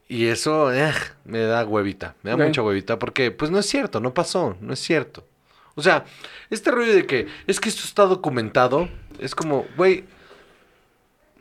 Y 0.07 0.27
eso 0.27 0.71
eh, 0.73 0.93
me 1.23 1.39
da 1.39 1.65
huevita, 1.65 2.15
me 2.21 2.29
da 2.31 2.35
Ok. 2.37 2.43
mucha 2.43 2.61
huevita 2.61 2.99
porque 2.99 3.31
pues 3.31 3.49
no 3.49 3.57
es 3.59 3.65
cierto, 3.65 3.99
no 3.99 4.13
pasó, 4.13 4.55
no 4.61 4.73
es 4.73 4.79
cierto. 4.79 5.25
O 5.73 5.81
sea, 5.81 6.05
este 6.49 6.71
rollo 6.71 6.93
de 6.93 7.05
que 7.05 7.27
es 7.47 7.59
que 7.59 7.69
esto 7.69 7.81
está 7.83 8.05
documentado, 8.05 8.87
es 9.19 9.33
como, 9.35 9.65
güey, 9.75 10.05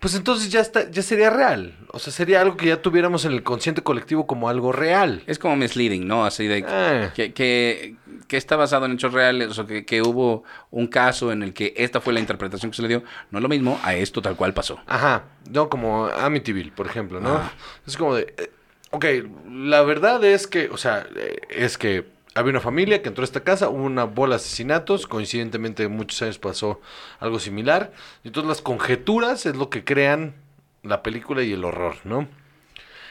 pues 0.04 0.14
entonces 0.16 0.50
ya 0.50 0.60
está, 0.60 0.90
ya 0.90 1.00
sería 1.00 1.30
real. 1.30 1.74
O 1.90 1.98
sea, 1.98 2.12
sería 2.12 2.42
algo 2.42 2.58
que 2.58 2.66
ya 2.66 2.82
tuviéramos 2.82 3.24
en 3.24 3.32
el 3.32 3.42
consciente 3.42 3.80
colectivo 3.82 4.26
como 4.26 4.50
algo 4.50 4.70
real. 4.70 5.22
Es 5.26 5.38
como 5.38 5.56
misleading, 5.56 6.06
¿no? 6.06 6.26
Así 6.26 6.46
de 6.46 6.62
Ah. 6.68 7.10
que, 7.14 7.32
que, 7.32 7.96
que 8.28 8.36
está 8.36 8.56
basado 8.56 8.84
en 8.84 8.92
hechos 8.92 9.14
reales, 9.14 9.58
o 9.58 9.66
que, 9.66 9.86
que 9.86 10.02
hubo 10.02 10.44
un 10.70 10.88
caso 10.88 11.32
en 11.32 11.42
el 11.42 11.54
que 11.54 11.72
esta 11.78 12.02
fue 12.02 12.12
la 12.12 12.20
interpretación 12.20 12.70
que 12.70 12.76
se 12.76 12.82
le 12.82 12.88
dio. 12.88 13.02
No 13.30 13.38
es 13.38 13.42
lo 13.42 13.48
mismo 13.48 13.80
a 13.82 13.94
esto 13.94 14.20
tal 14.20 14.36
cual 14.36 14.52
pasó. 14.52 14.78
Ajá, 14.86 15.24
no 15.50 15.70
como 15.70 16.04
Amityville, 16.08 16.72
por 16.72 16.86
ejemplo, 16.86 17.18
¿no? 17.18 17.36
Ah. 17.36 17.52
Es 17.86 17.96
como 17.96 18.14
de, 18.14 18.34
eh, 18.36 18.50
ok, 18.90 19.06
la 19.50 19.80
verdad 19.84 20.22
es 20.22 20.46
que, 20.46 20.68
o 20.68 20.76
sea, 20.76 21.06
eh, 21.16 21.38
es 21.48 21.78
que 21.78 22.12
había 22.34 22.50
una 22.50 22.60
familia 22.60 23.02
que 23.02 23.08
entró 23.08 23.22
a 23.22 23.24
esta 23.26 23.44
casa, 23.44 23.68
hubo 23.68 23.84
una 23.84 24.04
bola 24.04 24.36
de 24.36 24.42
asesinatos, 24.42 25.06
coincidentemente 25.06 25.86
muchos 25.88 26.20
años 26.22 26.38
pasó 26.38 26.80
algo 27.20 27.38
similar, 27.38 27.92
y 28.22 28.28
entonces 28.28 28.48
las 28.48 28.62
conjeturas 28.62 29.46
es 29.46 29.56
lo 29.56 29.70
que 29.70 29.84
crean 29.84 30.34
la 30.82 31.02
película 31.02 31.42
y 31.42 31.52
el 31.52 31.64
horror, 31.64 31.96
¿no? 32.04 32.28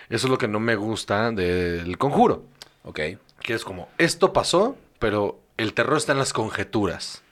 Eso 0.10 0.28
es 0.28 0.32
lo 0.32 0.38
que 0.38 0.48
no 0.48 0.60
me 0.60 0.76
gusta 0.76 1.32
del 1.32 1.98
conjuro, 1.98 2.44
Ok. 2.84 3.00
que 3.42 3.54
es 3.54 3.64
como, 3.64 3.90
esto 3.98 4.34
pasó, 4.34 4.78
pero 5.00 5.40
el 5.58 5.74
terror 5.74 5.98
está 5.98 6.12
en 6.12 6.20
las 6.20 6.34
conjeturas. 6.34 7.24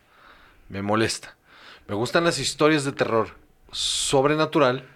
Me 0.70 0.82
molesta. 0.82 1.36
Me 1.88 1.96
gustan 1.96 2.24
las 2.24 2.40
historias 2.40 2.86
de 2.86 2.94
terror 2.94 3.36
sobrenatural 3.72 4.88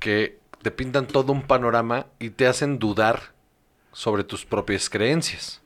que 0.00 0.38
te 0.62 0.70
pintan 0.70 1.06
todo 1.06 1.32
un 1.32 1.42
panorama 1.42 2.06
y 2.18 2.30
te 2.30 2.46
hacen 2.46 2.78
dudar 2.78 3.32
sobre 3.92 4.24
tus 4.24 4.44
propias 4.44 4.90
creencias. 4.90 5.62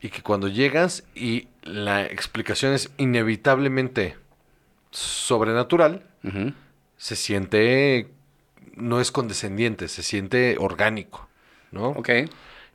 Y 0.00 0.10
que 0.10 0.22
cuando 0.22 0.48
llegas 0.48 1.04
y 1.14 1.48
la 1.62 2.04
explicación 2.06 2.72
es 2.72 2.90
inevitablemente 2.98 4.16
sobrenatural, 4.90 6.04
se 6.96 7.16
siente, 7.16 8.08
no 8.74 9.00
es 9.00 9.10
condescendiente, 9.12 9.88
se 9.88 10.02
siente 10.02 10.56
orgánico, 10.58 11.28
¿no? 11.70 11.88
Ok. 11.90 12.10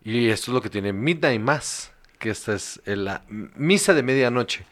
Y 0.04 0.30
esto 0.30 0.52
es 0.52 0.56
lo 0.56 0.62
que 0.62 0.70
tiene 0.70 0.92
Midnight 0.94 1.42
Mass, 1.42 1.92
que 2.20 2.30
esta 2.30 2.54
es 2.56 2.82
la 2.86 3.24
misa 3.30 3.94
de 3.94 4.04
medianoche. 4.04 4.66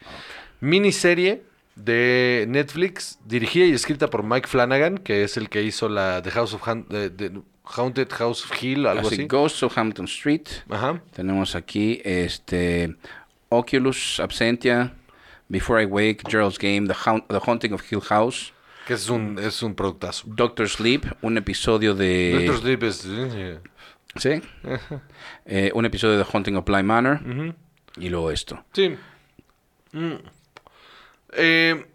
Miniserie 0.60 1.42
de 1.74 2.44
Netflix, 2.48 3.18
dirigida 3.24 3.64
y 3.64 3.72
escrita 3.72 4.08
por 4.08 4.22
Mike 4.22 4.46
Flanagan, 4.48 4.98
que 4.98 5.24
es 5.24 5.36
el 5.36 5.48
que 5.48 5.62
hizo 5.62 5.88
la 5.88 6.20
The 6.22 6.30
House 6.32 6.54
of 6.54 6.68
Han- 6.68 6.86
de- 6.88 7.08
de 7.10 7.40
Haunted 7.64 8.08
House 8.12 8.44
of 8.44 8.62
Hill, 8.62 8.86
algo 8.86 9.06
Así, 9.06 9.14
así. 9.14 9.26
Ghosts 9.26 9.62
of 9.62 9.76
Hampton 9.78 10.06
Street. 10.06 10.48
Ajá. 10.68 11.00
Tenemos 11.14 11.54
aquí 11.54 12.00
este 12.04 12.96
Oculus 13.48 14.18
Absentia, 14.20 14.94
Before 15.48 15.82
I 15.82 15.86
Wake, 15.86 16.22
Gerald's 16.28 16.58
Game, 16.58 16.86
The, 16.88 16.94
Haunt- 16.94 17.26
The 17.28 17.38
Haunting 17.44 17.72
of 17.72 17.82
Hill 17.90 18.00
House, 18.00 18.52
Que 18.86 18.94
es 18.94 19.08
un, 19.08 19.38
es 19.38 19.62
un 19.62 19.74
productazo. 19.74 20.24
Doctor 20.26 20.68
Sleep, 20.68 21.04
un 21.22 21.36
episodio 21.38 21.94
de... 21.94 22.32
Doctor 22.46 22.60
Sleep 22.62 22.82
es... 22.82 23.06
¿Sí? 24.16 24.42
Eh, 25.46 25.70
un 25.74 25.84
episodio 25.86 26.18
de 26.18 26.24
The 26.24 26.30
Haunting 26.32 26.56
of 26.56 26.64
Bly 26.64 26.82
Manor. 26.82 27.20
Y 27.96 28.08
luego 28.08 28.30
esto. 28.30 28.64
Sí. 28.72 28.96
Mm. 29.92 30.14
Eh, 31.34 31.86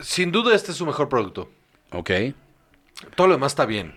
sin 0.00 0.30
duda 0.32 0.54
este 0.54 0.70
es 0.72 0.76
su 0.76 0.86
mejor 0.86 1.08
producto. 1.08 1.50
Ok. 1.92 2.10
Todo 3.16 3.28
lo 3.28 3.34
demás 3.34 3.52
está 3.52 3.66
bien. 3.66 3.94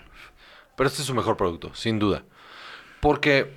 Pero 0.77 0.87
este 0.87 1.01
es 1.01 1.07
su 1.07 1.13
mejor 1.13 1.35
producto, 1.35 1.75
sin 1.75 1.99
duda. 1.99 2.23
Porque 3.01 3.51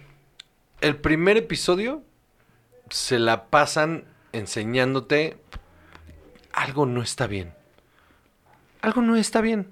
el 0.81 0.97
primer 0.97 1.37
episodio 1.37 2.03
se 2.89 3.21
la 3.21 3.45
pasan 3.47 4.05
enseñándote 4.33 5.37
algo 6.53 6.85
no 6.87 7.01
está 7.03 7.29
bien. 7.29 7.55
Algo 8.83 9.03
no 9.03 9.15
está 9.15 9.41
bien. 9.41 9.69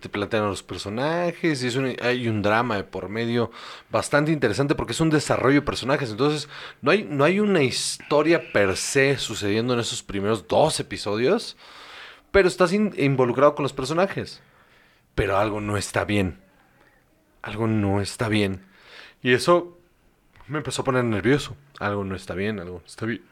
Te 0.00 0.08
plantean 0.08 0.44
a 0.44 0.48
los 0.48 0.62
personajes 0.62 1.62
y 1.62 1.66
es 1.66 1.74
un- 1.76 1.96
hay 2.00 2.28
un 2.28 2.40
drama 2.42 2.76
de 2.76 2.84
por 2.84 3.08
medio 3.08 3.50
bastante 3.90 4.30
interesante 4.30 4.74
porque 4.76 4.92
es 4.92 5.00
un 5.00 5.10
desarrollo 5.10 5.56
de 5.56 5.66
personajes. 5.66 6.10
Entonces, 6.10 6.48
no 6.82 6.90
hay, 6.92 7.02
no 7.04 7.24
hay 7.24 7.40
una 7.40 7.62
historia 7.62 8.52
per 8.52 8.76
se 8.76 9.18
sucediendo 9.18 9.74
en 9.74 9.80
esos 9.80 10.02
primeros 10.02 10.46
dos 10.46 10.78
episodios. 10.80 11.56
pero 12.30 12.46
estás 12.46 12.74
in- 12.74 12.94
involucrado 12.98 13.54
con 13.54 13.62
los 13.62 13.72
personajes. 13.72 14.42
Pero 15.14 15.38
algo 15.38 15.60
no 15.62 15.78
está 15.78 16.04
bien. 16.04 16.38
Algo 17.48 17.66
no 17.66 18.02
está 18.02 18.28
bien. 18.28 18.60
Y 19.22 19.32
eso 19.32 19.78
me 20.48 20.58
empezó 20.58 20.82
a 20.82 20.84
poner 20.84 21.02
nervioso. 21.04 21.56
Algo 21.80 22.04
no 22.04 22.14
está 22.14 22.34
bien, 22.34 22.60
algo 22.60 22.80
no 22.80 22.86
está 22.86 23.06
bien. 23.06 23.22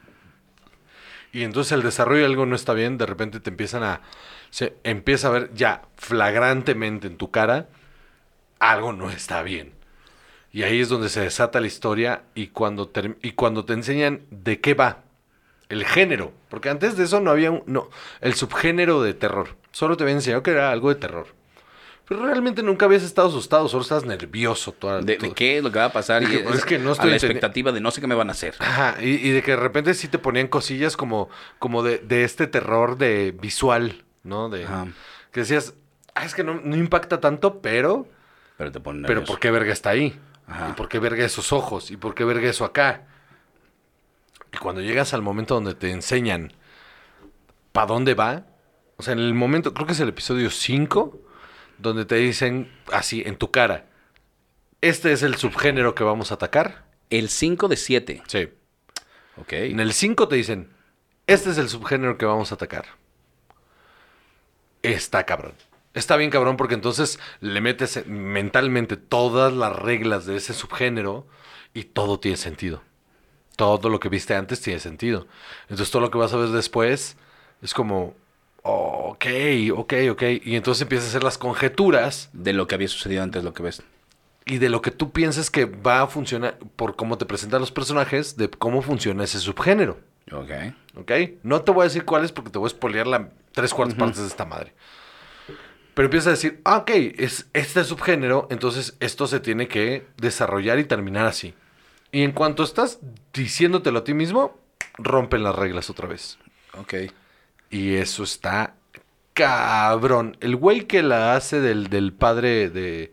Y 1.31 1.43
entonces 1.43 1.71
el 1.73 1.83
desarrollo 1.83 2.21
de 2.21 2.25
algo 2.25 2.47
no 2.47 2.55
está 2.55 2.73
bien, 2.73 2.97
de 2.97 3.05
repente 3.05 3.39
te 3.39 3.51
empiezan 3.51 3.83
a... 3.83 4.01
Se 4.49 4.75
empieza 4.83 5.27
a 5.27 5.31
ver 5.31 5.53
ya 5.53 5.83
flagrantemente 5.97 7.05
en 7.05 7.17
tu 7.17 7.29
cara, 7.29 7.69
algo 8.57 8.91
no 8.91 9.11
está 9.11 9.43
bien. 9.43 9.73
Y 10.51 10.63
ahí 10.63 10.79
es 10.81 10.89
donde 10.89 11.09
se 11.09 11.21
desata 11.21 11.59
la 11.59 11.67
historia 11.67 12.23
y 12.33 12.47
cuando, 12.47 12.87
ter- 12.87 13.17
y 13.21 13.33
cuando 13.33 13.65
te 13.65 13.73
enseñan 13.73 14.21
de 14.31 14.59
qué 14.61 14.73
va 14.73 15.03
el 15.69 15.85
género. 15.85 16.33
Porque 16.49 16.69
antes 16.69 16.97
de 16.97 17.03
eso 17.03 17.19
no 17.19 17.29
había 17.29 17.51
un, 17.51 17.61
no, 17.67 17.91
el 18.21 18.33
subgénero 18.33 19.03
de 19.03 19.13
terror. 19.13 19.57
Solo 19.71 19.95
te 19.95 20.05
habían 20.05 20.17
enseñado 20.17 20.41
que 20.41 20.51
era 20.51 20.71
algo 20.71 20.89
de 20.89 20.95
terror. 20.95 21.36
Pero 22.07 22.25
realmente 22.25 22.63
nunca 22.63 22.85
habías 22.85 23.03
estado 23.03 23.27
asustado, 23.27 23.67
solo 23.67 23.81
estás 23.83 24.05
nervioso. 24.05 24.71
Toda, 24.71 25.01
¿De, 25.01 25.17
de 25.17 25.33
qué 25.33 25.57
es 25.57 25.63
lo 25.63 25.71
que 25.71 25.79
va 25.79 25.85
a 25.85 25.91
pasar? 25.91 26.23
Y 26.23 26.37
pues, 26.37 26.59
es 26.59 26.65
que 26.65 26.79
no 26.79 26.91
a 26.91 26.93
estoy 26.93 27.09
la 27.09 27.17
entendi- 27.17 27.23
expectativa 27.25 27.71
de 27.73 27.81
no 27.81 27.91
sé 27.91 27.99
qué 27.99 28.07
me 28.07 28.15
van 28.15 28.29
a 28.29 28.31
hacer. 28.31 28.55
Ajá, 28.59 28.95
y, 29.01 29.09
y 29.15 29.29
de 29.31 29.43
que 29.43 29.51
de 29.51 29.57
repente 29.57 29.93
sí 29.93 30.07
te 30.07 30.17
ponían 30.17 30.47
cosillas 30.47 30.95
como, 30.95 31.29
como 31.59 31.83
de, 31.83 31.97
de 31.97 32.23
este 32.23 32.47
terror 32.47 32.97
de 32.97 33.35
visual, 33.37 34.05
¿no? 34.23 34.47
De, 34.49 34.63
Ajá. 34.63 34.87
que 35.31 35.41
decías, 35.41 35.73
ah, 36.15 36.23
es 36.23 36.33
que 36.33 36.43
no, 36.45 36.61
no 36.63 36.77
impacta 36.77 37.19
tanto, 37.19 37.59
pero, 37.61 38.07
Pero 38.57 38.71
te 38.71 38.79
ponen 38.79 39.03
pero. 39.05 39.25
¿por 39.25 39.39
qué 39.39 39.51
verga 39.51 39.73
está 39.73 39.89
ahí? 39.89 40.17
Ajá. 40.47 40.69
¿Y 40.69 40.73
por 40.73 40.87
qué 40.87 40.99
verga 40.99 41.25
esos 41.25 41.51
ojos? 41.51 41.91
¿Y 41.91 41.97
por 41.97 42.15
qué 42.15 42.23
verga 42.23 42.49
eso 42.49 42.63
acá? 42.63 43.03
Y 44.53 44.57
cuando 44.59 44.79
llegas 44.81 45.13
al 45.13 45.21
momento 45.21 45.55
donde 45.55 45.75
te 45.75 45.91
enseñan 45.91 46.53
para 47.73 47.87
dónde 47.87 48.13
va, 48.13 48.43
o 48.95 49.03
sea, 49.03 49.11
en 49.11 49.19
el 49.19 49.33
momento, 49.33 49.73
creo 49.73 49.85
que 49.85 49.91
es 49.91 49.99
el 49.99 50.07
episodio 50.09 50.49
5, 50.49 51.19
donde 51.77 52.05
te 52.05 52.15
dicen 52.15 52.71
así, 52.91 53.23
en 53.25 53.37
tu 53.37 53.51
cara, 53.51 53.85
este 54.81 55.11
es 55.11 55.23
el 55.23 55.35
subgénero 55.35 55.95
que 55.95 56.03
vamos 56.03 56.31
a 56.31 56.35
atacar. 56.35 56.85
El 57.09 57.29
5 57.29 57.67
de 57.67 57.77
7. 57.77 58.23
Sí. 58.27 58.49
Ok. 59.37 59.53
En 59.53 59.79
el 59.79 59.93
5 59.93 60.27
te 60.27 60.35
dicen, 60.35 60.71
este 61.25 61.49
es 61.49 61.57
el 61.57 61.69
subgénero 61.69 62.17
que 62.17 62.25
vamos 62.25 62.51
a 62.51 62.55
atacar. 62.55 62.85
Está 64.83 65.25
cabrón. 65.25 65.53
Está 65.93 66.15
bien 66.15 66.29
cabrón 66.29 66.57
porque 66.57 66.75
entonces 66.75 67.19
le 67.41 67.59
metes 67.59 68.05
mentalmente 68.05 68.97
todas 68.97 69.51
las 69.51 69.75
reglas 69.75 70.25
de 70.25 70.35
ese 70.35 70.53
subgénero 70.53 71.25
y 71.73 71.85
todo 71.85 72.19
tiene 72.19 72.37
sentido. 72.37 72.83
Todo 73.55 73.89
lo 73.89 73.99
que 73.99 74.09
viste 74.09 74.35
antes 74.35 74.61
tiene 74.61 74.79
sentido. 74.79 75.27
Entonces 75.63 75.89
todo 75.89 76.03
lo 76.03 76.11
que 76.11 76.19
vas 76.19 76.33
a 76.33 76.37
ver 76.37 76.49
después 76.49 77.17
es 77.63 77.73
como, 77.73 78.15
ok, 78.67 79.25
ok, 79.75 79.93
ok. 80.11 80.23
Y 80.43 80.55
entonces 80.55 80.81
empiezas 80.81 81.07
a 81.07 81.09
hacer 81.09 81.23
las 81.23 81.37
conjeturas 81.37 82.29
De 82.33 82.53
lo 82.53 82.67
que 82.67 82.75
había 82.75 82.87
sucedido 82.87 83.23
antes, 83.23 83.43
lo 83.43 83.53
que 83.53 83.63
ves. 83.63 83.81
y 84.45 84.59
de 84.59 84.69
lo 84.69 84.81
que 84.81 84.91
tú 84.91 85.11
piensas 85.11 85.49
que 85.51 85.65
va 85.65 86.01
a 86.01 86.07
funcionar 86.07 86.57
por 86.75 86.95
cómo 86.95 87.17
te 87.17 87.25
presentan 87.25 87.59
los 87.59 87.71
personajes, 87.71 88.37
de 88.37 88.49
cómo 88.49 88.81
funciona 88.81 89.23
ese 89.25 89.39
subgénero. 89.39 89.97
Ok. 90.31 90.51
¿Ok? 90.95 91.11
No 91.43 91.61
te 91.61 91.71
voy 91.71 91.81
a 91.81 91.83
decir 91.85 92.05
cuáles 92.05 92.31
porque 92.31 92.49
te 92.51 92.57
voy 92.59 92.67
a 92.67 92.69
spoilear 92.69 93.07
la 93.07 93.29
tres 93.51 93.73
cuartas 93.73 93.97
partes 93.97 94.19
de 94.19 94.27
esta 94.27 94.45
madre. 94.45 94.73
Pero 95.93 96.05
empiezas 96.05 96.27
a 96.27 96.31
decir, 96.31 96.61
ah, 96.63 96.77
ok, 96.77 96.91
es 97.17 97.47
este 97.53 97.83
subgénero, 97.83 98.47
entonces 98.51 98.95
esto 98.99 99.25
se 99.25 99.39
tiene 99.39 99.67
que 99.67 100.05
desarrollar 100.17 100.77
y 100.79 100.83
terminar 100.83 101.25
así. 101.25 101.55
Y 102.11 102.21
en 102.21 102.33
cuanto 102.33 102.63
estás 102.63 102.99
diciéndotelo 103.33 103.99
a 103.99 104.03
ti 104.03 104.13
mismo, 104.13 104.59
rompen 104.97 105.43
las 105.43 105.55
reglas 105.55 105.89
otra 105.89 106.07
vez. 106.07 106.37
Ok. 106.77 106.93
Y 107.69 107.95
eso 107.95 108.23
está 108.23 108.73
cabrón. 109.33 110.37
El 110.39 110.55
güey 110.55 110.81
que 110.85 111.03
la 111.03 111.35
hace 111.35 111.59
del, 111.61 111.89
del 111.89 112.11
padre 112.13 112.69
de... 112.69 113.11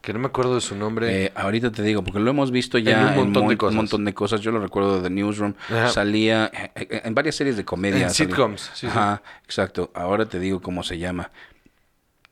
que 0.00 0.12
no 0.12 0.18
me 0.20 0.26
acuerdo 0.26 0.54
de 0.54 0.60
su 0.60 0.74
nombre. 0.76 1.24
Eh, 1.24 1.32
ahorita 1.34 1.70
te 1.72 1.82
digo, 1.82 2.02
porque 2.02 2.20
lo 2.20 2.30
hemos 2.30 2.50
visto 2.50 2.78
ya 2.78 3.02
En 3.02 3.08
un 3.08 3.14
montón 3.16 3.48
de 3.48 3.56
cosas. 3.58 3.74
montón 3.74 4.04
de 4.04 4.14
cosas. 4.14 4.40
Yo 4.40 4.52
lo 4.52 4.60
recuerdo 4.60 4.96
de 4.96 5.02
The 5.02 5.10
Newsroom. 5.10 5.54
Ajá. 5.68 5.88
Salía 5.88 6.50
eh, 6.54 6.70
eh, 6.76 7.02
en 7.04 7.14
varias 7.14 7.34
series 7.34 7.56
de 7.56 7.64
comedia. 7.64 8.04
En 8.04 8.10
sitcoms, 8.10 8.62
sí, 8.62 8.70
sí. 8.74 8.86
Ajá, 8.86 9.22
exacto. 9.44 9.90
Ahora 9.94 10.24
te 10.26 10.38
digo 10.38 10.62
cómo 10.62 10.82
se 10.82 10.98
llama. 10.98 11.30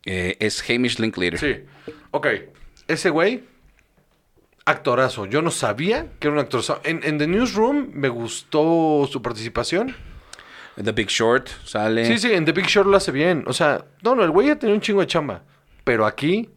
Eh, 0.06 0.36
es 0.40 0.62
Hamish 0.70 0.98
Linklater. 1.00 1.38
Sí. 1.38 1.92
Ok. 2.12 2.28
Ese 2.88 3.10
güey, 3.10 3.42
actorazo. 4.64 5.26
Yo 5.26 5.42
no 5.42 5.50
sabía 5.50 6.06
que 6.18 6.28
era 6.28 6.34
un 6.34 6.38
actorazo. 6.40 6.80
En, 6.84 7.00
en 7.02 7.18
The 7.18 7.26
Newsroom 7.26 7.90
me 7.92 8.08
gustó 8.08 9.06
su 9.10 9.20
participación. 9.20 9.94
The 10.82 10.92
Big 10.92 11.08
Short 11.08 11.48
sale. 11.64 12.04
Sí, 12.06 12.18
sí, 12.18 12.32
en 12.32 12.44
The 12.44 12.52
Big 12.52 12.66
Short 12.66 12.88
lo 12.88 12.96
hace 12.96 13.12
bien. 13.12 13.44
O 13.46 13.52
sea, 13.52 13.84
no, 14.02 14.14
no, 14.14 14.24
el 14.24 14.30
güey 14.30 14.48
ya 14.48 14.58
tenía 14.58 14.74
un 14.74 14.80
chingo 14.80 15.00
de 15.00 15.06
chamba. 15.06 15.42
Pero 15.84 16.06
aquí, 16.06 16.50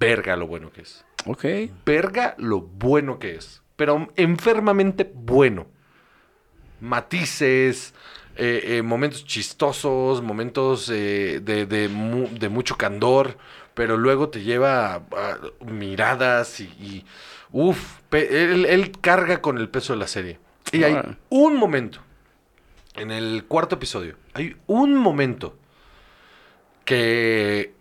verga 0.00 0.36
lo 0.36 0.46
bueno 0.46 0.72
que 0.72 0.82
es. 0.82 1.04
Ok. 1.26 1.44
Verga 1.86 2.34
lo 2.38 2.60
bueno 2.60 3.18
que 3.18 3.34
es. 3.36 3.62
Pero 3.76 4.08
enfermamente 4.16 5.10
bueno. 5.14 5.66
Matices, 6.80 7.94
eh, 8.36 8.62
eh, 8.78 8.82
momentos 8.82 9.24
chistosos, 9.24 10.22
momentos 10.22 10.90
eh, 10.92 11.40
de, 11.42 11.66
de 11.66 11.88
mu- 11.88 12.28
de 12.28 12.48
mucho 12.48 12.76
candor, 12.76 13.38
pero 13.74 13.96
luego 13.96 14.28
te 14.28 14.42
lleva 14.42 14.94
a, 14.94 14.96
a 14.96 15.38
miradas 15.64 16.60
y... 16.60 16.64
y 16.64 17.04
uf, 17.52 18.00
él, 18.10 18.66
él 18.66 18.92
carga 19.00 19.40
con 19.40 19.58
el 19.58 19.68
peso 19.68 19.92
de 19.92 19.98
la 20.00 20.08
serie. 20.08 20.38
Y 20.72 20.82
hay 20.82 20.98
un 21.28 21.56
momento, 21.56 22.00
en 22.94 23.10
el 23.10 23.44
cuarto 23.44 23.76
episodio, 23.76 24.16
hay 24.34 24.56
un 24.66 24.94
momento 24.94 25.56
que 26.84 27.74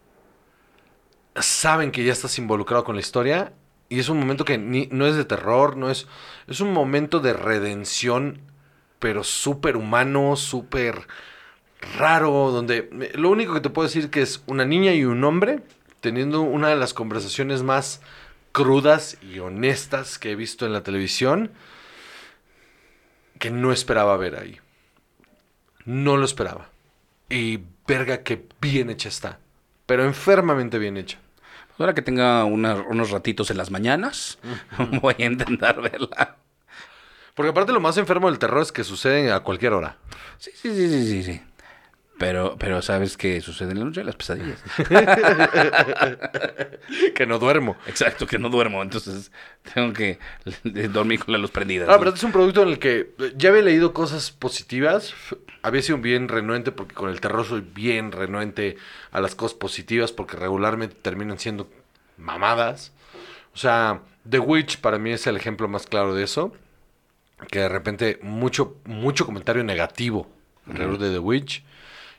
saben 1.36 1.92
que 1.92 2.04
ya 2.04 2.14
estás 2.14 2.38
involucrado 2.38 2.84
con 2.84 2.96
la 2.96 3.02
historia 3.02 3.54
y 3.90 4.00
es 4.00 4.10
un 4.10 4.20
momento 4.20 4.46
que 4.46 4.58
no 4.58 5.06
es 5.06 5.16
de 5.16 5.26
terror, 5.26 5.78
no 5.78 5.90
es 5.90 6.08
es 6.48 6.60
un 6.60 6.74
momento 6.74 7.20
de 7.20 7.34
redención, 7.34 8.42
pero 9.00 9.24
súper 9.24 9.78
humano, 9.78 10.36
súper 10.36 11.08
raro, 11.98 12.52
donde 12.52 13.12
lo 13.16 13.30
único 13.30 13.54
que 13.54 13.62
te 13.62 13.70
puedo 13.70 13.88
decir 13.88 14.10
que 14.10 14.22
es 14.22 14.42
una 14.48 14.66
niña 14.66 14.94
y 14.94 15.06
un 15.06 15.24
hombre 15.24 15.62
teniendo 16.00 16.42
una 16.42 16.70
de 16.70 16.76
las 16.76 16.94
conversaciones 16.94 17.64
más 17.64 18.02
crudas 18.52 19.18
y 19.22 19.40
honestas 19.40 20.20
que 20.20 20.32
he 20.32 20.36
visto 20.36 20.66
en 20.66 20.74
la 20.74 20.84
televisión 20.84 21.52
que 23.40 23.52
no 23.52 23.72
esperaba 23.72 24.16
ver 24.18 24.36
ahí. 24.38 24.63
No 25.86 26.18
lo 26.18 26.26
esperaba. 26.26 26.70
Y 27.30 27.60
verga 27.88 28.24
que 28.24 28.48
bien 28.62 28.90
hecha 28.90 29.10
está. 29.10 29.40
Pero 29.86 30.04
enfermamente 30.06 30.80
bien 30.80 30.98
hecha. 30.98 31.18
Ahora 31.80 31.94
que 31.94 32.02
tenga 32.02 32.44
una- 32.46 32.76
unos 32.76 33.10
ratitos 33.12 33.50
en 33.52 33.58
las 33.58 33.72
mañanas, 33.72 34.38
voy 35.02 35.16
a 35.20 35.26
intentar 35.26 35.82
verla. 35.82 36.38
Porque 37.36 37.50
aparte 37.50 37.74
lo 37.74 37.80
más 37.80 37.98
enfermo 37.98 38.30
del 38.30 38.40
terror 38.40 38.62
es 38.62 38.72
que 38.72 38.84
sucede 38.84 39.32
a 39.32 39.40
cualquier 39.42 39.74
hora. 39.74 39.98
Sí, 40.38 40.52
sí, 40.54 40.70
sí, 40.76 40.88
sí, 40.90 41.06
sí. 41.08 41.24
sí. 41.24 41.42
Pero, 42.24 42.56
pero 42.58 42.82
sabes 42.82 43.18
que 43.18 43.42
sucede 43.42 43.74
en 43.74 43.80
la 43.80 43.86
noche 43.86 44.02
las 44.02 44.16
pesadillas. 44.16 44.64
que 47.14 47.26
no 47.26 47.38
duermo. 47.38 47.76
Exacto, 47.86 48.26
que 48.26 48.40
no 48.40 48.48
duermo, 48.48 48.82
entonces 48.82 49.30
tengo 49.74 49.92
que 49.92 50.20
dormir 50.90 51.20
con 51.20 51.34
la 51.34 51.38
luz 51.38 51.52
prendida. 51.52 51.84
Ah, 51.90 51.92
¿no? 51.92 52.00
pero 52.00 52.12
este 52.12 52.20
es 52.20 52.24
un 52.24 52.32
producto 52.32 52.64
en 52.64 52.70
el 52.70 52.80
que 52.80 53.14
eh, 53.20 53.34
ya 53.36 53.50
había 53.50 53.64
leído 53.64 53.94
cosas 53.94 54.32
positivas. 54.32 55.14
Había 55.64 55.82
sido 55.82 55.98
bien 55.98 56.30
renuente 56.30 56.72
porque 56.72 56.96
con 56.96 57.10
el 57.10 57.20
terror 57.20 57.46
soy 57.46 57.60
bien 57.60 58.14
renuente 58.14 58.78
a 59.12 59.20
las 59.20 59.36
cosas 59.36 59.58
positivas 59.58 60.14
porque 60.14 60.38
regularmente 60.38 60.96
terminan 61.02 61.40
siendo 61.40 61.70
mamadas. 62.16 62.94
O 63.54 63.58
sea, 63.58 64.00
The 64.30 64.40
Witch 64.40 64.80
para 64.80 64.98
mí 64.98 65.12
es 65.12 65.28
el 65.28 65.36
ejemplo 65.36 65.68
más 65.68 65.88
claro 65.88 66.16
de 66.16 66.24
eso. 66.24 66.54
Que 67.52 67.60
de 67.60 67.68
repente 67.68 68.18
mucho, 68.22 68.78
mucho 68.86 69.26
comentario 69.26 69.66
negativo 69.66 70.32
alrededor 70.66 71.00
de 71.00 71.12
The 71.12 71.20
Witch. 71.20 71.66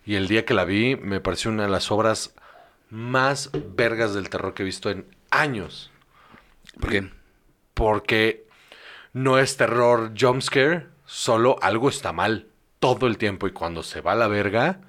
Y 0.05 0.17
el 0.17 0.29
día 0.29 0.45
que 0.45 0.55
la 0.55 0.65
vi 0.65 0.97
me 0.97 1.21
pareció 1.21 1.51
una 1.51 1.65
de 1.65 1.71
las 1.71 1.91
obras 1.91 2.35
más 2.91 3.51
vergas 3.75 4.15
del 4.15 4.29
terror 4.29 4.55
que 4.55 4.63
he 4.63 4.67
visto 4.67 4.91
en 4.91 5.07
años. 5.31 5.91
¿Por 6.79 6.91
qué? 6.91 7.11
Porque 7.73 8.47
no 9.13 9.39
es 9.39 9.57
terror 9.57 10.13
jumpscare, 10.19 10.89
solo 11.07 11.57
algo 11.63 11.89
está 11.89 12.13
mal 12.13 12.49
todo 12.79 13.07
el 13.07 13.19
tiempo. 13.19 13.47
Y 13.47 13.53
cuando 13.53 13.83
se 13.83 14.01
va 14.01 14.13
a 14.13 14.17
la 14.17 14.29
verga, 14.29 14.81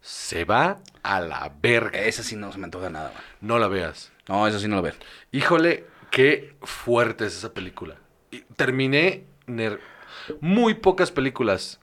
se 0.00 0.44
va 0.44 0.80
a 1.02 1.20
la 1.20 1.52
verga. 1.60 2.00
Esa 2.00 2.22
sí 2.22 2.36
no 2.36 2.50
se 2.52 2.58
me 2.58 2.64
antoja 2.64 2.90
nada, 2.90 3.12
man. 3.12 3.22
No 3.40 3.58
la 3.58 3.68
veas. 3.68 4.12
No, 4.28 4.46
eso 4.46 4.58
sí 4.58 4.68
no 4.68 4.76
lo 4.76 4.82
veo. 4.82 4.94
Híjole, 5.32 5.86
qué 6.10 6.56
fuerte 6.62 7.26
es 7.26 7.36
esa 7.36 7.52
película. 7.52 7.96
Y 8.30 8.40
terminé 8.56 9.26
muy 10.40 10.74
pocas 10.74 11.10
películas 11.10 11.80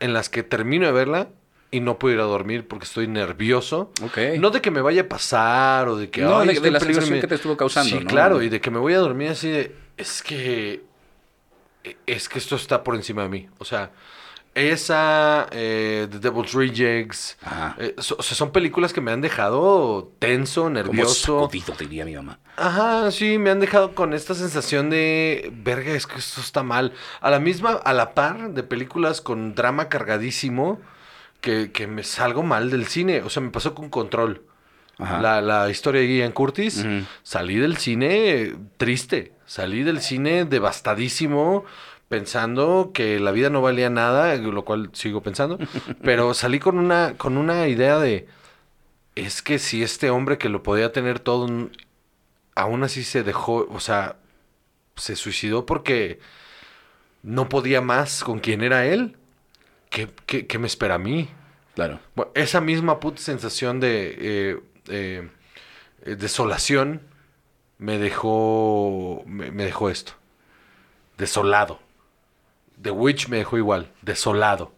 en 0.00 0.12
las 0.12 0.28
que 0.28 0.42
termino 0.42 0.86
de 0.86 0.92
verla 0.92 1.28
y 1.76 1.80
no 1.80 1.98
puedo 1.98 2.14
ir 2.14 2.20
a 2.20 2.24
dormir 2.24 2.66
porque 2.68 2.84
estoy 2.84 3.08
nervioso. 3.08 3.90
Ok. 4.02 4.18
No 4.38 4.50
de 4.50 4.60
que 4.60 4.70
me 4.70 4.80
vaya 4.80 5.02
a 5.02 5.08
pasar 5.08 5.88
o 5.88 5.96
de 5.96 6.10
que... 6.10 6.22
No, 6.22 6.38
"Ay, 6.38 6.48
de- 6.48 6.60
de 6.60 6.70
la 6.70 6.78
en 6.78 6.80
peligro", 6.80 7.00
sensación 7.02 7.20
que 7.20 7.26
te 7.26 7.34
estuvo 7.34 7.56
causando, 7.56 7.96
Sí, 7.98 8.04
¿no? 8.04 8.08
claro, 8.10 8.42
y 8.42 8.48
de 8.48 8.60
que 8.60 8.70
me 8.70 8.78
voy 8.78 8.94
a 8.94 8.98
dormir 8.98 9.30
así 9.30 9.48
de... 9.50 9.74
Es 9.96 10.22
que... 10.22 10.84
Es 12.06 12.28
que 12.28 12.38
esto 12.38 12.56
está 12.56 12.82
por 12.82 12.94
encima 12.94 13.22
de 13.22 13.28
mí. 13.28 13.48
O 13.58 13.64
sea, 13.64 13.90
Esa, 14.54 15.48
eh, 15.50 16.06
The 16.08 16.18
Devil's 16.20 16.52
Rejects. 16.52 17.36
Ajá. 17.42 17.74
eh, 17.78 17.94
so- 17.98 18.14
o 18.18 18.22
sea, 18.22 18.36
son 18.36 18.52
películas 18.52 18.92
que 18.92 19.00
me 19.00 19.10
han 19.10 19.20
dejado 19.20 20.12
tenso, 20.20 20.62
Como 20.62 20.74
nervioso. 20.74 21.40
sacudido, 21.40 21.74
diría 21.76 22.04
mi 22.04 22.14
mamá. 22.14 22.38
Ajá, 22.56 23.10
sí, 23.10 23.36
me 23.38 23.50
han 23.50 23.58
dejado 23.58 23.96
con 23.96 24.14
esta 24.14 24.32
sensación 24.34 24.90
de, 24.90 25.50
verga, 25.56 25.92
es 25.92 26.06
que 26.06 26.18
esto 26.20 26.40
está 26.40 26.62
mal. 26.62 26.92
A 27.20 27.30
la 27.30 27.40
misma, 27.40 27.72
a 27.72 27.92
la 27.92 28.14
par 28.14 28.50
de 28.52 28.62
películas 28.62 29.20
con 29.20 29.56
drama 29.56 29.88
cargadísimo, 29.88 30.80
que, 31.44 31.70
que 31.72 31.86
me 31.86 32.02
salgo 32.02 32.42
mal 32.42 32.70
del 32.70 32.86
cine. 32.86 33.20
O 33.20 33.28
sea, 33.28 33.42
me 33.42 33.50
pasó 33.50 33.74
con 33.74 33.90
Control. 33.90 34.42
Ajá. 34.98 35.20
La, 35.20 35.42
la 35.42 35.68
historia 35.68 36.00
de 36.00 36.16
Ian 36.16 36.32
Curtis. 36.32 36.86
Salí 37.22 37.56
del 37.56 37.76
cine 37.76 38.54
triste. 38.78 39.32
Salí 39.44 39.82
del 39.82 40.00
cine 40.00 40.46
devastadísimo, 40.46 41.66
pensando 42.08 42.92
que 42.94 43.20
la 43.20 43.30
vida 43.30 43.50
no 43.50 43.60
valía 43.60 43.90
nada, 43.90 44.34
lo 44.36 44.64
cual 44.64 44.88
sigo 44.94 45.22
pensando. 45.22 45.58
pero 46.02 46.32
salí 46.32 46.60
con 46.60 46.78
una, 46.78 47.14
con 47.18 47.36
una 47.36 47.68
idea 47.68 47.98
de, 47.98 48.26
es 49.14 49.42
que 49.42 49.58
si 49.58 49.82
este 49.82 50.08
hombre 50.08 50.38
que 50.38 50.48
lo 50.48 50.62
podía 50.62 50.92
tener 50.92 51.20
todo, 51.20 51.68
aún 52.54 52.84
así 52.84 53.04
se 53.04 53.22
dejó, 53.22 53.68
o 53.70 53.80
sea, 53.80 54.16
se 54.96 55.14
suicidó 55.14 55.66
porque 55.66 56.20
no 57.22 57.50
podía 57.50 57.82
más 57.82 58.24
con 58.24 58.38
quien 58.38 58.62
era 58.62 58.86
él, 58.86 59.18
¿qué, 59.94 60.08
qué- 60.26 60.46
qué 60.48 60.58
me 60.58 60.66
espera 60.66 60.96
a 60.96 60.98
mí? 60.98 61.28
Claro. 61.74 62.00
Bueno, 62.16 62.32
esa 62.34 62.60
misma 62.60 62.98
puta 63.00 63.20
sensación 63.22 63.78
de 63.80 64.16
eh, 64.18 64.60
eh, 64.88 65.28
eh, 66.04 66.16
desolación 66.16 67.00
me 67.78 67.98
dejó 67.98 69.22
me, 69.26 69.50
me 69.52 69.64
dejó 69.64 69.88
esto. 69.90 70.12
Desolado. 71.16 71.78
The 72.82 72.90
Witch 72.90 73.28
me 73.28 73.36
dejó 73.38 73.56
igual, 73.56 73.92
desolado. 74.02 74.72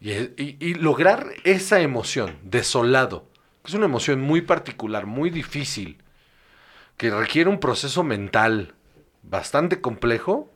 Y, 0.00 0.10
y- 0.12 0.56
y 0.60 0.74
lograr 0.74 1.28
esa 1.44 1.80
emoción, 1.80 2.36
desolado, 2.42 3.24
que 3.62 3.68
es 3.70 3.74
una 3.74 3.86
emoción 3.86 4.20
muy 4.20 4.40
particular, 4.42 5.06
muy 5.06 5.30
difícil, 5.30 5.98
que 6.96 7.10
requiere 7.10 7.48
un 7.48 7.60
proceso 7.60 8.02
mental 8.02 8.74
bastante 9.22 9.80
complejo, 9.80 10.50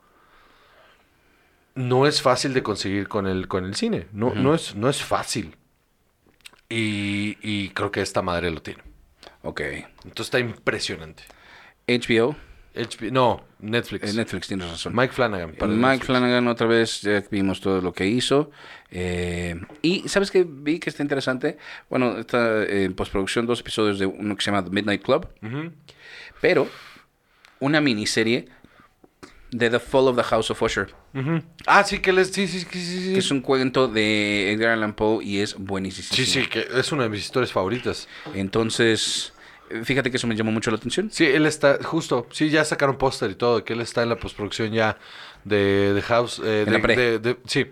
no 1.80 2.06
es 2.06 2.22
fácil 2.22 2.54
de 2.54 2.62
conseguir 2.62 3.08
con 3.08 3.26
el, 3.26 3.48
con 3.48 3.64
el 3.64 3.74
cine. 3.74 4.06
No, 4.12 4.34
no, 4.34 4.54
es, 4.54 4.74
no 4.74 4.88
es 4.88 5.02
fácil. 5.02 5.56
Y, 6.68 7.36
y 7.42 7.70
creo 7.70 7.90
que 7.90 8.00
esta 8.00 8.22
madre 8.22 8.50
lo 8.50 8.62
tiene. 8.62 8.82
Ok. 9.42 9.60
Entonces 9.60 10.26
está 10.26 10.38
impresionante. 10.38 11.24
HBO, 11.88 12.36
HBO 12.74 13.10
no, 13.10 13.44
Netflix. 13.58 14.08
eh, 14.08 14.16
Netflix, 14.16 14.46
tienes 14.46 14.70
razón. 14.70 14.94
Mike 14.94 15.12
Flanagan. 15.12 15.52
para 15.54 15.72
Mike 15.72 15.80
Netflix. 15.86 16.06
Flanagan 16.06 16.46
otra 16.48 16.66
vez, 16.68 17.00
ya 17.00 17.24
vimos 17.30 17.60
todo 17.60 17.80
lo 17.80 17.92
que 17.92 18.06
hizo. 18.06 18.52
Eh, 18.90 19.60
y 19.82 20.08
¿sabes 20.08 20.30
qué 20.30 20.46
vi 20.48 20.78
que 20.78 20.90
está 20.90 21.02
interesante? 21.02 21.58
Bueno, 21.88 22.18
está 22.18 22.62
en 22.64 22.94
postproducción 22.94 23.46
dos 23.46 23.60
episodios 23.60 23.98
de 23.98 24.06
uno 24.06 24.36
que 24.36 24.42
se 24.42 24.50
llama 24.52 24.64
The 24.64 24.70
Midnight 24.70 25.02
Club, 25.02 25.28
pero 26.40 26.68
una 27.58 27.80
miniserie 27.80 28.48
de 29.50 29.68
The 29.70 29.80
Fall 29.80 30.06
of 30.08 30.16
the 30.16 30.22
House 30.22 30.50
of 30.52 30.62
Usher, 30.62 30.94
Ujú. 31.12 31.42
Ah, 31.66 31.82
sí, 31.84 31.98
que 31.98 32.12
les, 32.12 32.28
sí, 32.30 32.46
sí, 32.46 32.60
sí, 32.60 32.66
sí, 32.70 33.00
sí. 33.06 33.12
que 33.14 33.18
es 33.18 33.30
un 33.30 33.40
cuento 33.40 33.88
de 33.88 34.52
Edgar 34.52 34.70
Allan 34.70 34.92
Poe 34.94 35.24
y 35.24 35.40
es 35.40 35.56
buenísimo. 35.58 36.08
Sí, 36.12 36.24
sí, 36.24 36.46
que 36.46 36.68
es 36.72 36.92
una 36.92 37.02
de 37.04 37.08
mis 37.08 37.20
historias 37.20 37.52
favoritas. 37.52 38.08
Entonces, 38.34 39.32
fíjate 39.84 40.10
que 40.10 40.18
eso 40.18 40.26
me 40.26 40.36
llamó 40.36 40.52
mucho 40.52 40.70
la 40.70 40.76
atención. 40.76 41.10
Sí, 41.10 41.24
él 41.26 41.46
está, 41.46 41.78
justo, 41.82 42.26
sí, 42.30 42.48
ya 42.50 42.64
sacaron 42.64 42.96
póster 42.96 43.30
y 43.30 43.34
todo, 43.34 43.64
que 43.64 43.72
él 43.72 43.80
está 43.80 44.02
en 44.04 44.08
la 44.08 44.16
postproducción 44.16 44.72
ya 44.72 44.98
de 45.44 45.92
The 45.96 46.02
House. 46.02 46.40
eh, 46.44 46.60
En 46.60 46.64
de, 46.66 46.70
la 46.78 46.82
pre. 46.82 46.96
de- 46.96 47.18
de- 47.18 47.36
sí, 47.46 47.66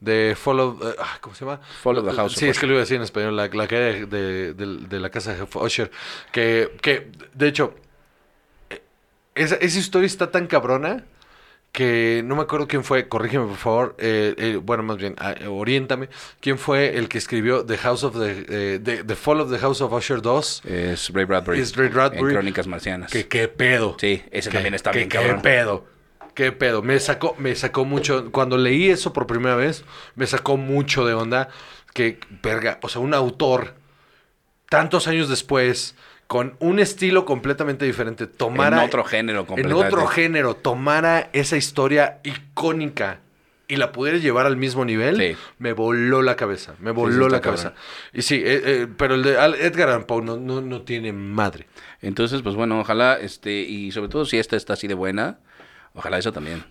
de 0.00 0.36
Follow, 0.38 0.78
eh, 0.82 0.94
ah, 0.98 1.18
¿cómo 1.20 1.34
se 1.34 1.44
llama? 1.44 1.60
Fall 1.82 1.98
of 1.98 2.08
the 2.08 2.12
House 2.14 2.34
Sí, 2.34 2.46
es 2.46 2.58
que 2.58 2.66
lo 2.66 2.72
iba 2.74 2.80
a 2.80 2.84
decir 2.84 2.96
en 2.96 3.02
español, 3.02 3.34
la, 3.36 3.48
la 3.48 3.66
caída 3.66 3.86
de, 3.86 4.06
de- 4.06 4.54
de- 4.54 4.86
de 4.86 5.00
la 5.00 5.10
casa 5.10 5.34
de 5.34 5.42
Usher. 5.54 5.90
Que, 6.30 6.76
que 6.82 7.10
de 7.32 7.48
hecho, 7.48 7.74
eh, 8.70 8.82
esa, 9.34 9.56
esa 9.56 9.78
historia 9.78 10.06
está 10.06 10.30
tan 10.30 10.46
cabrona 10.46 11.04
que 11.74 12.22
no 12.24 12.36
me 12.36 12.42
acuerdo 12.42 12.68
quién 12.68 12.84
fue, 12.84 13.08
corrígeme 13.08 13.46
por 13.48 13.56
favor, 13.56 13.96
eh, 13.98 14.32
eh, 14.38 14.60
bueno, 14.62 14.84
más 14.84 14.96
bien, 14.96 15.16
ah, 15.18 15.34
eh, 15.38 15.48
oriéntame, 15.48 16.08
quién 16.40 16.56
fue 16.56 16.96
el 16.96 17.08
que 17.08 17.18
escribió 17.18 17.66
The 17.66 17.76
House 17.78 18.04
of 18.04 18.16
the, 18.16 18.46
eh, 18.48 18.78
the, 18.78 19.02
The 19.02 19.16
Fall 19.16 19.40
of 19.40 19.50
the 19.50 19.58
House 19.58 19.80
of 19.80 19.92
Usher 19.92 20.22
2. 20.22 20.62
Es 20.66 21.10
Ray 21.12 21.24
Bradbury. 21.24 21.58
Es 21.60 21.76
Ray 21.76 21.88
Bradbury. 21.88 22.30
En 22.30 22.36
Crónicas 22.38 22.68
Marcianas. 22.68 23.10
Que 23.10 23.26
qué 23.26 23.48
pedo. 23.48 23.96
Sí, 23.98 24.22
ese 24.30 24.50
Que- 24.50 24.54
también 24.54 24.74
está 24.74 24.92
que 24.92 24.98
bien 24.98 25.08
qué 25.08 25.18
cabrón. 25.18 25.42
pedo. 25.42 25.84
Qué 26.34 26.52
pedo. 26.52 26.80
Me 26.80 26.98
sacó, 27.00 27.34
me 27.38 27.54
sacó 27.56 27.84
mucho. 27.84 28.30
Cuando 28.30 28.56
leí 28.56 28.88
eso 28.90 29.12
por 29.12 29.26
primera 29.26 29.56
vez, 29.56 29.84
me 30.14 30.26
sacó 30.28 30.56
mucho 30.56 31.04
de 31.04 31.14
onda. 31.14 31.48
Que, 31.92 32.20
verga, 32.40 32.78
o 32.82 32.88
sea, 32.88 33.00
un 33.00 33.14
autor, 33.14 33.74
tantos 34.68 35.06
años 35.08 35.28
después, 35.28 35.96
con 36.26 36.56
un 36.58 36.78
estilo 36.78 37.24
completamente 37.24 37.84
diferente, 37.84 38.26
tomara. 38.26 38.78
En 38.82 38.86
otro 38.88 39.04
género 39.04 39.40
En 39.40 39.46
completamente. 39.46 39.86
otro 39.94 40.06
género, 40.06 40.54
tomara 40.56 41.28
esa 41.32 41.56
historia 41.56 42.18
icónica 42.24 43.20
y 43.68 43.76
la 43.76 43.92
pudiera 43.92 44.18
llevar 44.18 44.44
al 44.46 44.56
mismo 44.56 44.84
nivel, 44.84 45.16
Sí. 45.16 45.36
me 45.58 45.72
voló 45.72 46.22
la 46.22 46.36
cabeza. 46.36 46.74
Me 46.80 46.90
voló 46.90 47.28
la 47.28 47.40
cabeza. 47.40 47.70
cabrón. 47.70 47.82
Y 48.12 48.22
sí, 48.22 48.36
eh, 48.36 48.62
eh, 48.64 48.86
pero 48.96 49.14
el 49.14 49.22
de 49.22 49.32
Edgar 49.32 49.88
Allan 49.88 50.04
Poe 50.04 50.22
no, 50.22 50.36
no, 50.36 50.60
no 50.60 50.82
tiene 50.82 51.12
madre. 51.12 51.66
Entonces, 52.02 52.42
pues 52.42 52.54
bueno, 52.56 52.78
ojalá, 52.80 53.18
este, 53.20 53.52
y 53.62 53.90
sobre 53.92 54.08
todo 54.08 54.26
si 54.26 54.38
esta 54.38 54.56
está 54.56 54.74
así 54.74 54.86
de 54.86 54.94
buena, 54.94 55.38
ojalá 55.94 56.18
eso 56.18 56.30
también. 56.32 56.64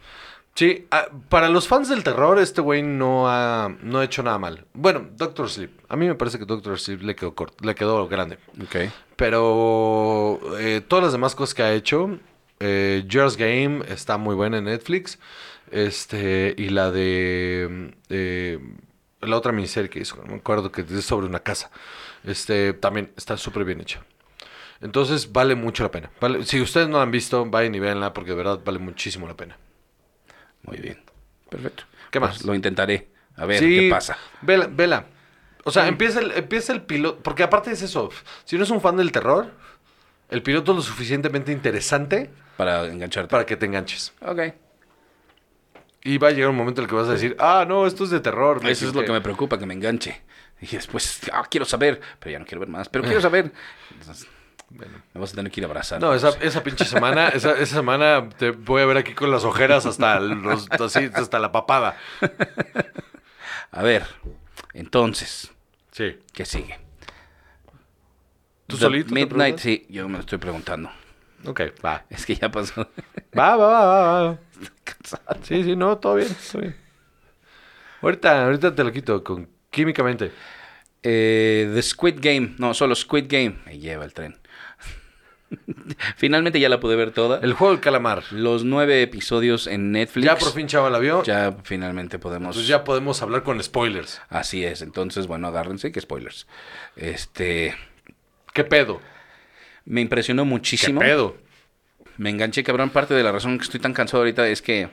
Sí, 0.56 0.88
ah, 0.92 1.08
para 1.30 1.50
los 1.50 1.68
fans 1.68 1.90
del 1.90 2.04
terror, 2.04 2.38
este 2.38 2.62
güey 2.62 2.84
no 2.84 3.28
ha, 3.28 3.76
no 3.82 4.00
ha 4.00 4.04
hecho 4.04 4.22
nada 4.22 4.38
mal. 4.38 4.66
Bueno, 4.74 5.08
Doctor 5.16 5.50
Sleep. 5.50 5.72
A 5.90 5.96
mí 5.96 6.08
me 6.08 6.14
parece 6.14 6.38
que 6.38 6.46
Doctor 6.46 6.80
Sleep 6.80 7.02
le 7.02 7.16
quedó 7.16 7.34
corto, 7.34 7.66
le 7.66 7.74
quedó 7.74 8.08
grande. 8.08 8.38
Ok. 8.62 8.92
Pero 9.16 10.40
eh, 10.60 10.82
todas 10.88 11.04
las 11.04 11.12
demás 11.12 11.34
cosas 11.34 11.56
que 11.56 11.64
ha 11.64 11.74
hecho, 11.74 12.20
eh, 12.60 13.08
Just 13.12 13.40
Game 13.40 13.84
está 13.88 14.18
muy 14.18 14.36
buena 14.36 14.60
en 14.60 14.66
Netflix. 14.66 15.18
Este, 15.72 16.54
y 16.56 16.70
la 16.70 16.92
de 16.92 17.96
eh, 18.10 18.60
la 19.22 19.38
otra 19.38 19.52
miniserie 19.52 19.90
que 19.90 20.00
hizo, 20.00 20.22
me 20.24 20.36
acuerdo 20.36 20.72
que 20.72 20.82
es 20.82 21.04
sobre 21.04 21.26
una 21.26 21.40
casa. 21.40 21.72
Este, 22.24 22.74
también 22.74 23.12
está 23.18 23.38
súper 23.38 23.66
bien 23.66 23.82
hecha. 23.82 24.04
Entonces 24.82 25.32
vale 25.32 25.56
mucho 25.56 25.82
la 25.82 25.90
pena. 25.90 26.12
Vale, 26.22 26.44
si 26.44 26.62
ustedes 26.62 26.88
no 26.90 26.98
la 26.98 27.04
han 27.04 27.12
visto, 27.12 27.44
vayan 27.46 27.74
y 27.74 27.80
véanla 27.80 28.14
porque 28.14 28.32
de 28.32 28.38
verdad 28.38 28.60
vale 28.64 28.78
muchísimo 28.78 29.28
la 29.28 29.36
pena. 29.36 29.58
Muy 30.64 30.78
bien. 30.78 31.02
Perfecto. 31.50 31.84
¿Qué 32.12 32.20
Pues 32.20 32.32
más? 32.34 32.46
lo 32.46 32.56
intentaré. 32.56 33.10
A 33.36 33.46
ver 33.46 33.60
Sí, 33.60 33.80
qué 33.82 33.90
pasa. 33.90 34.18
Vela, 34.42 34.68
vela. 34.72 35.06
O 35.64 35.72
sea, 35.72 35.88
empieza 35.88 36.20
el, 36.20 36.32
empieza 36.32 36.74
el 36.74 36.82
piloto. 36.82 37.22
Porque 37.24 37.44
aparte 37.44 37.72
es 37.72 37.82
eso. 37.82 38.10
Si 38.46 38.58
no 38.58 38.64
es 38.64 38.70
un 38.70 38.82
fan 38.82 38.98
del 38.98 39.12
terror, 39.12 39.52
el 40.30 40.42
piloto 40.44 40.72
es 40.72 40.76
lo 40.78 40.82
suficientemente 40.82 41.52
interesante 41.52 42.30
Para 42.58 42.86
engancharte. 42.88 43.30
para 43.32 43.46
que 43.46 43.56
te 43.58 43.66
enganches. 43.66 44.14
Ok. 44.22 44.40
Y 46.04 46.18
va 46.18 46.28
a 46.28 46.32
llegar 46.32 46.50
un 46.50 46.58
momento 46.58 46.82
en 46.82 46.86
el 46.86 46.90
que 46.90 46.96
vas 46.96 47.08
a 47.08 47.14
decir, 47.14 47.36
ah, 47.40 47.66
no, 47.68 47.88
esto 47.88 48.04
es 48.04 48.10
de 48.10 48.20
terror. 48.20 48.58
Eso 48.58 48.70
es 48.70 48.82
lo 48.82 48.88
equivoqué". 48.90 49.06
que 49.06 49.12
me 49.14 49.22
preocupa, 49.22 49.58
que 49.58 49.66
me 49.66 49.74
enganche. 49.74 50.22
Y 50.62 50.68
después, 50.68 51.22
ah, 51.32 51.44
quiero 51.50 51.66
saber, 51.66 52.02
pero 52.20 52.32
ya 52.34 52.40
no 52.40 52.46
quiero 52.46 52.60
ver 52.60 52.70
más, 52.70 52.90
pero 52.90 53.04
quiero 53.06 53.22
saber. 53.22 53.52
Entonces, 53.92 54.28
me 54.74 55.22
vas 55.22 55.34
a 55.34 55.36
tener 55.36 55.52
que 55.52 55.60
ir 55.60 55.66
a 55.66 55.68
abrazar. 55.68 56.02
No, 56.02 56.14
esa, 56.14 56.30
esa 56.42 56.64
pinche 56.64 56.86
semana, 56.86 57.30
esa, 57.30 57.52
esa 57.54 57.76
semana 57.76 58.28
te 58.30 58.52
voy 58.52 58.82
a 58.82 58.86
ver 58.86 58.98
aquí 58.98 59.14
con 59.14 59.32
las 59.32 59.44
ojeras 59.44 59.86
hasta, 59.86 60.20
los, 60.20 60.70
así, 60.72 61.10
hasta 61.14 61.40
la 61.40 61.52
papada. 61.52 61.98
A 63.72 63.82
ver, 63.84 64.06
entonces, 64.74 65.52
Sí. 65.92 66.18
¿qué 66.34 66.46
sigue? 66.46 66.80
¿Tú 68.68 68.78
The 68.78 68.82
solito 68.84 69.14
Midnight, 69.14 69.60
sí, 69.60 69.86
yo 69.90 70.08
me 70.08 70.16
lo 70.16 70.20
estoy 70.22 70.40
preguntando. 70.40 70.90
Ok, 71.46 71.62
va. 71.86 72.06
Es 72.10 72.26
que 72.26 72.36
ya 72.36 72.50
pasó. 72.50 72.88
Va, 73.38 73.56
va, 73.56 73.68
va, 73.68 73.86
va, 74.02 74.24
va. 74.24 74.38
Sí, 75.44 75.64
sí, 75.64 75.76
no, 75.76 75.98
todo 75.98 76.16
bien, 76.16 76.30
todo 76.52 76.62
bien. 76.62 76.76
Ahorita, 78.02 78.46
ahorita 78.46 78.74
te 78.74 78.84
lo 78.84 78.92
quito 78.92 79.24
con 79.24 79.48
químicamente. 79.70 80.32
Eh, 81.04 81.70
The 81.74 81.82
Squid 81.82 82.16
Game, 82.20 82.56
no, 82.58 82.74
solo 82.74 82.96
Squid 82.96 83.26
Game. 83.28 83.58
Me 83.66 83.78
lleva 83.78 84.06
el 84.06 84.14
tren. 84.14 84.38
Finalmente 86.18 86.60
ya 86.60 86.70
la 86.70 86.80
pude 86.80 86.96
ver 86.96 87.12
toda. 87.12 87.40
El 87.42 87.54
juego 87.54 87.74
del 87.74 87.82
calamar. 87.82 88.24
Los 88.32 88.64
nueve 88.64 89.02
episodios 89.02 89.68
en 89.68 89.92
Netflix. 89.92 90.26
Ya 90.26 90.36
por 90.38 90.52
fin 90.54 90.68
Chava 90.68 90.90
la 90.90 91.00
vio. 91.00 91.24
Ya 91.24 91.56
finalmente 91.64 92.20
podemos. 92.20 92.56
Pues 92.56 92.68
ya 92.68 92.84
podemos 92.84 93.22
hablar 93.22 93.44
con 93.44 93.62
spoilers. 93.62 94.22
Así 94.30 94.64
es. 94.66 94.82
Entonces, 94.82 95.28
bueno, 95.28 95.48
agárrense 95.48 95.92
que 95.92 96.02
spoilers. 96.02 96.48
Este. 96.96 97.76
¿Qué 98.54 98.64
pedo? 98.64 99.02
Me 99.86 100.02
impresionó 100.02 100.44
¿Qué 100.44 100.50
muchísimo. 100.50 101.00
pedo? 101.00 101.38
Me 102.18 102.30
enganché, 102.30 102.64
cabrón. 102.64 102.90
Parte 102.90 103.14
de 103.14 103.24
la 103.24 103.32
razón 103.32 103.58
que 103.58 103.64
estoy 103.64 103.80
tan 103.80 103.94
cansado 103.94 104.22
ahorita 104.22 104.48
es 104.48 104.62
que 104.62 104.90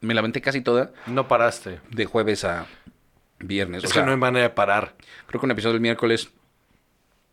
me 0.00 0.12
la 0.14 0.20
aventé 0.20 0.40
casi 0.42 0.60
toda 0.60 0.92
No 1.06 1.26
paraste. 1.26 1.80
de 1.90 2.04
jueves 2.04 2.44
a 2.44 2.66
viernes. 3.38 3.78
Es 3.84 3.90
o 3.90 3.92
que 3.92 3.94
sea, 3.94 4.04
no 4.04 4.12
hay 4.12 4.18
manera 4.18 4.44
de 4.48 4.50
parar. 4.54 4.94
creo 5.26 5.40
que 5.40 5.46
un 5.46 5.52
episodio 5.52 5.74
el 5.76 5.80
miércoles. 5.80 6.30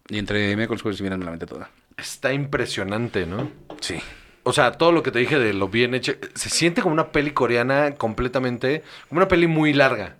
Y 0.09 0.17
entre 0.17 0.55
miércoles, 0.55 0.81
jueves 0.81 0.99
y 0.99 1.03
viernes 1.03 1.19
me 1.19 1.25
la 1.25 1.29
aventé 1.29 1.45
toda. 1.45 1.69
Está 1.97 2.33
impresionante, 2.33 3.25
¿no? 3.25 3.49
Sí. 3.79 3.99
O 4.43 4.53
sea, 4.53 4.73
todo 4.73 4.91
lo 4.91 5.03
que 5.03 5.11
te 5.11 5.19
dije 5.19 5.37
de 5.39 5.53
lo 5.53 5.67
bien 5.69 5.93
hecho. 5.93 6.13
Se 6.33 6.49
siente 6.49 6.81
como 6.81 6.93
una 6.93 7.11
peli 7.11 7.31
coreana 7.31 7.91
completamente. 7.95 8.83
Como 9.09 9.19
una 9.19 9.27
peli 9.27 9.47
muy 9.47 9.73
larga. 9.73 10.17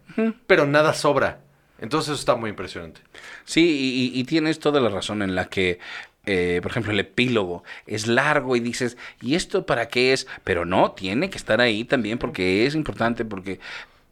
pero 0.48 0.66
nada 0.68 0.94
sobra. 0.94 1.40
Entonces 1.80 2.12
eso 2.12 2.20
está 2.20 2.36
muy 2.36 2.52
impresionante. 2.52 3.02
Sí, 3.44 4.12
y 4.14 4.24
tienes 4.26 4.60
toda 4.60 4.80
la 4.80 4.90
razón 4.90 5.24
en 5.24 5.34
la 5.34 5.46
que, 5.46 5.80
eh, 6.26 6.60
por 6.62 6.72
ejemplo, 6.72 6.92
el 6.92 7.00
epílogo 7.00 7.64
es 7.88 8.06
largo 8.06 8.56
y 8.56 8.60
dices, 8.60 8.98
¿y 9.22 9.36
esto 9.36 9.66
para 9.66 9.88
qué 9.88 10.14
es? 10.14 10.28
Pero 10.44 10.66
no, 10.66 10.92
tiene 10.92 11.30
que 11.32 11.38
estar 11.38 11.62
ahí 11.62 11.84
también 11.84 12.20
porque 12.20 12.68
es 12.68 12.76
importante, 12.76 13.26
porque 13.26 13.60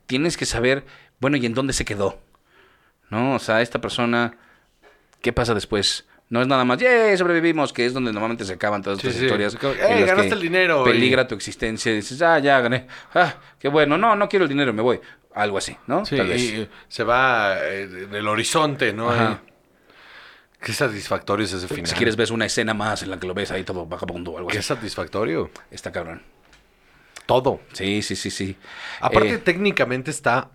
tienes 0.07 0.35
que 0.35 0.45
saber, 0.45 0.85
bueno, 1.19 1.37
¿y 1.37 1.45
en 1.45 1.53
dónde 1.53 1.73
se 1.73 1.85
quedó? 1.85 2.19
¿No? 3.11 3.35
O 3.35 3.39
sea, 3.39 3.61
esta 3.61 3.79
persona, 3.79 4.37
¿qué 5.21 5.33
pasa 5.33 5.53
después? 5.53 6.05
No 6.29 6.41
es 6.41 6.47
nada 6.47 6.63
más, 6.63 6.77
¡yay! 6.77 7.17
Sobrevivimos, 7.17 7.73
que 7.73 7.85
es 7.87 7.93
donde 7.93 8.11
normalmente 8.13 8.45
se 8.45 8.53
acaban 8.53 8.83
todas 8.83 8.99
estas 8.99 9.15
sí. 9.15 9.25
historias. 9.25 9.55
"Eh, 9.55 9.97
las 10.01 10.05
ganaste 10.05 10.33
el 10.35 10.41
dinero", 10.41 10.83
y- 10.83 10.91
Peligra 10.91 11.27
tu 11.27 11.33
existencia 11.33 11.91
y 11.91 11.95
dices, 11.95 12.21
ah, 12.21 12.37
ya 12.39 12.59
gané. 12.61 12.85
Ah, 13.15 13.35
qué 13.57 13.67
bueno. 13.67 13.97
No, 13.97 14.15
no 14.15 14.29
quiero 14.29 14.43
el 14.45 14.49
dinero, 14.49 14.71
me 14.71 14.83
voy. 14.83 14.99
Algo 15.33 15.57
así, 15.57 15.75
¿no? 15.87 16.05
Sí, 16.05 16.17
Tal 16.17 16.27
vez. 16.27 16.41
y 16.41 16.69
se 16.87 17.03
va 17.03 17.57
eh, 17.61 17.83
en 17.83 18.13
el 18.15 18.27
horizonte, 18.27 18.93
¿no? 18.93 19.09
Ajá. 19.09 19.41
Qué 20.61 20.73
satisfactorio 20.73 21.45
es 21.45 21.53
ese 21.53 21.67
final. 21.67 21.87
Si 21.87 21.95
quieres 21.95 22.15
ves 22.15 22.31
una 22.31 22.45
escena 22.45 22.73
más 22.73 23.01
en 23.03 23.09
la 23.09 23.19
que 23.19 23.25
lo 23.25 23.33
ves 23.33 23.49
ahí 23.51 23.63
todo 23.63 23.85
vagabundo 23.85 24.31
o 24.31 24.37
algo 24.37 24.49
Qué 24.49 24.57
así. 24.59 24.67
satisfactorio. 24.67 25.49
Está 25.71 25.91
cabrón. 25.91 26.21
Todo. 27.25 27.61
Sí, 27.73 28.01
sí, 28.01 28.15
sí, 28.15 28.29
sí. 28.29 28.55
Aparte, 28.99 29.35
Eh, 29.35 29.37
técnicamente 29.37 30.11
está 30.11 30.49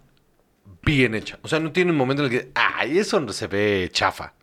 bien 0.83 1.15
hecha. 1.15 1.39
O 1.43 1.49
sea, 1.49 1.59
no 1.61 1.73
tiene 1.73 1.91
un 1.93 1.97
momento 1.97 2.25
en 2.27 2.33
el 2.33 2.39
que, 2.39 2.51
ay, 2.55 2.99
eso 2.99 3.19
no 3.21 3.33
se 3.33 3.47
ve 3.47 3.89
chafa. 3.93 4.35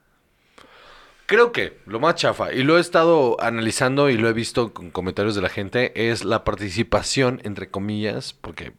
Creo 1.32 1.53
que 1.53 1.77
lo 1.86 2.01
más 2.01 2.15
chafa, 2.15 2.51
y 2.51 2.61
lo 2.61 2.77
he 2.77 2.82
estado 2.82 3.38
analizando 3.39 4.09
y 4.09 4.17
lo 4.17 4.27
he 4.27 4.34
visto 4.34 4.73
con 4.73 4.91
comentarios 4.91 5.34
de 5.34 5.41
la 5.41 5.47
gente, 5.47 6.11
es 6.11 6.25
la 6.25 6.43
participación, 6.43 7.39
entre 7.45 7.69
comillas, 7.69 8.34
porque 8.34 8.73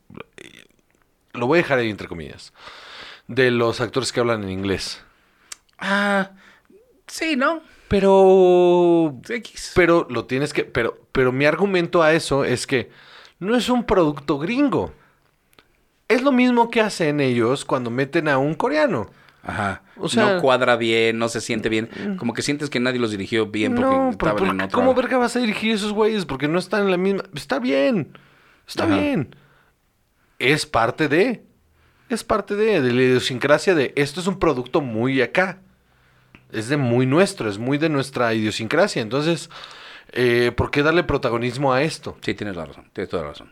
lo 1.32 1.46
voy 1.46 1.60
a 1.60 1.62
dejar 1.62 1.78
ahí 1.78 1.88
entre 1.88 2.08
comillas, 2.08 2.52
de 3.26 3.50
los 3.50 3.80
actores 3.80 4.12
que 4.12 4.20
hablan 4.20 4.42
en 4.42 4.50
inglés. 4.50 5.02
ah, 5.78 6.32
sí, 7.06 7.36
¿no? 7.36 7.62
Pero 7.88 9.18
X. 9.26 9.72
Pero 9.74 10.06
lo 10.10 10.26
tienes 10.26 10.52
que. 10.52 10.64
Pero, 10.64 10.98
pero 11.10 11.32
mi 11.32 11.46
argumento 11.46 12.02
a 12.02 12.12
eso 12.12 12.44
es 12.44 12.66
que 12.66 12.90
no 13.38 13.56
es 13.56 13.70
un 13.70 13.86
producto 13.86 14.38
gringo. 14.38 14.92
Es 16.06 16.20
lo 16.20 16.32
mismo 16.32 16.70
que 16.70 16.82
hacen 16.82 17.20
ellos 17.20 17.64
cuando 17.64 17.88
meten 17.88 18.28
a 18.28 18.36
un 18.36 18.54
coreano. 18.56 19.10
Ajá. 19.42 19.82
O 19.96 20.08
sea- 20.08 20.24
Mm. 20.24 20.34
no 20.36 20.40
cuadra 20.40 20.76
bien, 20.76 21.18
no 21.18 21.28
se 21.28 21.40
siente 21.40 21.68
bien. 21.68 21.88
Como 22.18 22.32
que 22.32 22.42
sientes 22.42 22.70
que 22.70 22.78
nadie 22.80 23.00
los 23.00 23.10
dirigió 23.10 23.46
bien 23.46 23.74
porque 23.74 23.90
no, 23.90 24.10
estaban 24.10 24.36
¿por 24.36 24.46
en 24.48 24.60
otra... 24.60 24.68
¿cómo 24.74 24.94
verga 24.94 25.18
vas 25.18 25.34
a 25.36 25.40
dirigir 25.40 25.72
esos 25.72 25.92
güeyes? 25.92 26.24
Porque 26.26 26.46
no 26.48 26.58
están 26.58 26.82
en 26.84 26.90
la 26.92 26.96
misma. 26.96 27.24
Está 27.34 27.58
bien. 27.58 28.16
Está 28.68 28.84
Ajá. 28.84 28.96
bien. 28.98 29.34
Es 30.38 30.66
parte 30.66 31.08
de. 31.08 31.44
Es 32.08 32.22
parte 32.24 32.54
de, 32.56 32.80
de 32.82 32.92
la 32.92 33.02
idiosincrasia 33.02 33.74
de 33.74 33.92
esto 33.96 34.20
es 34.20 34.26
un 34.26 34.38
producto 34.38 34.80
muy 34.80 35.22
acá. 35.22 35.60
Es 36.52 36.68
de 36.68 36.76
muy 36.76 37.06
nuestro, 37.06 37.48
es 37.48 37.58
muy 37.58 37.78
de 37.78 37.88
nuestra 37.88 38.34
idiosincrasia. 38.34 39.00
Entonces, 39.02 39.48
eh, 40.12 40.52
¿por 40.54 40.70
qué 40.70 40.82
darle 40.82 41.02
protagonismo 41.04 41.72
a 41.72 41.82
esto? 41.82 42.18
Sí, 42.20 42.34
tienes 42.34 42.54
la 42.56 42.66
razón, 42.66 42.84
tienes 42.92 43.08
toda 43.08 43.22
la 43.22 43.28
razón. 43.30 43.50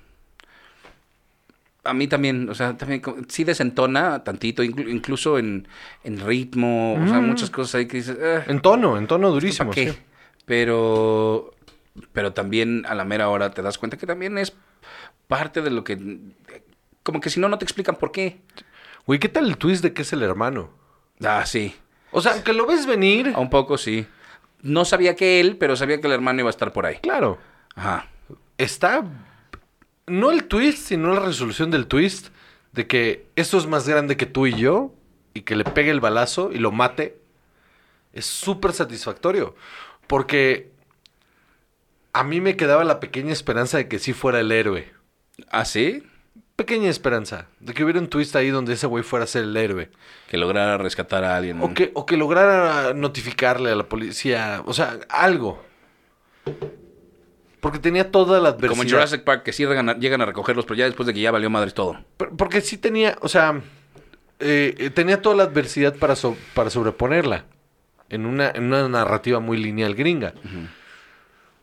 A 1.84 1.94
mí 1.94 2.06
también, 2.08 2.48
o 2.50 2.54
sea, 2.54 2.76
también 2.76 3.00
sí 3.28 3.42
desentona 3.44 4.22
tantito, 4.22 4.62
inclu- 4.62 4.90
incluso 4.90 5.38
en, 5.38 5.66
en 6.04 6.20
ritmo, 6.20 6.94
o 7.02 7.06
sea, 7.08 7.20
muchas 7.20 7.48
cosas 7.50 7.76
ahí 7.76 7.86
que 7.86 7.96
dices, 7.98 8.18
"Ah, 8.22 8.44
En 8.48 8.60
tono, 8.60 8.98
en 8.98 9.06
tono 9.06 9.28
¿esto 9.28 9.34
durísimo. 9.34 9.70
pa' 9.70 9.74
qué?". 9.74 9.92
sí. 9.92 9.98
Pero, 10.44 11.54
pero 12.12 12.32
también 12.32 12.84
a 12.86 12.94
la 12.94 13.04
mera 13.04 13.28
hora 13.30 13.50
te 13.52 13.62
das 13.62 13.78
cuenta 13.78 13.96
que 13.96 14.06
también 14.06 14.36
es 14.36 14.52
parte 15.26 15.62
de 15.62 15.70
lo 15.70 15.84
que, 15.84 15.96
como 17.02 17.20
que 17.20 17.30
si 17.30 17.40
no, 17.40 17.48
no 17.48 17.56
te 17.58 17.64
explican 17.64 17.96
por 17.96 18.12
qué. 18.12 18.40
Güey, 19.06 19.18
¿qué 19.18 19.28
tal 19.28 19.46
el 19.46 19.56
twist 19.56 19.82
de 19.82 19.92
que 19.94 20.02
es 20.02 20.12
el 20.12 20.22
hermano? 20.22 20.70
Ah, 21.24 21.46
sí, 21.46 21.74
O 22.12 22.20
sea, 22.20 22.42
que 22.44 22.52
lo 22.52 22.66
ves 22.66 22.84
venir. 22.86 23.32
un 23.36 23.48
poco 23.48 23.78
sí. 23.78 24.06
No 24.62 24.84
sabía 24.84 25.16
que 25.16 25.40
él, 25.40 25.56
pero 25.56 25.76
sabía 25.76 26.00
que 26.00 26.06
el 26.08 26.12
hermano 26.12 26.40
iba 26.40 26.48
a 26.48 26.50
estar 26.50 26.72
por 26.72 26.84
ahí. 26.84 26.96
Claro. 26.96 27.38
Ajá. 27.74 28.06
Está. 28.58 29.04
No 30.10 30.30
el 30.30 30.44
twist, 30.44 30.88
sino 30.88 31.14
la 31.14 31.20
resolución 31.20 31.70
del 31.70 31.86
twist. 31.86 32.28
De 32.72 32.86
que 32.86 33.26
esto 33.36 33.58
es 33.58 33.66
más 33.66 33.88
grande 33.88 34.16
que 34.16 34.26
tú 34.26 34.46
y 34.46 34.54
yo. 34.54 34.94
Y 35.34 35.42
que 35.42 35.56
le 35.56 35.64
pegue 35.64 35.90
el 35.90 36.00
balazo 36.00 36.50
y 36.52 36.58
lo 36.58 36.72
mate. 36.72 37.18
Es 38.12 38.26
súper 38.26 38.72
satisfactorio. 38.72 39.54
Porque. 40.06 40.70
A 42.12 42.24
mí 42.24 42.40
me 42.40 42.56
quedaba 42.56 42.82
la 42.82 42.98
pequeña 42.98 43.32
esperanza 43.32 43.78
de 43.78 43.86
que 43.86 44.00
sí 44.00 44.12
fuera 44.12 44.40
el 44.40 44.50
héroe. 44.50 44.92
¿Ah, 45.48 45.64
sí? 45.64 46.02
Pequeña 46.56 46.90
esperanza. 46.90 47.46
De 47.60 47.72
que 47.72 47.84
hubiera 47.84 48.00
un 48.00 48.08
twist 48.08 48.34
ahí 48.36 48.50
donde 48.50 48.74
ese 48.74 48.86
güey 48.86 49.04
fuera 49.04 49.24
a 49.24 49.28
ser 49.28 49.44
el 49.44 49.56
héroe. 49.56 49.90
Que 50.28 50.36
lograra 50.36 50.76
rescatar 50.76 51.24
a 51.24 51.36
alguien. 51.36 51.62
O 51.62 51.72
que, 51.72 51.92
o 51.94 52.04
que 52.04 52.16
lograra 52.16 52.92
notificarle 52.94 53.70
a 53.70 53.76
la 53.76 53.88
policía. 53.88 54.62
O 54.66 54.74
sea, 54.74 54.98
algo. 55.08 55.62
Porque 57.60 57.78
tenía 57.78 58.10
toda 58.10 58.40
la 58.40 58.50
adversidad. 58.50 58.70
Como 58.70 58.82
en 58.82 58.88
Jurassic 58.90 59.22
Park, 59.22 59.42
que 59.42 59.52
sí 59.52 59.64
llegan 59.66 59.88
a, 59.90 59.98
llegan 59.98 60.20
a 60.22 60.26
recogerlos, 60.26 60.64
pero 60.64 60.76
ya 60.76 60.86
después 60.86 61.06
de 61.06 61.12
que 61.14 61.20
ya 61.20 61.30
valió 61.30 61.50
madres 61.50 61.74
todo. 61.74 62.02
Por- 62.16 62.36
Porque 62.36 62.60
sí 62.62 62.78
tenía, 62.78 63.18
o 63.20 63.28
sea, 63.28 63.60
eh, 64.38 64.90
tenía 64.94 65.20
toda 65.20 65.36
la 65.36 65.42
adversidad 65.44 65.94
para, 65.96 66.16
so- 66.16 66.36
para 66.54 66.70
sobreponerla. 66.70 67.44
En 68.08 68.26
una, 68.26 68.50
en 68.50 68.64
una 68.64 68.88
narrativa 68.88 69.38
muy 69.40 69.56
lineal 69.58 69.94
gringa. 69.94 70.32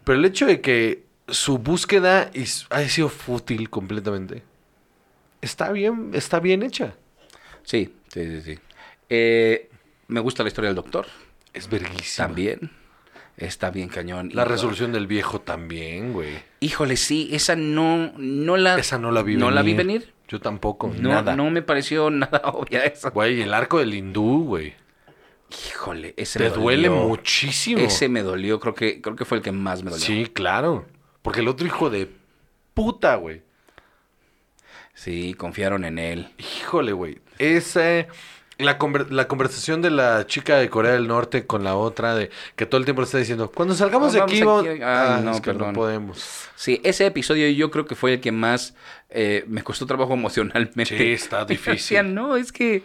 Pero 0.03 0.17
el 0.19 0.23
hecho 0.25 0.45
de 0.45 0.61
que 0.61 1.03
su 1.27 1.57
búsqueda 1.57 2.29
is- 2.33 2.67
haya 2.69 2.87
sido 2.87 3.09
fútil 3.09 3.69
completamente. 3.69 4.43
Está 5.41 5.71
bien, 5.71 6.11
está 6.13 6.39
bien 6.39 6.63
hecha. 6.63 6.95
Sí, 7.63 7.93
sí, 8.13 8.23
sí, 8.23 8.41
sí. 8.53 8.59
Eh, 9.09 9.69
me 10.07 10.19
gusta 10.21 10.43
la 10.43 10.47
historia 10.49 10.69
del 10.69 10.75
doctor. 10.75 11.05
Es 11.53 11.69
verguísima. 11.69 12.27
También. 12.27 12.71
Está 13.37 13.69
bien 13.69 13.87
cañón. 13.87 14.31
La 14.33 14.45
resolución 14.45 14.91
del 14.91 15.05
viejo 15.05 15.41
también, 15.41 16.11
güey. 16.11 16.29
Híjole, 16.59 16.97
sí, 16.97 17.29
esa 17.31 17.55
no, 17.55 18.11
no 18.17 18.57
la... 18.57 18.77
Esa 18.79 18.97
no 18.97 19.11
la 19.11 19.21
vi 19.21 19.35
¿No 19.35 19.45
venir. 19.45 19.55
la 19.55 19.61
vi 19.61 19.73
venir? 19.75 20.13
Yo 20.27 20.41
tampoco, 20.41 20.91
No, 20.99 21.09
nada. 21.09 21.35
no 21.35 21.49
me 21.51 21.61
pareció 21.61 22.09
nada 22.09 22.41
obvia 22.53 22.83
esa. 22.85 23.11
Güey, 23.11 23.41
el 23.43 23.53
arco 23.53 23.77
del 23.79 23.93
hindú, 23.93 24.43
güey. 24.45 24.73
Híjole, 25.69 26.13
ese 26.17 26.39
Te 26.39 26.49
me 26.49 26.55
duele 26.55 26.87
dolió. 26.89 27.03
muchísimo. 27.07 27.79
Ese 27.79 28.09
me 28.09 28.23
dolió, 28.23 28.59
creo 28.59 28.73
que, 28.73 29.01
creo 29.01 29.15
que 29.15 29.23
fue 29.23 29.37
el 29.37 29.43
que 29.43 29.51
más 29.51 29.83
me 29.83 29.91
dolió. 29.91 30.05
Sí, 30.05 30.25
claro. 30.33 30.85
Porque 31.21 31.39
el 31.41 31.47
otro 31.47 31.65
hijo 31.67 31.89
de 31.91 32.09
puta, 32.73 33.15
güey. 33.15 33.43
Sí, 34.93 35.35
confiaron 35.35 35.85
en 35.85 35.99
él. 35.99 36.29
Híjole, 36.39 36.91
güey. 36.91 37.19
Ese. 37.37 38.07
La, 38.59 38.79
conver- 38.79 39.09
la 39.09 39.27
conversación 39.27 39.81
de 39.83 39.91
la 39.91 40.25
chica 40.25 40.57
de 40.57 40.67
Corea 40.69 40.93
del 40.93 41.07
Norte 41.07 41.45
con 41.45 41.63
la 41.63 41.75
otra, 41.75 42.15
de 42.15 42.31
que 42.55 42.65
todo 42.65 42.79
el 42.79 42.85
tiempo 42.85 43.01
le 43.01 43.05
está 43.05 43.19
diciendo, 43.19 43.51
cuando 43.53 43.75
salgamos 43.75 44.13
de 44.13 44.19
Vamos 44.19 44.33
aquí, 44.33 44.79
Ah, 44.83 45.21
no, 45.23 45.31
es 45.31 45.41
que 45.41 45.53
no 45.53 45.71
podemos. 45.73 46.47
Sí, 46.55 46.81
ese 46.83 47.05
episodio 47.05 47.47
yo 47.49 47.69
creo 47.69 47.85
que 47.85 47.93
fue 47.93 48.13
el 48.13 48.19
que 48.19 48.31
más 48.31 48.73
eh, 49.09 49.43
me 49.47 49.61
costó 49.63 49.85
trabajo 49.85 50.13
emocionalmente. 50.15 50.85
Sí, 50.97 51.11
está 51.13 51.45
difícil. 51.45 51.73
Decía, 51.73 52.03
no, 52.03 52.35
es 52.35 52.51
que, 52.51 52.83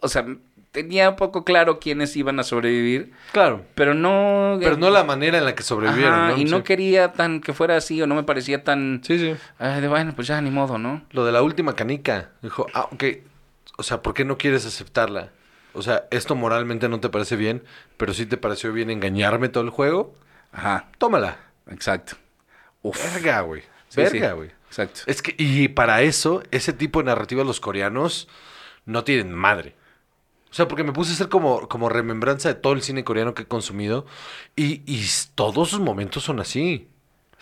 o 0.00 0.08
sea, 0.08 0.24
tenía 0.72 1.10
un 1.10 1.16
poco 1.16 1.44
claro 1.44 1.78
quiénes 1.78 2.16
iban 2.16 2.38
a 2.40 2.42
sobrevivir, 2.42 3.12
Claro. 3.32 3.64
pero 3.74 3.92
no... 3.92 4.56
Pero 4.60 4.76
no 4.78 4.88
la 4.88 5.04
manera 5.04 5.36
en 5.36 5.44
la 5.44 5.54
que 5.54 5.62
sobrevivieron, 5.62 6.14
Ajá, 6.14 6.28
¿no? 6.30 6.36
y 6.38 6.44
no 6.44 6.58
Sí. 6.58 6.62
quería 6.62 7.12
tan 7.12 7.40
que 7.40 7.52
fuera 7.52 7.76
así 7.76 8.00
o 8.00 8.06
no 8.06 8.14
me 8.14 8.22
parecía 8.22 8.64
tan... 8.64 9.02
Sí, 9.04 9.18
sí. 9.18 9.34
Ay, 9.58 9.80
de 9.82 9.88
bueno, 9.88 10.12
pues 10.16 10.28
ya 10.28 10.40
ni 10.40 10.50
modo, 10.50 10.78
¿no? 10.78 11.02
Lo 11.10 11.26
de 11.26 11.32
la 11.32 11.42
última 11.42 11.74
canica. 11.74 12.30
Dijo, 12.40 12.66
ah, 12.72 12.88
ok. 12.92 13.04
O 13.76 13.82
sea, 13.82 14.02
¿por 14.02 14.14
qué 14.14 14.24
no 14.24 14.38
quieres 14.38 14.66
aceptarla? 14.66 15.32
O 15.72 15.82
sea, 15.82 16.06
esto 16.10 16.34
moralmente 16.34 16.88
no 16.88 17.00
te 17.00 17.08
parece 17.08 17.36
bien, 17.36 17.62
pero 17.96 18.12
sí 18.12 18.26
te 18.26 18.36
pareció 18.36 18.72
bien 18.72 18.90
engañarme 18.90 19.48
todo 19.48 19.64
el 19.64 19.70
juego. 19.70 20.14
Ajá, 20.52 20.90
Tómala. 20.98 21.38
exacto. 21.70 22.16
Uf. 22.82 22.98
Verga, 23.14 23.40
güey. 23.42 23.62
Sí, 23.88 24.02
Verga, 24.02 24.30
sí, 24.30 24.34
güey. 24.36 24.50
Exacto. 24.68 25.00
Es 25.06 25.22
que, 25.22 25.34
y 25.38 25.68
para 25.68 26.02
eso, 26.02 26.42
ese 26.50 26.72
tipo 26.72 27.00
de 27.00 27.06
narrativa 27.06 27.44
los 27.44 27.60
coreanos 27.60 28.28
no 28.84 29.04
tienen 29.04 29.32
madre. 29.32 29.74
O 30.50 30.54
sea, 30.54 30.66
porque 30.66 30.82
me 30.82 30.92
puse 30.92 31.12
a 31.12 31.14
hacer 31.14 31.28
como, 31.28 31.68
como 31.68 31.88
remembranza 31.88 32.48
de 32.48 32.54
todo 32.54 32.72
el 32.72 32.82
cine 32.82 33.04
coreano 33.04 33.34
que 33.34 33.42
he 33.42 33.46
consumido. 33.46 34.06
Y, 34.56 34.82
y 34.86 35.06
todos 35.36 35.70
sus 35.70 35.80
momentos 35.80 36.24
son 36.24 36.40
así. 36.40 36.88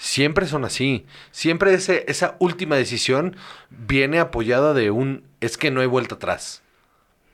Siempre 0.00 0.46
son 0.46 0.64
así. 0.64 1.04
Siempre 1.32 1.74
ese, 1.74 2.04
esa 2.06 2.36
última 2.38 2.76
decisión 2.76 3.36
viene 3.68 4.20
apoyada 4.20 4.72
de 4.72 4.92
un 4.92 5.24
es 5.40 5.58
que 5.58 5.72
no 5.72 5.80
hay 5.80 5.88
vuelta 5.88 6.14
atrás. 6.14 6.62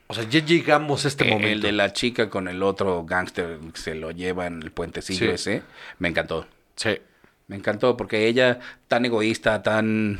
O 0.07 0.13
sea, 0.15 0.23
ya 0.27 0.43
llegamos 0.43 1.05
a 1.05 1.07
este 1.07 1.27
Eh, 1.27 1.31
momento. 1.31 1.49
El 1.53 1.61
de 1.61 1.71
la 1.71 1.93
chica 1.93 2.29
con 2.29 2.47
el 2.47 2.63
otro 2.63 3.05
gángster 3.05 3.59
que 3.71 3.79
se 3.79 3.93
lo 3.95 4.09
lleva 4.11 4.47
en 4.47 4.61
el 4.63 4.71
puentecillo 4.71 5.27
Sí. 5.27 5.31
ese, 5.33 5.63
me 5.99 6.09
encantó. 6.09 6.47
Sí. 6.75 6.99
Me 7.47 7.55
encantó 7.55 7.95
porque 7.95 8.27
ella, 8.27 8.59
tan 8.87 9.05
egoísta, 9.05 9.61
tan, 9.61 10.19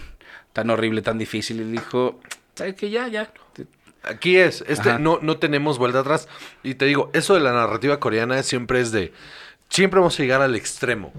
tan 0.54 0.70
horrible, 0.70 1.02
tan 1.02 1.18
difícil, 1.18 1.62
y 1.62 1.64
dijo, 1.64 2.20
¿sabes? 2.54 2.76
Ya, 2.78 3.08
ya. 3.08 3.32
Aquí 4.04 4.38
es, 4.38 4.64
este 4.68 4.90
Ajá. 4.92 5.00
no, 5.00 5.18
no 5.24 5.38
tenemos 5.40 5.80
vuelta 5.80 6.02
atrás. 6.02 6.28
Y 6.62 6.76
te 6.76 6.86
digo, 6.86 7.10
eso 7.14 7.34
de 7.34 7.40
la 7.40 7.54
narrativa 7.54 8.00
coreana 8.00 8.44
siempre 8.44 8.80
es 8.82 8.92
de, 8.92 9.12
siempre 9.70 10.00
vamos 10.00 10.20
a 10.20 10.22
llegar 10.24 10.44
al 10.44 10.56
extremo. 10.56 11.12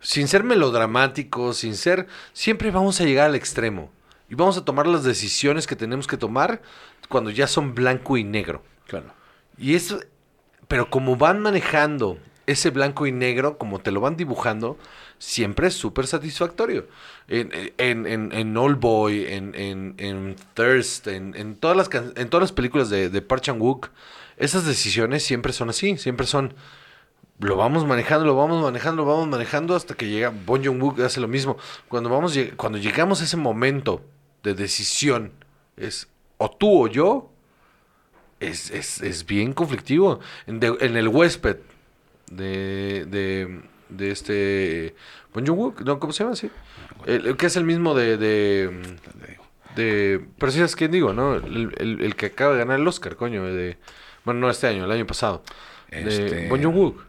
Sin 0.00 0.28
ser 0.28 0.44
melodramático, 0.44 1.52
sin 1.52 1.74
ser, 1.74 2.06
siempre 2.32 2.70
vamos 2.70 3.00
a 3.00 3.04
llegar 3.04 3.26
al 3.26 3.34
extremo. 3.34 3.90
Y 4.28 4.34
vamos 4.34 4.56
a 4.56 4.64
tomar 4.64 4.86
las 4.86 5.04
decisiones 5.04 5.66
que 5.66 5.76
tenemos 5.76 6.06
que 6.06 6.16
tomar 6.16 6.60
cuando 7.08 7.30
ya 7.30 7.46
son 7.46 7.74
blanco 7.74 8.16
y 8.16 8.24
negro. 8.24 8.62
Claro. 8.86 9.12
Y 9.56 9.74
eso, 9.74 10.00
pero 10.68 10.90
como 10.90 11.16
van 11.16 11.40
manejando 11.40 12.18
ese 12.46 12.70
blanco 12.70 13.06
y 13.06 13.12
negro, 13.12 13.58
como 13.58 13.80
te 13.80 13.90
lo 13.90 14.00
van 14.00 14.16
dibujando, 14.16 14.78
siempre 15.18 15.68
es 15.68 15.74
súper 15.74 16.06
satisfactorio. 16.06 16.86
En, 17.28 17.50
en, 17.78 18.06
en, 18.06 18.32
en 18.32 18.56
Old 18.56 18.78
Boy, 18.78 19.26
en, 19.26 19.54
en, 19.54 19.94
en 19.98 20.36
Thirst, 20.54 21.06
en, 21.08 21.34
en 21.36 21.56
todas 21.56 21.76
las 21.76 21.90
en 22.16 22.28
todas 22.28 22.42
las 22.42 22.52
películas 22.52 22.90
de, 22.90 23.08
de 23.08 23.22
Park 23.22 23.42
Chan-wook, 23.42 23.90
esas 24.36 24.64
decisiones 24.66 25.24
siempre 25.24 25.52
son 25.52 25.70
así, 25.70 25.96
siempre 25.96 26.26
son 26.26 26.54
lo 27.38 27.56
vamos 27.56 27.86
manejando, 27.86 28.24
lo 28.26 28.34
vamos 28.36 28.62
manejando, 28.62 29.02
lo 29.02 29.08
vamos 29.08 29.28
manejando 29.28 29.74
hasta 29.76 29.94
que 29.94 30.08
llega 30.08 30.30
Bon 30.30 30.62
Joon-wook 30.64 31.00
hace 31.00 31.20
lo 31.20 31.28
mismo. 31.28 31.56
Cuando 31.88 32.08
vamos 32.10 32.38
cuando 32.56 32.78
llegamos 32.78 33.20
a 33.20 33.24
ese 33.24 33.36
momento 33.36 34.02
de 34.42 34.54
decisión 34.54 35.32
es 35.76 36.08
o 36.38 36.50
tú 36.50 36.84
o 36.84 36.88
yo 36.88 37.30
es, 38.40 38.70
es, 38.70 39.00
es 39.02 39.26
bien 39.26 39.52
conflictivo. 39.52 40.20
En, 40.46 40.60
de- 40.60 40.76
en 40.80 40.96
el 40.96 41.08
huésped 41.08 41.58
de, 42.30 43.04
de, 43.06 43.60
de 43.90 44.10
este 44.10 44.94
Bon 45.34 45.44
Joon-wook, 45.46 45.82
no, 45.82 45.98
¿cómo 45.98 46.12
se 46.12 46.24
llama 46.24 46.32
así? 46.34 46.50
El, 47.04 47.26
el 47.26 47.36
que 47.36 47.46
es 47.46 47.56
el 47.56 47.64
mismo 47.64 47.94
de, 47.94 48.16
de, 48.16 48.96
de 49.74 50.24
pero 50.38 50.50
sí 50.52 50.60
es 50.62 50.74
quien 50.74 50.90
digo, 50.90 51.12
¿no? 51.12 51.34
El, 51.34 51.74
el- 51.78 52.00
el 52.00 52.16
que 52.16 52.26
acaba 52.26 52.52
de 52.52 52.58
ganar 52.60 52.80
el 52.80 52.88
Oscar, 52.88 53.16
coño, 53.16 53.44
de 53.44 53.76
bueno, 54.24 54.40
no 54.40 54.50
este 54.50 54.66
año, 54.66 54.84
el 54.84 54.90
año 54.90 55.06
pasado. 55.06 55.42
De 55.90 56.00
Este- 56.08 56.48
Bon 56.48 56.60
Joon-wook. 56.62 57.04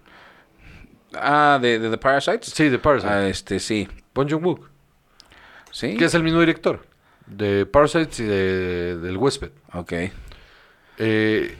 Ah, 1.22 1.60
de, 1.62 1.80
de 1.80 1.90
The 1.90 1.98
Parasites. 1.98 2.50
Sí, 2.54 2.70
de 2.70 2.80
Parasite. 2.80 3.12
Ah, 3.14 3.28
este, 3.28 3.60
sí. 3.60 3.88
Bon 4.14 4.28
Joon-wook, 4.28 4.70
Sí. 5.72 5.96
que 5.98 6.06
es 6.06 6.14
el 6.14 6.24
mismo 6.24 6.40
director 6.40 6.86
de 7.28 7.66
Parasites 7.66 8.20
y 8.20 8.24
de, 8.24 8.98
del 8.98 9.18
Huésped. 9.18 9.52
Ok. 9.74 9.94
Eh, 10.98 11.56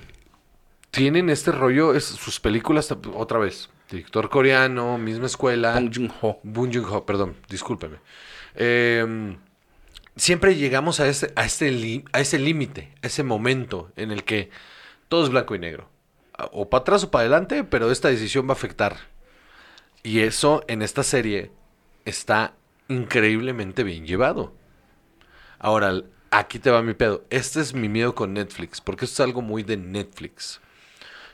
tienen 0.92 1.30
este 1.30 1.52
rollo, 1.52 1.94
es, 1.94 2.06
sus 2.06 2.40
películas, 2.40 2.92
otra 3.14 3.38
vez, 3.38 3.70
director 3.92 4.30
coreano, 4.30 4.98
misma 4.98 5.28
escuela. 5.28 5.74
Bong 5.74 5.92
Joon-ho. 5.94 6.40
Bong 6.44 6.74
Joon-ho, 6.74 7.06
perdón, 7.06 7.36
discúlpeme. 7.50 7.98
Eh, 8.56 9.36
siempre 10.16 10.56
llegamos 10.56 11.00
a 11.00 11.08
ese, 11.08 11.32
a 11.36 11.46
este 11.46 12.04
a 12.12 12.20
ese 12.20 12.40
límite, 12.40 12.92
a 13.04 13.08
ese 13.08 13.24
momento 13.24 13.92
en 13.96 14.12
el 14.12 14.24
que 14.24 14.50
todo 15.10 15.24
es 15.26 15.30
blanco 15.30 15.54
y 15.54 15.60
negro. 15.60 15.90
O 16.52 16.70
para 16.70 16.82
atrás 16.82 17.04
o 17.04 17.12
para 17.12 17.22
adelante, 17.22 17.64
pero 17.64 17.92
esta 17.92 18.10
decisión 18.10 18.46
va 18.48 18.52
a 18.52 18.54
afectar. 18.54 18.98
Y 20.08 20.22
eso 20.22 20.64
en 20.70 20.82
esta 20.84 21.04
serie 21.04 21.52
está 22.06 22.54
increíblemente 22.88 23.84
bien 23.84 24.06
llevado. 24.08 24.54
Ahora, 25.60 26.02
aquí 26.32 26.60
te 26.60 26.72
va 26.72 26.82
mi 26.82 26.94
pedo. 26.94 27.26
Este 27.30 27.60
es 27.60 27.74
mi 27.74 27.90
miedo 27.90 28.16
con 28.16 28.34
Netflix, 28.34 28.80
porque 28.80 29.04
esto 29.04 29.22
es 29.22 29.28
algo 29.28 29.42
muy 29.42 29.64
de 29.64 29.76
Netflix. 29.76 30.62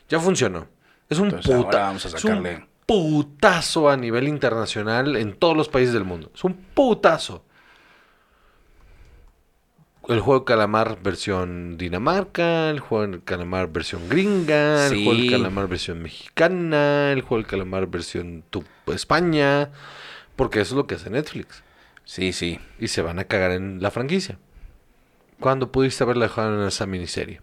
Ya 0.09 0.19
funcionó. 0.19 0.67
Es 1.07 1.19
un, 1.19 1.26
Entonces, 1.28 1.55
puta- 1.55 1.80
vamos 1.82 2.03
a 2.05 2.07
es 2.07 2.13
un 2.15 2.19
sacarle. 2.32 2.65
putazo 2.88 3.89
a 3.91 3.95
nivel 3.95 4.28
internacional 4.28 5.17
en 5.17 5.36
todos 5.36 5.55
los 5.55 5.69
países 5.69 5.93
del 5.93 6.03
mundo. 6.05 6.32
Es 6.34 6.43
un 6.43 6.55
putazo. 6.55 7.45
El 10.10 10.20
juego 10.20 10.43
calamar 10.43 10.97
versión 11.01 11.78
Dinamarca, 11.78 12.70
el 12.70 12.80
juego 12.82 13.08
de 13.08 13.20
calamar 13.22 13.70
versión 13.72 14.10
gringa, 14.10 14.88
el 14.88 15.04
juego 15.06 15.22
de 15.22 15.30
calamar 15.30 15.68
versión 15.70 16.01
mexicana, 16.01 17.12
el 17.14 17.22
juego 17.22 17.43
de 17.43 17.49
calamar 17.49 17.88
versión 17.88 18.43
tu- 18.49 18.66
España, 18.88 19.70
porque 20.36 20.60
eso 20.60 20.74
es 20.74 20.78
lo 20.78 20.88
que 20.88 20.95
hace 20.95 21.10
Netflix. 21.10 21.64
Sí, 22.04 22.34
sí. 22.34 22.60
Y 22.80 22.89
se 22.89 23.01
van 23.01 23.18
a 23.20 23.24
cagar 23.24 23.51
en 23.51 23.82
la 23.82 23.91
franquicia. 23.91 24.38
¿Cuándo 25.39 25.72
pudiste 25.72 26.04
haberla 26.04 26.26
dejado 26.26 26.62
en 26.62 26.68
esa 26.68 26.86
miniserie? 26.86 27.39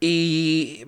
Y, 0.00 0.84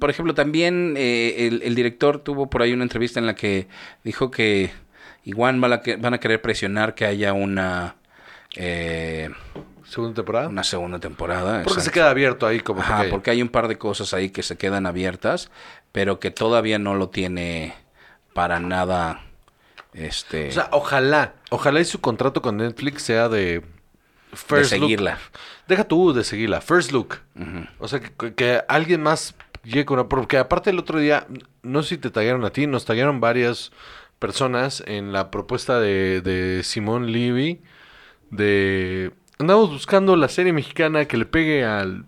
por 0.00 0.10
ejemplo, 0.10 0.34
también 0.34 0.94
eh, 0.96 1.46
el, 1.46 1.62
el 1.62 1.74
director 1.76 2.18
tuvo 2.18 2.50
por 2.50 2.62
ahí 2.62 2.72
una 2.72 2.82
entrevista 2.82 3.20
en 3.20 3.26
la 3.26 3.34
que 3.36 3.68
dijo 4.02 4.30
que 4.32 4.70
igual 5.24 5.60
van 5.60 5.72
a, 5.74 5.80
que- 5.80 5.96
van 5.96 6.14
a 6.14 6.18
querer 6.18 6.42
presionar 6.42 6.94
que 6.96 7.04
haya 7.04 7.32
una, 7.32 7.96
eh, 8.56 9.30
¿Segunda 9.84 10.14
temporada? 10.14 10.48
una 10.48 10.64
segunda 10.64 10.98
temporada. 11.00 11.62
porque 11.64 11.80
se 11.80 11.88
exacto. 11.88 11.92
queda 11.94 12.10
abierto 12.10 12.46
ahí 12.46 12.60
como 12.60 12.80
Ajá, 12.80 13.02
que- 13.04 13.08
porque 13.10 13.30
hay 13.30 13.42
un 13.42 13.48
par 13.48 13.68
de 13.68 13.76
cosas 13.78 14.14
ahí 14.14 14.30
que 14.30 14.42
se 14.42 14.56
quedan 14.56 14.86
abiertas, 14.86 15.50
pero 15.92 16.18
que 16.20 16.30
todavía 16.30 16.78
no 16.78 16.94
lo 16.94 17.08
tiene 17.10 17.74
para 18.32 18.60
nada. 18.60 19.20
Este, 19.92 20.48
O 20.48 20.52
sea, 20.52 20.68
ojalá, 20.72 21.34
ojalá 21.50 21.80
y 21.80 21.84
su 21.84 22.00
contrato 22.00 22.40
con 22.40 22.56
Netflix 22.56 23.02
sea 23.02 23.28
de 23.28 23.60
de 23.60 23.64
first 24.32 24.72
look. 24.72 24.80
seguirla. 24.80 25.18
Deja 25.68 25.84
tú 25.84 26.14
de 26.14 26.24
seguirla, 26.24 26.62
first 26.62 26.92
look. 26.92 27.18
O 27.78 27.88
sea, 27.88 28.00
que, 28.00 28.34
que 28.34 28.62
alguien 28.68 29.02
más 29.02 29.34
llegue 29.64 29.84
con 29.84 29.98
una... 29.98 30.08
Porque 30.08 30.38
aparte 30.38 30.70
el 30.70 30.78
otro 30.78 30.98
día, 30.98 31.26
no 31.62 31.82
sé 31.82 31.90
si 31.90 31.98
te 31.98 32.10
tallaron 32.10 32.42
a 32.46 32.50
ti, 32.50 32.66
nos 32.66 32.86
tallaron 32.86 33.20
varias 33.20 33.72
personas 34.18 34.82
en 34.86 35.12
la 35.12 35.30
propuesta 35.30 35.78
de, 35.80 36.22
de 36.22 36.62
Simón 36.62 37.12
Levy 37.12 37.60
de... 38.32 39.12
Andamos 39.38 39.70
buscando 39.70 40.16
la 40.16 40.28
serie 40.28 40.52
mexicana 40.52 41.04
que 41.06 41.16
le 41.16 41.26
pegue 41.26 41.64
al... 41.64 42.04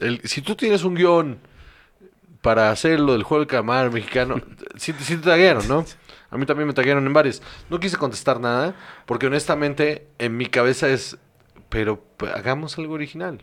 el- 0.00 0.20
si 0.24 0.42
tú 0.42 0.56
tienes 0.56 0.82
un 0.84 0.94
guion 0.94 1.38
para 2.42 2.70
hacer 2.70 2.98
lo 3.00 3.12
del 3.12 3.22
juego 3.22 3.40
del 3.40 3.48
calamar 3.48 3.92
mexicano, 3.92 4.36
sí, 4.76 4.92
sí 5.00 5.16
te 5.16 5.22
taguearon, 5.22 5.66
¿no? 5.68 5.84
A 6.30 6.38
mí 6.38 6.46
también 6.46 6.66
me 6.66 6.74
taguearon 6.74 7.06
en 7.06 7.12
varios. 7.12 7.42
No 7.70 7.78
quise 7.78 7.96
contestar 7.96 8.40
nada, 8.40 8.74
porque 9.06 9.26
honestamente 9.26 10.08
en 10.18 10.36
mi 10.36 10.46
cabeza 10.46 10.88
es, 10.88 11.16
pero 11.68 12.04
hagamos 12.34 12.76
algo 12.78 12.94
original. 12.94 13.42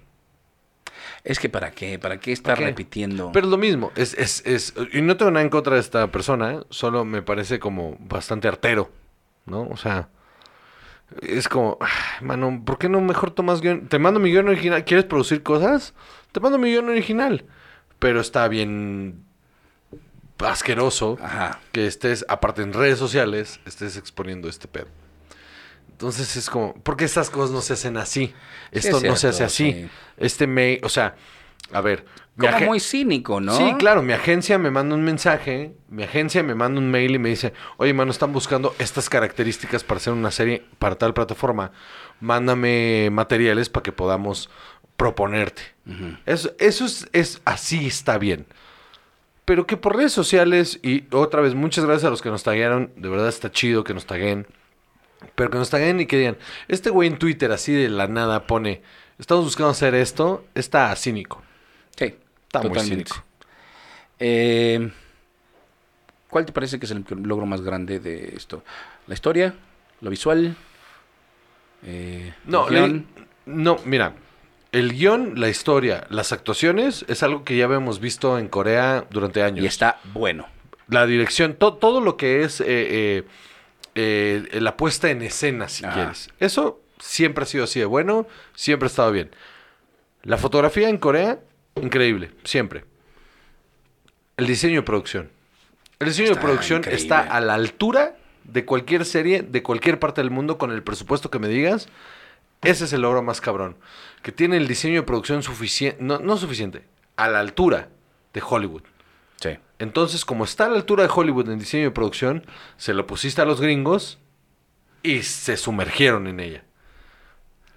Es 1.24 1.40
que 1.40 1.50
para 1.50 1.72
qué, 1.72 1.98
para 2.00 2.20
qué 2.20 2.32
estar 2.34 2.58
qué? 2.58 2.66
repitiendo. 2.66 3.32
Pero 3.34 3.46
es 3.48 3.52
lo 3.52 3.58
mismo, 3.58 3.92
es, 3.96 4.14
es, 4.16 4.46
es, 4.46 4.74
y 4.94 5.02
no 5.02 5.18
tengo 5.18 5.32
nada 5.32 5.44
en 5.44 5.50
contra 5.50 5.76
de 5.76 5.82
esta 5.82 6.08
persona, 6.12 6.64
solo 6.70 7.04
me 7.06 7.22
parece 7.22 7.60
como 7.60 7.98
bastante 8.00 8.48
artero, 8.48 8.90
¿no? 9.46 9.64
O 9.70 9.78
sea, 9.78 10.10
es 11.22 11.48
como, 11.48 11.78
"Ay, 11.82 12.26
mano, 12.26 12.62
¿por 12.66 12.78
qué 12.78 12.90
no 12.90 13.02
mejor 13.02 13.32
tomas 13.32 13.62
guion? 13.62 13.88
Te 13.88 14.00
mando 14.00 14.20
mi 14.20 14.32
guion 14.32 14.48
original, 14.48 14.84
¿quieres 14.86 15.06
producir 15.06 15.44
cosas? 15.44 15.94
Te 16.32 16.40
mando 16.40 16.58
mi 16.58 16.70
guion 16.72 16.90
original, 16.90 17.46
pero 18.00 18.20
está 18.22 18.48
bien 18.48 19.24
asqueroso 20.40 21.18
Ajá. 21.22 21.60
que 21.72 21.88
estés, 21.88 22.26
aparte 22.28 22.62
en 22.62 22.74
redes 22.74 23.00
sociales, 23.00 23.60
estés 23.66 23.98
exponiendo 23.98 24.50
este 24.50 24.68
pedo. 24.68 24.88
Entonces 25.92 26.36
es 26.36 26.50
como, 26.50 26.74
¿por 26.74 26.98
qué 26.98 27.06
estas 27.06 27.30
cosas 27.30 27.52
no 27.52 27.62
se 27.62 27.74
hacen 27.74 27.98
así? 27.98 28.34
Esto 28.72 28.98
es 28.98 29.04
no 29.04 29.16
se 29.16 29.28
hace 29.30 29.44
así. 29.44 29.72
sí. 29.72 29.90
Este 30.18 30.48
me, 30.48 30.82
o 30.84 30.90
sea, 30.90 31.16
a 31.74 31.82
ver. 31.82 32.06
Como 32.38 32.60
muy 32.62 32.80
cínico, 32.80 33.40
¿no? 33.40 33.56
Sí, 33.56 33.76
claro, 33.78 34.02
mi 34.02 34.14
agencia 34.14 34.58
me 34.58 34.72
manda 34.72 34.96
un 34.96 35.04
mensaje, 35.04 35.76
mi 35.90 36.04
agencia 36.04 36.42
me 36.42 36.56
manda 36.56 36.80
un 36.80 36.90
mail 36.90 37.16
y 37.16 37.20
me 37.20 37.30
dice, 37.30 37.54
oye, 37.78 37.94
mano, 37.94 38.12
están 38.12 38.34
buscando 38.34 38.74
estas 38.80 39.10
características 39.10 39.84
para 39.84 39.98
hacer 39.98 40.14
una 40.14 40.32
serie 40.32 40.66
para 40.80 40.96
tal 40.96 41.14
plataforma. 41.14 41.72
Mándame 42.20 43.10
materiales 43.12 43.70
para 43.70 43.84
que 43.84 43.92
podamos 43.92 44.50
proponerte. 44.98 45.62
Eso, 46.26 46.52
eso 46.60 46.86
es, 46.86 47.08
es 47.12 47.42
así 47.46 47.88
está 47.88 48.18
bien. 48.18 48.48
Pero 49.46 49.68
que 49.68 49.78
por 49.78 49.96
redes 49.96 50.14
sociales, 50.14 50.80
y 50.82 51.04
otra 51.12 51.42
vez, 51.42 51.54
muchas 51.54 51.86
gracias 51.86 52.06
a 52.06 52.10
los 52.10 52.22
que 52.22 52.30
nos 52.30 52.44
taguearon, 52.44 52.92
de 52.96 53.10
verdad 53.10 53.28
está 53.28 53.52
chido 53.52 53.84
que 53.84 53.94
nos 53.94 54.06
taguen. 54.06 54.48
Pero 55.36 55.50
que 55.50 55.58
nos 55.58 55.70
taguen 55.70 56.00
y 56.00 56.06
que 56.06 56.18
digan, 56.18 56.38
este 56.68 56.90
güey 56.90 57.10
en 57.10 57.18
Twitter 57.18 57.52
así 57.52 57.74
de 57.74 57.90
la 57.90 58.08
nada 58.08 58.48
pone, 58.48 58.82
estamos 59.20 59.44
buscando 59.44 59.72
hacer 59.72 59.96
esto, 59.96 60.46
está 60.56 60.96
cínico. 60.96 61.44
Sí, 61.98 62.06
Está 62.46 62.60
muy 62.60 62.70
totalmente. 62.70 63.12
cínico. 63.12 63.24
Eh, 64.20 64.92
¿Cuál 66.30 66.46
te 66.46 66.52
parece 66.52 66.80
que 66.80 66.86
es 66.86 66.92
el 66.92 67.06
logro 67.24 67.46
más 67.46 67.62
grande 67.62 68.00
de 68.00 68.34
esto? 68.36 68.64
¿La 69.08 69.14
historia? 69.14 69.54
¿Lo 70.02 70.10
visual? 70.10 70.56
Eh, 71.84 72.34
No, 72.46 72.68
el 72.68 72.74
guion? 72.74 73.08
le- 73.16 73.24
no, 73.46 73.78
mira, 73.86 74.14
el 74.72 74.94
guion, 74.94 75.40
la 75.40 75.50
historia, 75.50 76.08
las 76.10 76.32
actuaciones 76.32 77.06
es 77.08 77.22
algo 77.24 77.44
que 77.44 77.58
ya 77.58 77.66
habíamos 77.66 78.00
visto 78.00 78.40
en 78.40 78.48
Corea 78.48 79.06
durante 79.12 79.44
años. 79.44 79.64
y 79.64 79.68
está 79.68 80.00
bueno. 80.14 80.48
La 80.88 81.06
dirección, 81.06 81.54
to- 81.56 81.76
todo 81.76 82.02
lo 82.02 82.18
que 82.18 82.44
es 82.44 82.62
eh, 82.66 83.24
la 83.96 84.76
puesta 84.78 85.10
en 85.12 85.22
escena, 85.22 85.68
si 85.70 85.86
Ajá. 85.86 85.94
quieres. 85.94 86.30
Eso 86.40 86.82
siempre 87.00 87.44
ha 87.44 87.48
sido 87.48 87.66
así 87.66 87.80
de 87.80 87.86
bueno, 87.86 88.28
siempre 88.56 88.88
ha 88.88 88.90
estado 88.90 89.12
bien. 89.12 89.30
La 90.24 90.38
fotografía 90.38 90.90
en 90.90 90.98
Corea, 90.98 91.40
increíble, 91.76 92.32
siempre. 92.44 92.86
El 94.38 94.48
diseño 94.48 94.76
de 94.76 94.84
producción. 94.84 95.30
El 96.00 96.08
diseño 96.08 96.30
Está 96.32 96.40
de 96.40 96.46
producción 96.46 96.78
increíble. 96.80 97.02
está 97.02 97.20
a 97.20 97.40
la 97.40 97.54
altura 97.54 98.18
de 98.44 98.66
cualquier 98.66 99.06
serie, 99.06 99.42
de 99.42 99.64
cualquier 99.64 100.00
parte 100.00 100.22
del 100.22 100.32
mundo, 100.32 100.58
con 100.58 100.72
el 100.72 100.84
presupuesto 100.84 101.30
que 101.30 101.40
me 101.40 101.48
digas. 101.48 101.88
Ese 102.62 102.86
es 102.86 102.94
el 102.94 103.02
logro 103.02 103.22
más 103.22 103.42
cabrón. 103.42 103.76
Que 104.22 104.32
tiene 104.32 104.58
el 104.58 104.68
diseño 104.68 105.02
de 105.02 105.04
producción 105.04 105.44
suficiente, 105.44 106.02
no, 106.02 106.20
no 106.20 106.38
suficiente, 106.38 106.84
a 107.16 107.28
la 107.28 107.40
altura 107.40 107.90
de 108.34 108.42
Hollywood. 108.48 108.84
Sí. 109.42 109.58
Entonces, 109.80 110.26
como 110.26 110.46
está 110.46 110.66
a 110.66 110.70
la 110.70 110.78
altura 110.78 111.04
de 111.04 111.12
Hollywood 111.14 111.50
en 111.50 111.60
diseño 111.60 111.84
de 111.86 111.92
producción, 111.92 112.46
se 112.78 112.94
lo 112.94 113.06
pusiste 113.06 113.42
a 113.42 113.46
los 113.46 113.60
gringos 113.62 114.18
y 115.04 115.24
se 115.24 115.58
sumergieron 115.58 116.28
en 116.28 116.40
ella. 116.40 116.64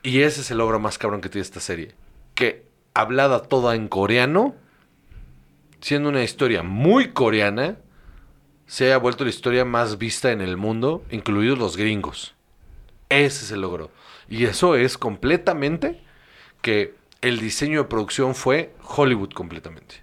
Y 0.02 0.22
ese 0.22 0.40
es 0.40 0.50
el 0.52 0.58
logro 0.58 0.78
más 0.78 0.98
cabrón 0.98 1.20
que 1.20 1.28
tiene 1.28 1.42
esta 1.42 1.60
serie. 1.60 1.94
Que 2.34 2.65
hablada 2.96 3.42
toda 3.42 3.74
en 3.74 3.88
coreano, 3.88 4.54
siendo 5.80 6.08
una 6.08 6.24
historia 6.24 6.62
muy 6.62 7.12
coreana, 7.12 7.76
se 8.66 8.86
haya 8.86 8.96
vuelto 8.96 9.24
la 9.24 9.30
historia 9.30 9.66
más 9.66 9.98
vista 9.98 10.32
en 10.32 10.40
el 10.40 10.56
mundo, 10.56 11.04
incluidos 11.10 11.58
los 11.58 11.76
gringos. 11.76 12.34
Ese 13.10 13.44
es 13.44 13.50
el 13.52 13.60
logro. 13.60 13.90
Y 14.30 14.44
eso 14.44 14.76
es 14.76 14.96
completamente 14.96 16.00
que 16.62 16.94
el 17.20 17.38
diseño 17.38 17.82
de 17.82 17.88
producción 17.88 18.34
fue 18.34 18.74
Hollywood 18.82 19.30
completamente. 19.30 20.02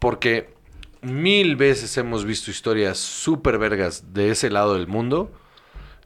Porque 0.00 0.52
mil 1.00 1.54
veces 1.54 1.96
hemos 1.98 2.24
visto 2.24 2.50
historias 2.50 2.98
súper 2.98 3.58
vergas 3.58 4.12
de 4.12 4.30
ese 4.30 4.50
lado 4.50 4.74
del 4.74 4.88
mundo 4.88 5.32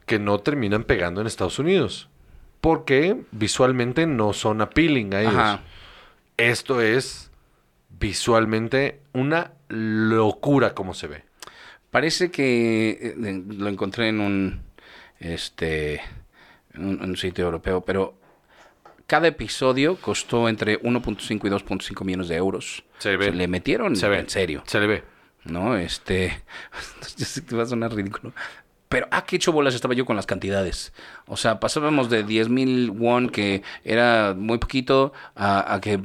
que 0.05 0.19
no 0.19 0.41
terminan 0.41 0.85
pegando 0.85 1.23
en 1.23 1.27
Estados 1.27 1.59
Unidos. 1.59 2.11
Porque 2.61 3.23
visualmente 3.33 4.07
no 4.07 4.35
son 4.35 4.61
appealing 4.61 5.15
a 5.15 5.21
ellos. 5.23 5.35
Ajá. 5.35 5.63
Esto 6.37 6.81
es 6.81 7.31
visualmente 7.99 9.01
una 9.13 9.53
locura 9.69 10.75
como 10.75 10.95
se 10.95 11.07
ve. 11.07 11.25
Parece 11.91 12.31
que 12.31 13.15
eh, 13.17 13.43
lo 13.49 13.69
encontré 13.69 14.09
en 14.09 14.21
un 14.21 14.63
este 15.21 16.01
un, 16.75 17.17
sitio 17.17 17.45
europeo, 17.45 17.83
pero 17.83 18.15
cada 19.07 19.29
episodio 19.29 19.97
costó 19.97 20.49
entre 20.49 20.81
1.5 20.81 21.31
y 21.31 21.51
2.5 21.51 22.05
millones 22.05 22.29
de 22.29 22.37
euros. 22.37 22.85
Se 22.99 23.17
ve. 23.17 23.33
le 23.33 23.47
metieron 23.47 23.95
Se 23.95 24.09
ve. 24.09 24.21
en 24.21 24.31
serio, 24.31 24.63
Se 24.67 24.81
le 24.81 24.87
ve. 24.87 25.05
¿no? 25.45 25.77
Este, 25.77 26.43
va 27.55 27.63
a 27.63 27.67
sonar 27.67 27.95
ridículo. 27.95 28.33
Pero, 28.93 29.09
ah, 29.11 29.25
qué 29.25 29.37
hecho 29.37 29.51
bolas 29.53 29.75
estaba 29.75 29.95
yo 29.95 30.05
con 30.05 30.15
las 30.15 30.27
cantidades. 30.27 30.93
O 31.27 31.37
sea, 31.37 31.59
pasábamos 31.59 32.09
de 32.11 32.23
10 32.23 32.49
mil 32.49 32.91
won, 32.91 33.29
que 33.31 33.63
era 33.85 34.35
muy 34.37 34.59
poquito, 34.59 35.13
a, 35.35 35.75
a 35.75 35.81
que 35.81 35.99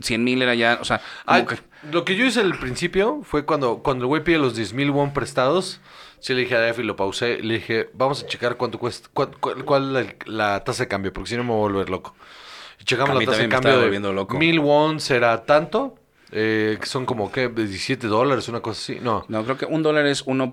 100 0.00 0.22
mil 0.24 0.40
era 0.42 0.54
ya, 0.54 0.78
o 0.80 0.84
sea, 0.84 1.00
que- 1.46 1.58
Lo 1.92 2.04
que 2.04 2.16
yo 2.16 2.24
hice 2.24 2.40
al 2.40 2.58
principio 2.58 3.20
fue 3.24 3.44
cuando, 3.44 3.78
cuando 3.82 4.04
el 4.04 4.08
güey 4.08 4.24
pide 4.24 4.38
los 4.38 4.54
10 4.56 4.72
mil 4.72 4.90
won 4.90 5.12
prestados. 5.12 5.80
Sí 6.20 6.32
le 6.32 6.40
dije 6.40 6.54
a 6.56 6.60
Def 6.60 6.78
y 6.78 6.82
lo 6.82 6.96
pausé. 6.96 7.38
Le 7.42 7.54
dije, 7.54 7.90
vamos 7.92 8.22
a 8.22 8.26
checar 8.26 8.56
cuánto 8.56 8.78
cuesta, 8.78 9.08
cuál, 9.12 9.36
cuál- 9.38 9.64
cuál 9.66 9.96
es 9.96 10.06
la, 10.26 10.52
la 10.52 10.64
tasa 10.64 10.84
de 10.84 10.88
cambio, 10.88 11.12
porque 11.12 11.28
si 11.30 11.36
no 11.36 11.44
me 11.44 11.50
voy 11.50 11.58
a 11.58 11.72
volver 11.72 11.90
loco. 11.90 12.14
Y 12.80 12.84
checamos 12.84 13.10
A 13.10 13.14
la 13.14 13.20
tasa 13.26 13.42
de 13.42 13.48
cambio 13.50 13.72
de 13.84 13.90
mil 14.38 14.58
won 14.60 15.00
será 15.00 15.44
tanto. 15.44 15.96
Eh, 16.36 16.78
que 16.80 16.86
son 16.86 17.06
como, 17.06 17.30
¿qué? 17.30 17.48
17 17.48 18.08
dólares, 18.08 18.48
una 18.48 18.60
cosa 18.60 18.80
así. 18.80 18.98
No. 19.00 19.24
No, 19.28 19.44
creo 19.44 19.56
que 19.56 19.66
un 19.66 19.82
dólar 19.84 20.04
es 20.06 20.22
1. 20.26 20.52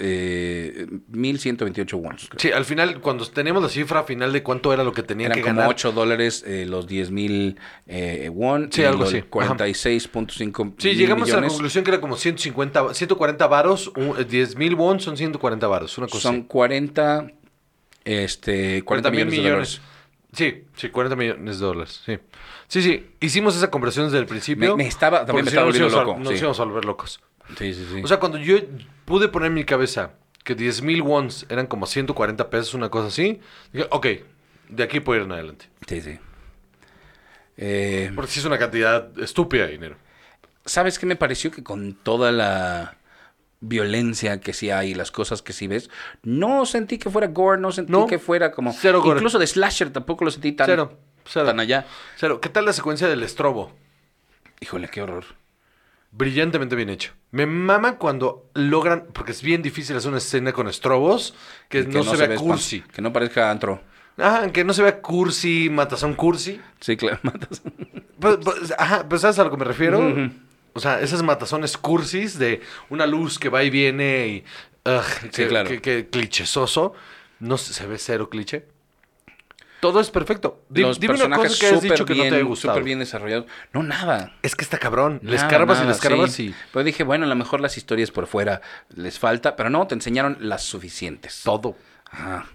Eh, 0.00 0.86
1128 1.08 1.96
wons. 1.96 2.28
creo. 2.28 2.38
Sí, 2.38 2.52
al 2.52 2.64
final, 2.66 3.00
cuando 3.00 3.26
tenemos 3.26 3.62
la 3.62 3.68
cifra 3.70 4.04
final 4.04 4.32
de 4.32 4.42
cuánto 4.42 4.72
era 4.72 4.84
lo 4.84 4.92
que 4.92 5.02
tenían 5.02 5.32
Eran 5.32 5.38
que 5.38 5.42
como 5.48 5.56
ganar. 5.60 5.70
8 5.74 5.92
dólares 5.92 6.44
eh, 6.46 6.66
los 6.68 6.86
10 6.86 7.10
mil 7.10 7.58
eh, 7.86 8.28
won. 8.32 8.70
Sí, 8.70 8.82
y 8.82 8.84
algo 8.84 9.04
así. 9.04 9.22
46.5 9.22 10.74
Sí, 10.78 10.94
llegamos 10.94 11.28
a 11.30 11.32
la 11.32 11.36
millones 11.38 11.52
conclusión 11.52 11.84
que 11.84 11.90
era 11.90 12.00
como 12.00 12.16
150, 12.16 12.92
140 12.94 13.46
varos, 13.46 13.88
un- 13.96 14.14
eh, 14.18 14.24
10 14.24 14.56
mil 14.56 14.74
won 14.74 15.00
son 15.00 15.16
140 15.16 15.66
varos, 15.66 15.96
una 15.98 16.06
cosa 16.06 16.22
Son 16.22 16.34
así. 16.36 16.44
40, 16.48 17.32
este, 18.04 18.82
40 18.84 19.10
mil 19.10 19.26
millones, 19.26 19.42
de 19.42 19.50
dólares. 19.50 19.80
Sí, 20.32 20.64
sí, 20.76 20.90
40 20.90 21.16
millones 21.16 21.58
de 21.58 21.66
dólares, 21.66 22.02
sí. 22.04 22.18
Sí, 22.66 22.82
sí, 22.82 23.10
hicimos 23.20 23.56
esa 23.56 23.70
conversión 23.70 24.04
desde 24.06 24.18
el 24.18 24.26
principio. 24.26 24.76
Me- 24.76 24.84
me 24.84 24.88
estaba- 24.88 25.24
también 25.24 25.46
me 25.46 25.50
si 25.50 25.56
estaba 25.56 25.66
volviendo 25.70 25.98
a- 26.00 26.04
loco, 26.04 26.18
Nos 26.18 26.28
sí. 26.34 26.38
íbamos 26.38 26.60
a 26.60 26.64
volver 26.64 26.84
locos. 26.84 27.20
Sí, 27.56 27.72
sí, 27.72 27.86
sí. 27.94 28.02
O 28.04 28.06
sea, 28.06 28.18
cuando 28.20 28.36
yo 28.36 28.56
pude 29.06 29.28
poner 29.28 29.46
en 29.48 29.54
mi 29.54 29.64
cabeza 29.64 30.10
que 30.44 30.54
10 30.54 30.82
mil 30.82 31.00
wons 31.00 31.46
eran 31.48 31.66
como 31.66 31.86
140 31.86 32.50
pesos, 32.50 32.74
una 32.74 32.90
cosa 32.90 33.08
así, 33.08 33.40
dije, 33.72 33.86
ok, 33.90 34.06
de 34.68 34.82
aquí 34.82 35.00
puedo 35.00 35.18
ir 35.20 35.24
en 35.26 35.32
adelante. 35.32 35.70
sí, 35.86 36.00
sí. 36.02 36.18
Eh, 37.56 38.12
Porque 38.14 38.30
sí 38.30 38.38
es 38.40 38.44
una 38.46 38.58
cantidad 38.58 39.18
estúpida 39.18 39.64
de 39.66 39.72
dinero. 39.72 39.96
¿Sabes 40.64 40.98
qué 40.98 41.06
me 41.06 41.16
pareció? 41.16 41.50
Que 41.50 41.62
con 41.64 41.94
toda 41.94 42.30
la 42.30 42.97
violencia 43.60 44.40
que 44.40 44.52
sí 44.52 44.70
hay 44.70 44.94
las 44.94 45.10
cosas 45.10 45.42
que 45.42 45.52
sí 45.52 45.66
ves, 45.66 45.90
no 46.22 46.64
sentí 46.66 46.98
que 46.98 47.10
fuera 47.10 47.26
gore, 47.28 47.60
no 47.60 47.72
sentí 47.72 47.92
No, 47.92 48.06
que 48.06 48.18
fuera 48.18 48.52
como... 48.52 48.72
cero 48.72 49.00
gore. 49.02 49.18
Incluso 49.18 49.38
de 49.38 49.46
slasher 49.46 49.90
tampoco 49.90 50.24
lo 50.24 50.30
sentí 50.30 50.52
tan, 50.52 50.66
Cero, 50.66 50.98
cero. 51.24 51.46
tan 51.46 51.60
allá. 51.60 51.86
Cero, 52.16 52.40
¿qué 52.40 52.48
tal 52.48 52.64
la 52.64 52.72
secuencia 52.72 53.08
del 53.08 53.22
estrobo? 53.22 53.72
Híjole, 54.60 54.88
qué 54.88 55.02
horror. 55.02 55.24
Brillantemente 56.10 56.74
bien 56.74 56.88
hecho. 56.88 57.12
Me 57.30 57.44
mama 57.46 57.98
cuando 57.98 58.48
logran, 58.54 59.06
porque 59.12 59.32
es 59.32 59.42
bien 59.42 59.62
difícil 59.62 59.96
hacer 59.96 60.08
una 60.08 60.18
escena 60.18 60.52
con 60.52 60.66
estrobos 60.68 61.34
que, 61.68 61.84
no, 61.84 62.02
se, 62.02 62.16
vea 62.16 62.28
ve 62.28 62.36
cursi. 62.36 62.80
Que 62.80 63.02
no 63.02 63.12
parezca 63.12 63.50
antro. 63.50 63.82
Ajá, 64.16 64.50
que 64.50 64.64
no 64.64 64.72
se 64.72 64.82
vea 64.82 65.00
cursi, 65.02 65.68
matazón 65.70 66.14
cursi. 66.14 66.60
Sí, 66.80 66.96
claro, 66.96 67.18
matas. 67.22 67.62
Pues, 68.18 68.38
pues, 68.42 68.74
ajá, 68.78 69.06
pues 69.08 69.20
¿sabes 69.20 69.38
a 69.38 69.44
lo 69.44 69.50
que 69.50 69.56
me 69.58 69.64
refiero? 69.64 70.00
O 70.78 70.80
sea, 70.80 71.00
esas 71.00 71.22
matazones 71.22 71.76
cursis 71.76 72.38
de 72.38 72.62
una 72.88 73.06
luz 73.06 73.38
que 73.38 73.48
va 73.48 73.62
y 73.64 73.70
viene 73.70 74.28
y... 74.28 74.44
ugh, 74.88 75.02
Sí, 75.24 75.28
que, 75.30 75.48
claro. 75.48 75.68
que, 75.68 75.80
que 75.82 76.08
clichesoso. 76.08 76.94
No 77.40 77.56
se, 77.58 77.86
ve 77.86 77.98
cero 77.98 78.30
cliché. 78.30 78.66
Todo 79.80 80.00
es 80.00 80.10
perfecto. 80.10 80.64
Los 80.70 80.98
dime 80.98 81.14
una 81.14 81.36
personajes 81.36 81.52
cosa 81.52 81.60
que 81.68 81.74
has 81.76 81.82
dicho 81.82 82.04
que 82.04 82.14
no 82.16 82.22
te 82.24 82.30
bien- 82.30 82.46
gustado. 82.46 82.74
súper 82.74 82.84
bien 82.84 82.98
desarrollados. 82.98 83.46
No, 83.72 83.84
nada. 83.84 84.34
Es 84.42 84.56
que 84.56 84.64
está 84.64 84.78
cabrón. 84.78 85.20
Le 85.22 85.36
Nada, 85.36 85.46
escarbas 85.46 85.78
y 85.78 85.80
le 85.82 85.86
nada, 85.86 85.96
escarbas 85.96 86.32
sí. 86.32 86.46
y... 86.48 86.54
Pero 86.72 86.84
dije, 86.84 87.04
bueno, 87.04 87.26
a 87.26 87.28
lo 87.28 87.36
mejor 87.36 87.60
las 87.60 87.76
historias 87.76 88.10
por 88.10 88.26
fuera 88.26 88.60
les 88.96 89.20
falta, 89.20 89.54
pero 89.54 89.70
no, 89.70 89.86
te 89.86 89.94
enseñaron 89.94 90.36
las 90.40 90.64
suficientes. 90.64 91.42
Todo. 91.44 91.76
Ajá. 92.10 92.46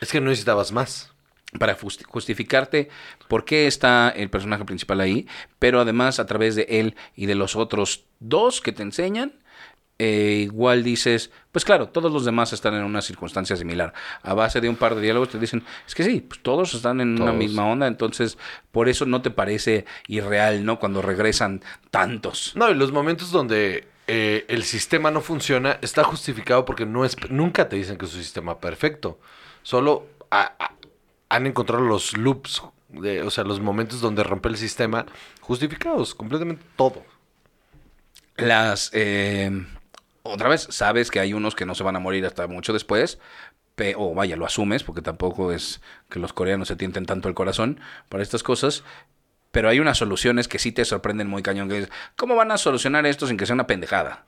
Es 0.00 0.12
que 0.12 0.20
no 0.20 0.28
necesitabas 0.30 0.70
más. 0.70 1.12
Para 1.58 1.74
justi- 1.78 2.04
justificarte 2.06 2.90
por 3.26 3.44
qué 3.46 3.66
está 3.66 4.10
el 4.10 4.28
personaje 4.28 4.64
principal 4.66 5.00
ahí, 5.00 5.26
pero 5.58 5.80
además 5.80 6.18
a 6.20 6.26
través 6.26 6.54
de 6.56 6.66
él 6.68 6.94
y 7.16 7.24
de 7.26 7.34
los 7.34 7.56
otros 7.56 8.04
dos 8.20 8.60
que 8.60 8.72
te 8.72 8.82
enseñan, 8.82 9.32
eh, 10.00 10.42
igual 10.44 10.84
dices, 10.84 11.30
pues 11.50 11.64
claro, 11.64 11.88
todos 11.88 12.12
los 12.12 12.24
demás 12.24 12.52
están 12.52 12.74
en 12.74 12.84
una 12.84 13.00
circunstancia 13.02 13.56
similar. 13.56 13.94
A 14.22 14.34
base 14.34 14.60
de 14.60 14.68
un 14.68 14.76
par 14.76 14.94
de 14.94 15.00
diálogos 15.00 15.30
te 15.30 15.38
dicen, 15.38 15.64
es 15.86 15.94
que 15.94 16.04
sí, 16.04 16.20
pues 16.20 16.40
todos 16.42 16.74
están 16.74 17.00
en 17.00 17.20
una 17.20 17.32
misma 17.32 17.66
onda, 17.66 17.86
entonces 17.86 18.36
por 18.70 18.88
eso 18.90 19.06
no 19.06 19.22
te 19.22 19.30
parece 19.30 19.86
irreal, 20.06 20.64
¿no? 20.64 20.78
Cuando 20.78 21.00
regresan 21.02 21.62
tantos. 21.90 22.52
No, 22.54 22.70
y 22.70 22.74
los 22.74 22.92
momentos 22.92 23.32
donde 23.32 23.88
eh, 24.06 24.44
el 24.48 24.62
sistema 24.64 25.10
no 25.10 25.20
funciona 25.22 25.78
está 25.82 26.04
justificado 26.04 26.64
porque 26.64 26.86
no 26.86 27.04
es, 27.04 27.16
nunca 27.30 27.68
te 27.68 27.76
dicen 27.76 27.96
que 27.96 28.04
es 28.04 28.14
un 28.14 28.22
sistema 28.22 28.60
perfecto. 28.60 29.18
Solo 29.62 30.06
a- 30.30 30.52
a- 30.58 30.74
han 31.28 31.46
encontrado 31.46 31.82
los 31.84 32.16
loops, 32.16 32.62
de- 32.88 33.22
o 33.22 33.30
sea, 33.30 33.44
los 33.44 33.60
momentos 33.60 34.00
donde 34.00 34.22
rompe 34.24 34.48
el 34.48 34.56
sistema 34.56 35.06
justificados, 35.40 36.14
completamente 36.14 36.64
todo. 36.76 37.04
Las. 38.36 38.90
eh, 38.92 39.50
otra 40.22 40.48
vez, 40.48 40.66
sabes 40.70 41.10
que 41.10 41.20
hay 41.20 41.32
unos 41.32 41.54
que 41.54 41.66
no 41.66 41.74
se 41.74 41.82
van 41.82 41.96
a 41.96 42.00
morir 42.00 42.24
hasta 42.26 42.46
mucho 42.46 42.72
después. 42.72 43.18
o 43.96 44.12
vaya, 44.14 44.36
lo 44.36 44.44
asumes, 44.44 44.82
porque 44.82 45.02
tampoco 45.02 45.52
es 45.52 45.80
que 46.10 46.18
los 46.18 46.32
coreanos 46.32 46.66
se 46.68 46.74
tienten 46.74 47.06
tanto 47.06 47.28
el 47.28 47.34
corazón 47.34 47.78
para 48.08 48.22
estas 48.24 48.42
cosas. 48.42 48.82
Pero 49.52 49.68
hay 49.68 49.78
unas 49.80 49.96
soluciones 49.98 50.48
que 50.48 50.58
sí 50.58 50.72
te 50.72 50.84
sorprenden 50.84 51.28
muy 51.28 51.42
cañón. 51.44 51.68
Que 51.68 51.88
¿Cómo 52.16 52.34
van 52.34 52.50
a 52.50 52.58
solucionar 52.58 53.06
esto 53.06 53.26
sin 53.28 53.36
que 53.36 53.46
sea 53.46 53.54
una 53.54 53.66
pendejada? 53.68 54.26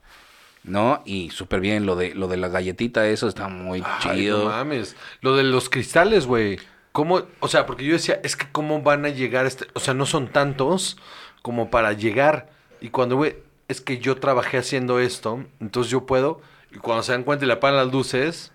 ¿No? 0.62 1.02
Y 1.04 1.30
súper 1.30 1.60
bien, 1.60 1.84
lo 1.84 1.96
de, 1.96 2.14
lo 2.14 2.28
de 2.28 2.36
la 2.36 2.46
galletita, 2.48 3.06
eso 3.08 3.26
está 3.28 3.48
muy 3.48 3.82
Ay, 3.84 4.18
chido. 4.20 4.44
no 4.44 4.50
mames. 4.50 4.94
Lo 5.20 5.34
de 5.36 5.42
los 5.42 5.68
cristales, 5.68 6.26
güey. 6.26 6.58
¿Cómo? 6.92 7.22
O 7.40 7.48
sea, 7.48 7.66
porque 7.66 7.84
yo 7.84 7.92
decía, 7.92 8.20
es 8.24 8.36
que 8.36 8.46
cómo 8.50 8.82
van 8.82 9.04
a 9.04 9.08
llegar 9.10 9.46
este... 9.46 9.66
O 9.74 9.80
sea, 9.80 9.94
no 9.94 10.06
son 10.06 10.28
tantos 10.28 10.96
como 11.42 11.70
para 11.70 11.92
llegar. 11.92 12.50
Y 12.80 12.88
cuando, 12.90 13.16
güey, 13.16 13.36
es 13.68 13.80
que 13.80 13.98
yo 13.98 14.16
trabajé 14.16 14.58
haciendo 14.58 14.98
esto, 14.98 15.44
entonces 15.60 15.90
yo 15.90 16.06
puedo. 16.06 16.40
Y 16.72 16.78
cuando 16.78 17.02
se 17.02 17.12
dan 17.12 17.22
cuenta 17.24 17.44
y 17.44 17.48
le 17.48 17.54
apagan 17.54 17.76
las 17.76 17.92
luces, 17.92 18.52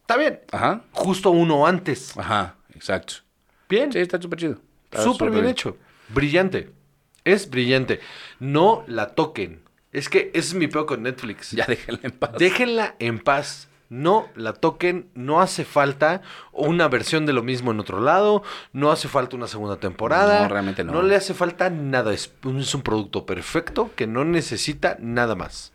está 0.00 0.16
bien. 0.16 0.40
Ajá, 0.50 0.82
Justo 0.92 1.30
uno 1.30 1.66
antes. 1.66 2.16
ajá, 2.18 2.56
exacto. 2.74 3.14
Bien. 3.68 3.92
Sí, 3.92 3.98
está 3.98 4.20
súper 4.20 4.38
chido. 4.38 4.58
Está 4.84 5.02
Súper 5.04 5.30
bien 5.30 5.46
hecho. 5.46 5.78
Brillante. 6.08 6.70
Es 7.24 7.48
brillante. 7.48 8.00
No 8.38 8.84
la 8.86 9.14
toquen. 9.14 9.62
Es 9.92 10.08
que 10.08 10.30
ese 10.34 10.48
es 10.48 10.54
mi 10.54 10.66
peor 10.68 10.86
con 10.86 11.02
Netflix. 11.02 11.52
Ya 11.52 11.64
déjenla 11.66 12.00
en 12.02 12.10
paz. 12.10 12.30
Déjenla 12.38 12.96
en 12.98 13.18
paz. 13.18 13.68
No 13.92 14.30
la 14.36 14.54
toquen. 14.54 15.10
No 15.14 15.42
hace 15.42 15.66
falta 15.66 16.22
una 16.50 16.88
versión 16.88 17.26
de 17.26 17.34
lo 17.34 17.42
mismo 17.42 17.72
en 17.72 17.78
otro 17.78 18.00
lado. 18.00 18.42
No 18.72 18.90
hace 18.90 19.06
falta 19.06 19.36
una 19.36 19.46
segunda 19.46 19.76
temporada. 19.76 20.44
No, 20.44 20.48
realmente 20.48 20.82
no. 20.82 20.92
No 20.92 21.02
le 21.02 21.14
hace 21.14 21.34
falta 21.34 21.68
nada. 21.68 22.14
Es, 22.14 22.32
es 22.58 22.74
un 22.74 22.80
producto 22.80 23.26
perfecto 23.26 23.90
que 23.94 24.06
no 24.06 24.24
necesita 24.24 24.96
nada 24.98 25.34
más. 25.34 25.74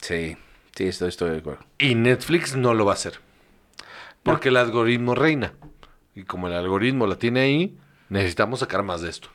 Sí, 0.00 0.36
sí, 0.76 0.86
estoy, 0.86 1.08
estoy 1.08 1.30
de 1.30 1.38
acuerdo. 1.38 1.64
Y 1.78 1.96
Netflix 1.96 2.54
no 2.54 2.74
lo 2.74 2.84
va 2.84 2.92
a 2.92 2.94
hacer. 2.94 3.18
Porque 4.22 4.50
el 4.50 4.56
algoritmo 4.56 5.16
reina. 5.16 5.52
Y 6.14 6.22
como 6.22 6.46
el 6.46 6.54
algoritmo 6.54 7.08
la 7.08 7.16
tiene 7.16 7.40
ahí, 7.40 7.76
necesitamos 8.08 8.60
sacar 8.60 8.84
más 8.84 9.00
de 9.02 9.10
esto. 9.10 9.30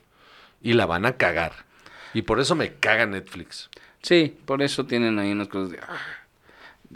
Y 0.61 0.75
la 0.75 0.85
van 0.85 1.05
a 1.05 1.17
cagar. 1.17 1.65
Y 2.13 2.21
por 2.21 2.39
eso 2.39 2.55
me 2.55 2.75
caga 2.75 3.05
Netflix. 3.05 3.69
Sí, 4.01 4.37
por 4.45 4.61
eso 4.61 4.85
tienen 4.85 5.19
ahí 5.19 5.33
unas 5.33 5.49
cosas 5.49 5.71
de... 5.71 5.79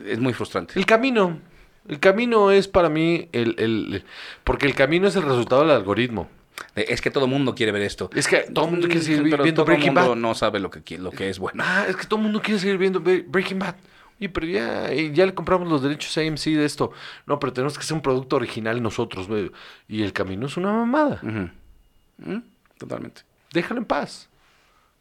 Es 0.05 0.19
muy 0.19 0.33
frustrante. 0.33 0.73
El 0.77 0.85
camino. 0.85 1.39
El 1.87 1.99
camino 1.99 2.51
es 2.51 2.67
para 2.67 2.89
mí 2.89 3.27
el, 3.31 3.55
el- 3.57 3.93
el- 3.95 4.03
Porque 4.43 4.65
el 4.67 4.75
camino 4.75 5.07
es 5.07 5.15
el 5.15 5.23
resultado 5.23 5.61
del 5.61 5.71
algoritmo. 5.71 6.29
Es 6.75 7.01
que 7.01 7.09
todo 7.09 7.25
el 7.25 7.31
mundo 7.31 7.55
quiere 7.55 7.71
ver 7.71 7.81
esto. 7.81 8.09
Es 8.13 8.27
que 8.27 8.41
todo 8.53 8.65
el 8.65 8.71
mundo 8.71 8.87
quiere 8.87 9.01
seguir 9.01 9.23
Pero 9.23 9.43
viendo 9.43 9.63
todo 9.63 9.65
Breaking 9.65 9.93
mundo 9.95 10.09
Bad. 10.11 10.15
no 10.17 10.35
sabe 10.35 10.59
lo 10.59 10.69
que, 10.69 10.97
lo 10.99 11.09
que 11.11 11.29
es 11.29 11.39
bueno. 11.39 11.63
Ah, 11.65 11.85
es 11.89 11.95
que 11.95 12.05
todo 12.05 12.17
el 12.19 12.23
mundo 12.23 12.39
quiere 12.41 12.59
seguir 12.59 12.77
viendo 12.77 13.01
Bre- 13.01 13.25
Breaking 13.27 13.57
Bad. 13.59 13.75
Oye, 14.19 14.29
pero 14.29 14.45
ya, 14.45 14.93
ya 14.93 15.25
le 15.25 15.33
compramos 15.33 15.67
los 15.67 15.81
derechos 15.81 16.15
a 16.17 16.21
AMC 16.21 16.45
de 16.55 16.65
esto. 16.65 16.91
No, 17.25 17.39
pero 17.39 17.51
tenemos 17.51 17.73
que 17.73 17.79
hacer 17.83 17.95
un 17.95 18.03
producto 18.03 18.35
original 18.35 18.81
nosotros. 18.83 19.27
güey. 19.27 19.51
Y 19.87 20.03
el 20.03 20.13
camino 20.13 20.45
es 20.45 20.55
una 20.55 20.71
mamada. 20.71 21.19
Mm, 21.23 22.37
Totalmente. 22.77 23.23
Déjalo 23.51 23.79
en 23.79 23.85
paz. 23.85 24.29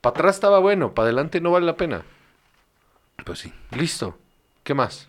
Para 0.00 0.14
atrás 0.14 0.36
estaba 0.36 0.58
bueno, 0.60 0.94
para 0.94 1.04
adelante 1.08 1.42
no 1.42 1.50
vale 1.50 1.66
la 1.66 1.76
pena. 1.76 2.02
Pues 3.24 3.38
sí. 3.40 3.52
Listo. 3.76 4.18
¿Qué 4.70 4.74
más? 4.74 5.08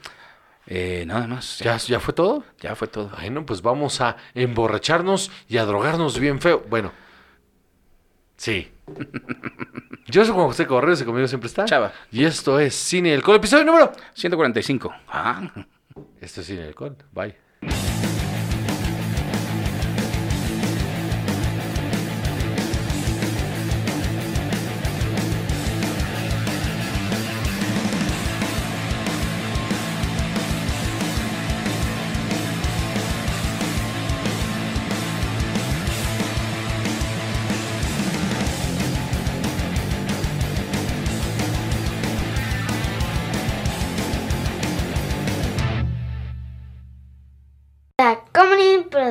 Eh, 0.65 1.03
nada 1.05 1.27
más. 1.27 1.59
¿Ya, 1.59 1.77
¿Ya 1.77 1.99
fue 1.99 2.15
todo? 2.15 2.43
Ya 2.61 2.73
fue 2.73 2.87
todo. 2.87 3.11
Bueno, 3.19 3.45
pues 3.45 3.61
vamos 3.61 4.01
a 4.01 4.17
emborracharnos 4.33 5.29
y 5.47 5.57
a 5.57 5.65
drogarnos 5.65 6.17
bien 6.17 6.41
feo. 6.41 6.65
Bueno, 6.67 6.91
sí. 8.37 8.71
Yo 10.07 10.25
soy 10.25 10.33
Juan 10.33 10.47
José 10.47 10.65
Correos 10.65 10.99
y 10.99 11.05
conmigo 11.05 11.27
siempre 11.27 11.45
está. 11.45 11.65
Chava. 11.65 11.93
Y 12.09 12.25
esto 12.25 12.59
es 12.59 12.73
Cine 12.73 13.09
y 13.09 13.13
Alcohol, 13.13 13.37
episodio 13.37 13.65
número. 13.65 13.91
145. 14.15 14.91
Ah. 15.09 15.43
Esto 16.19 16.41
es 16.41 16.47
Cine 16.47 16.61
y 16.61 16.67
Alcohol. 16.69 16.97
Bye. 17.11 18.00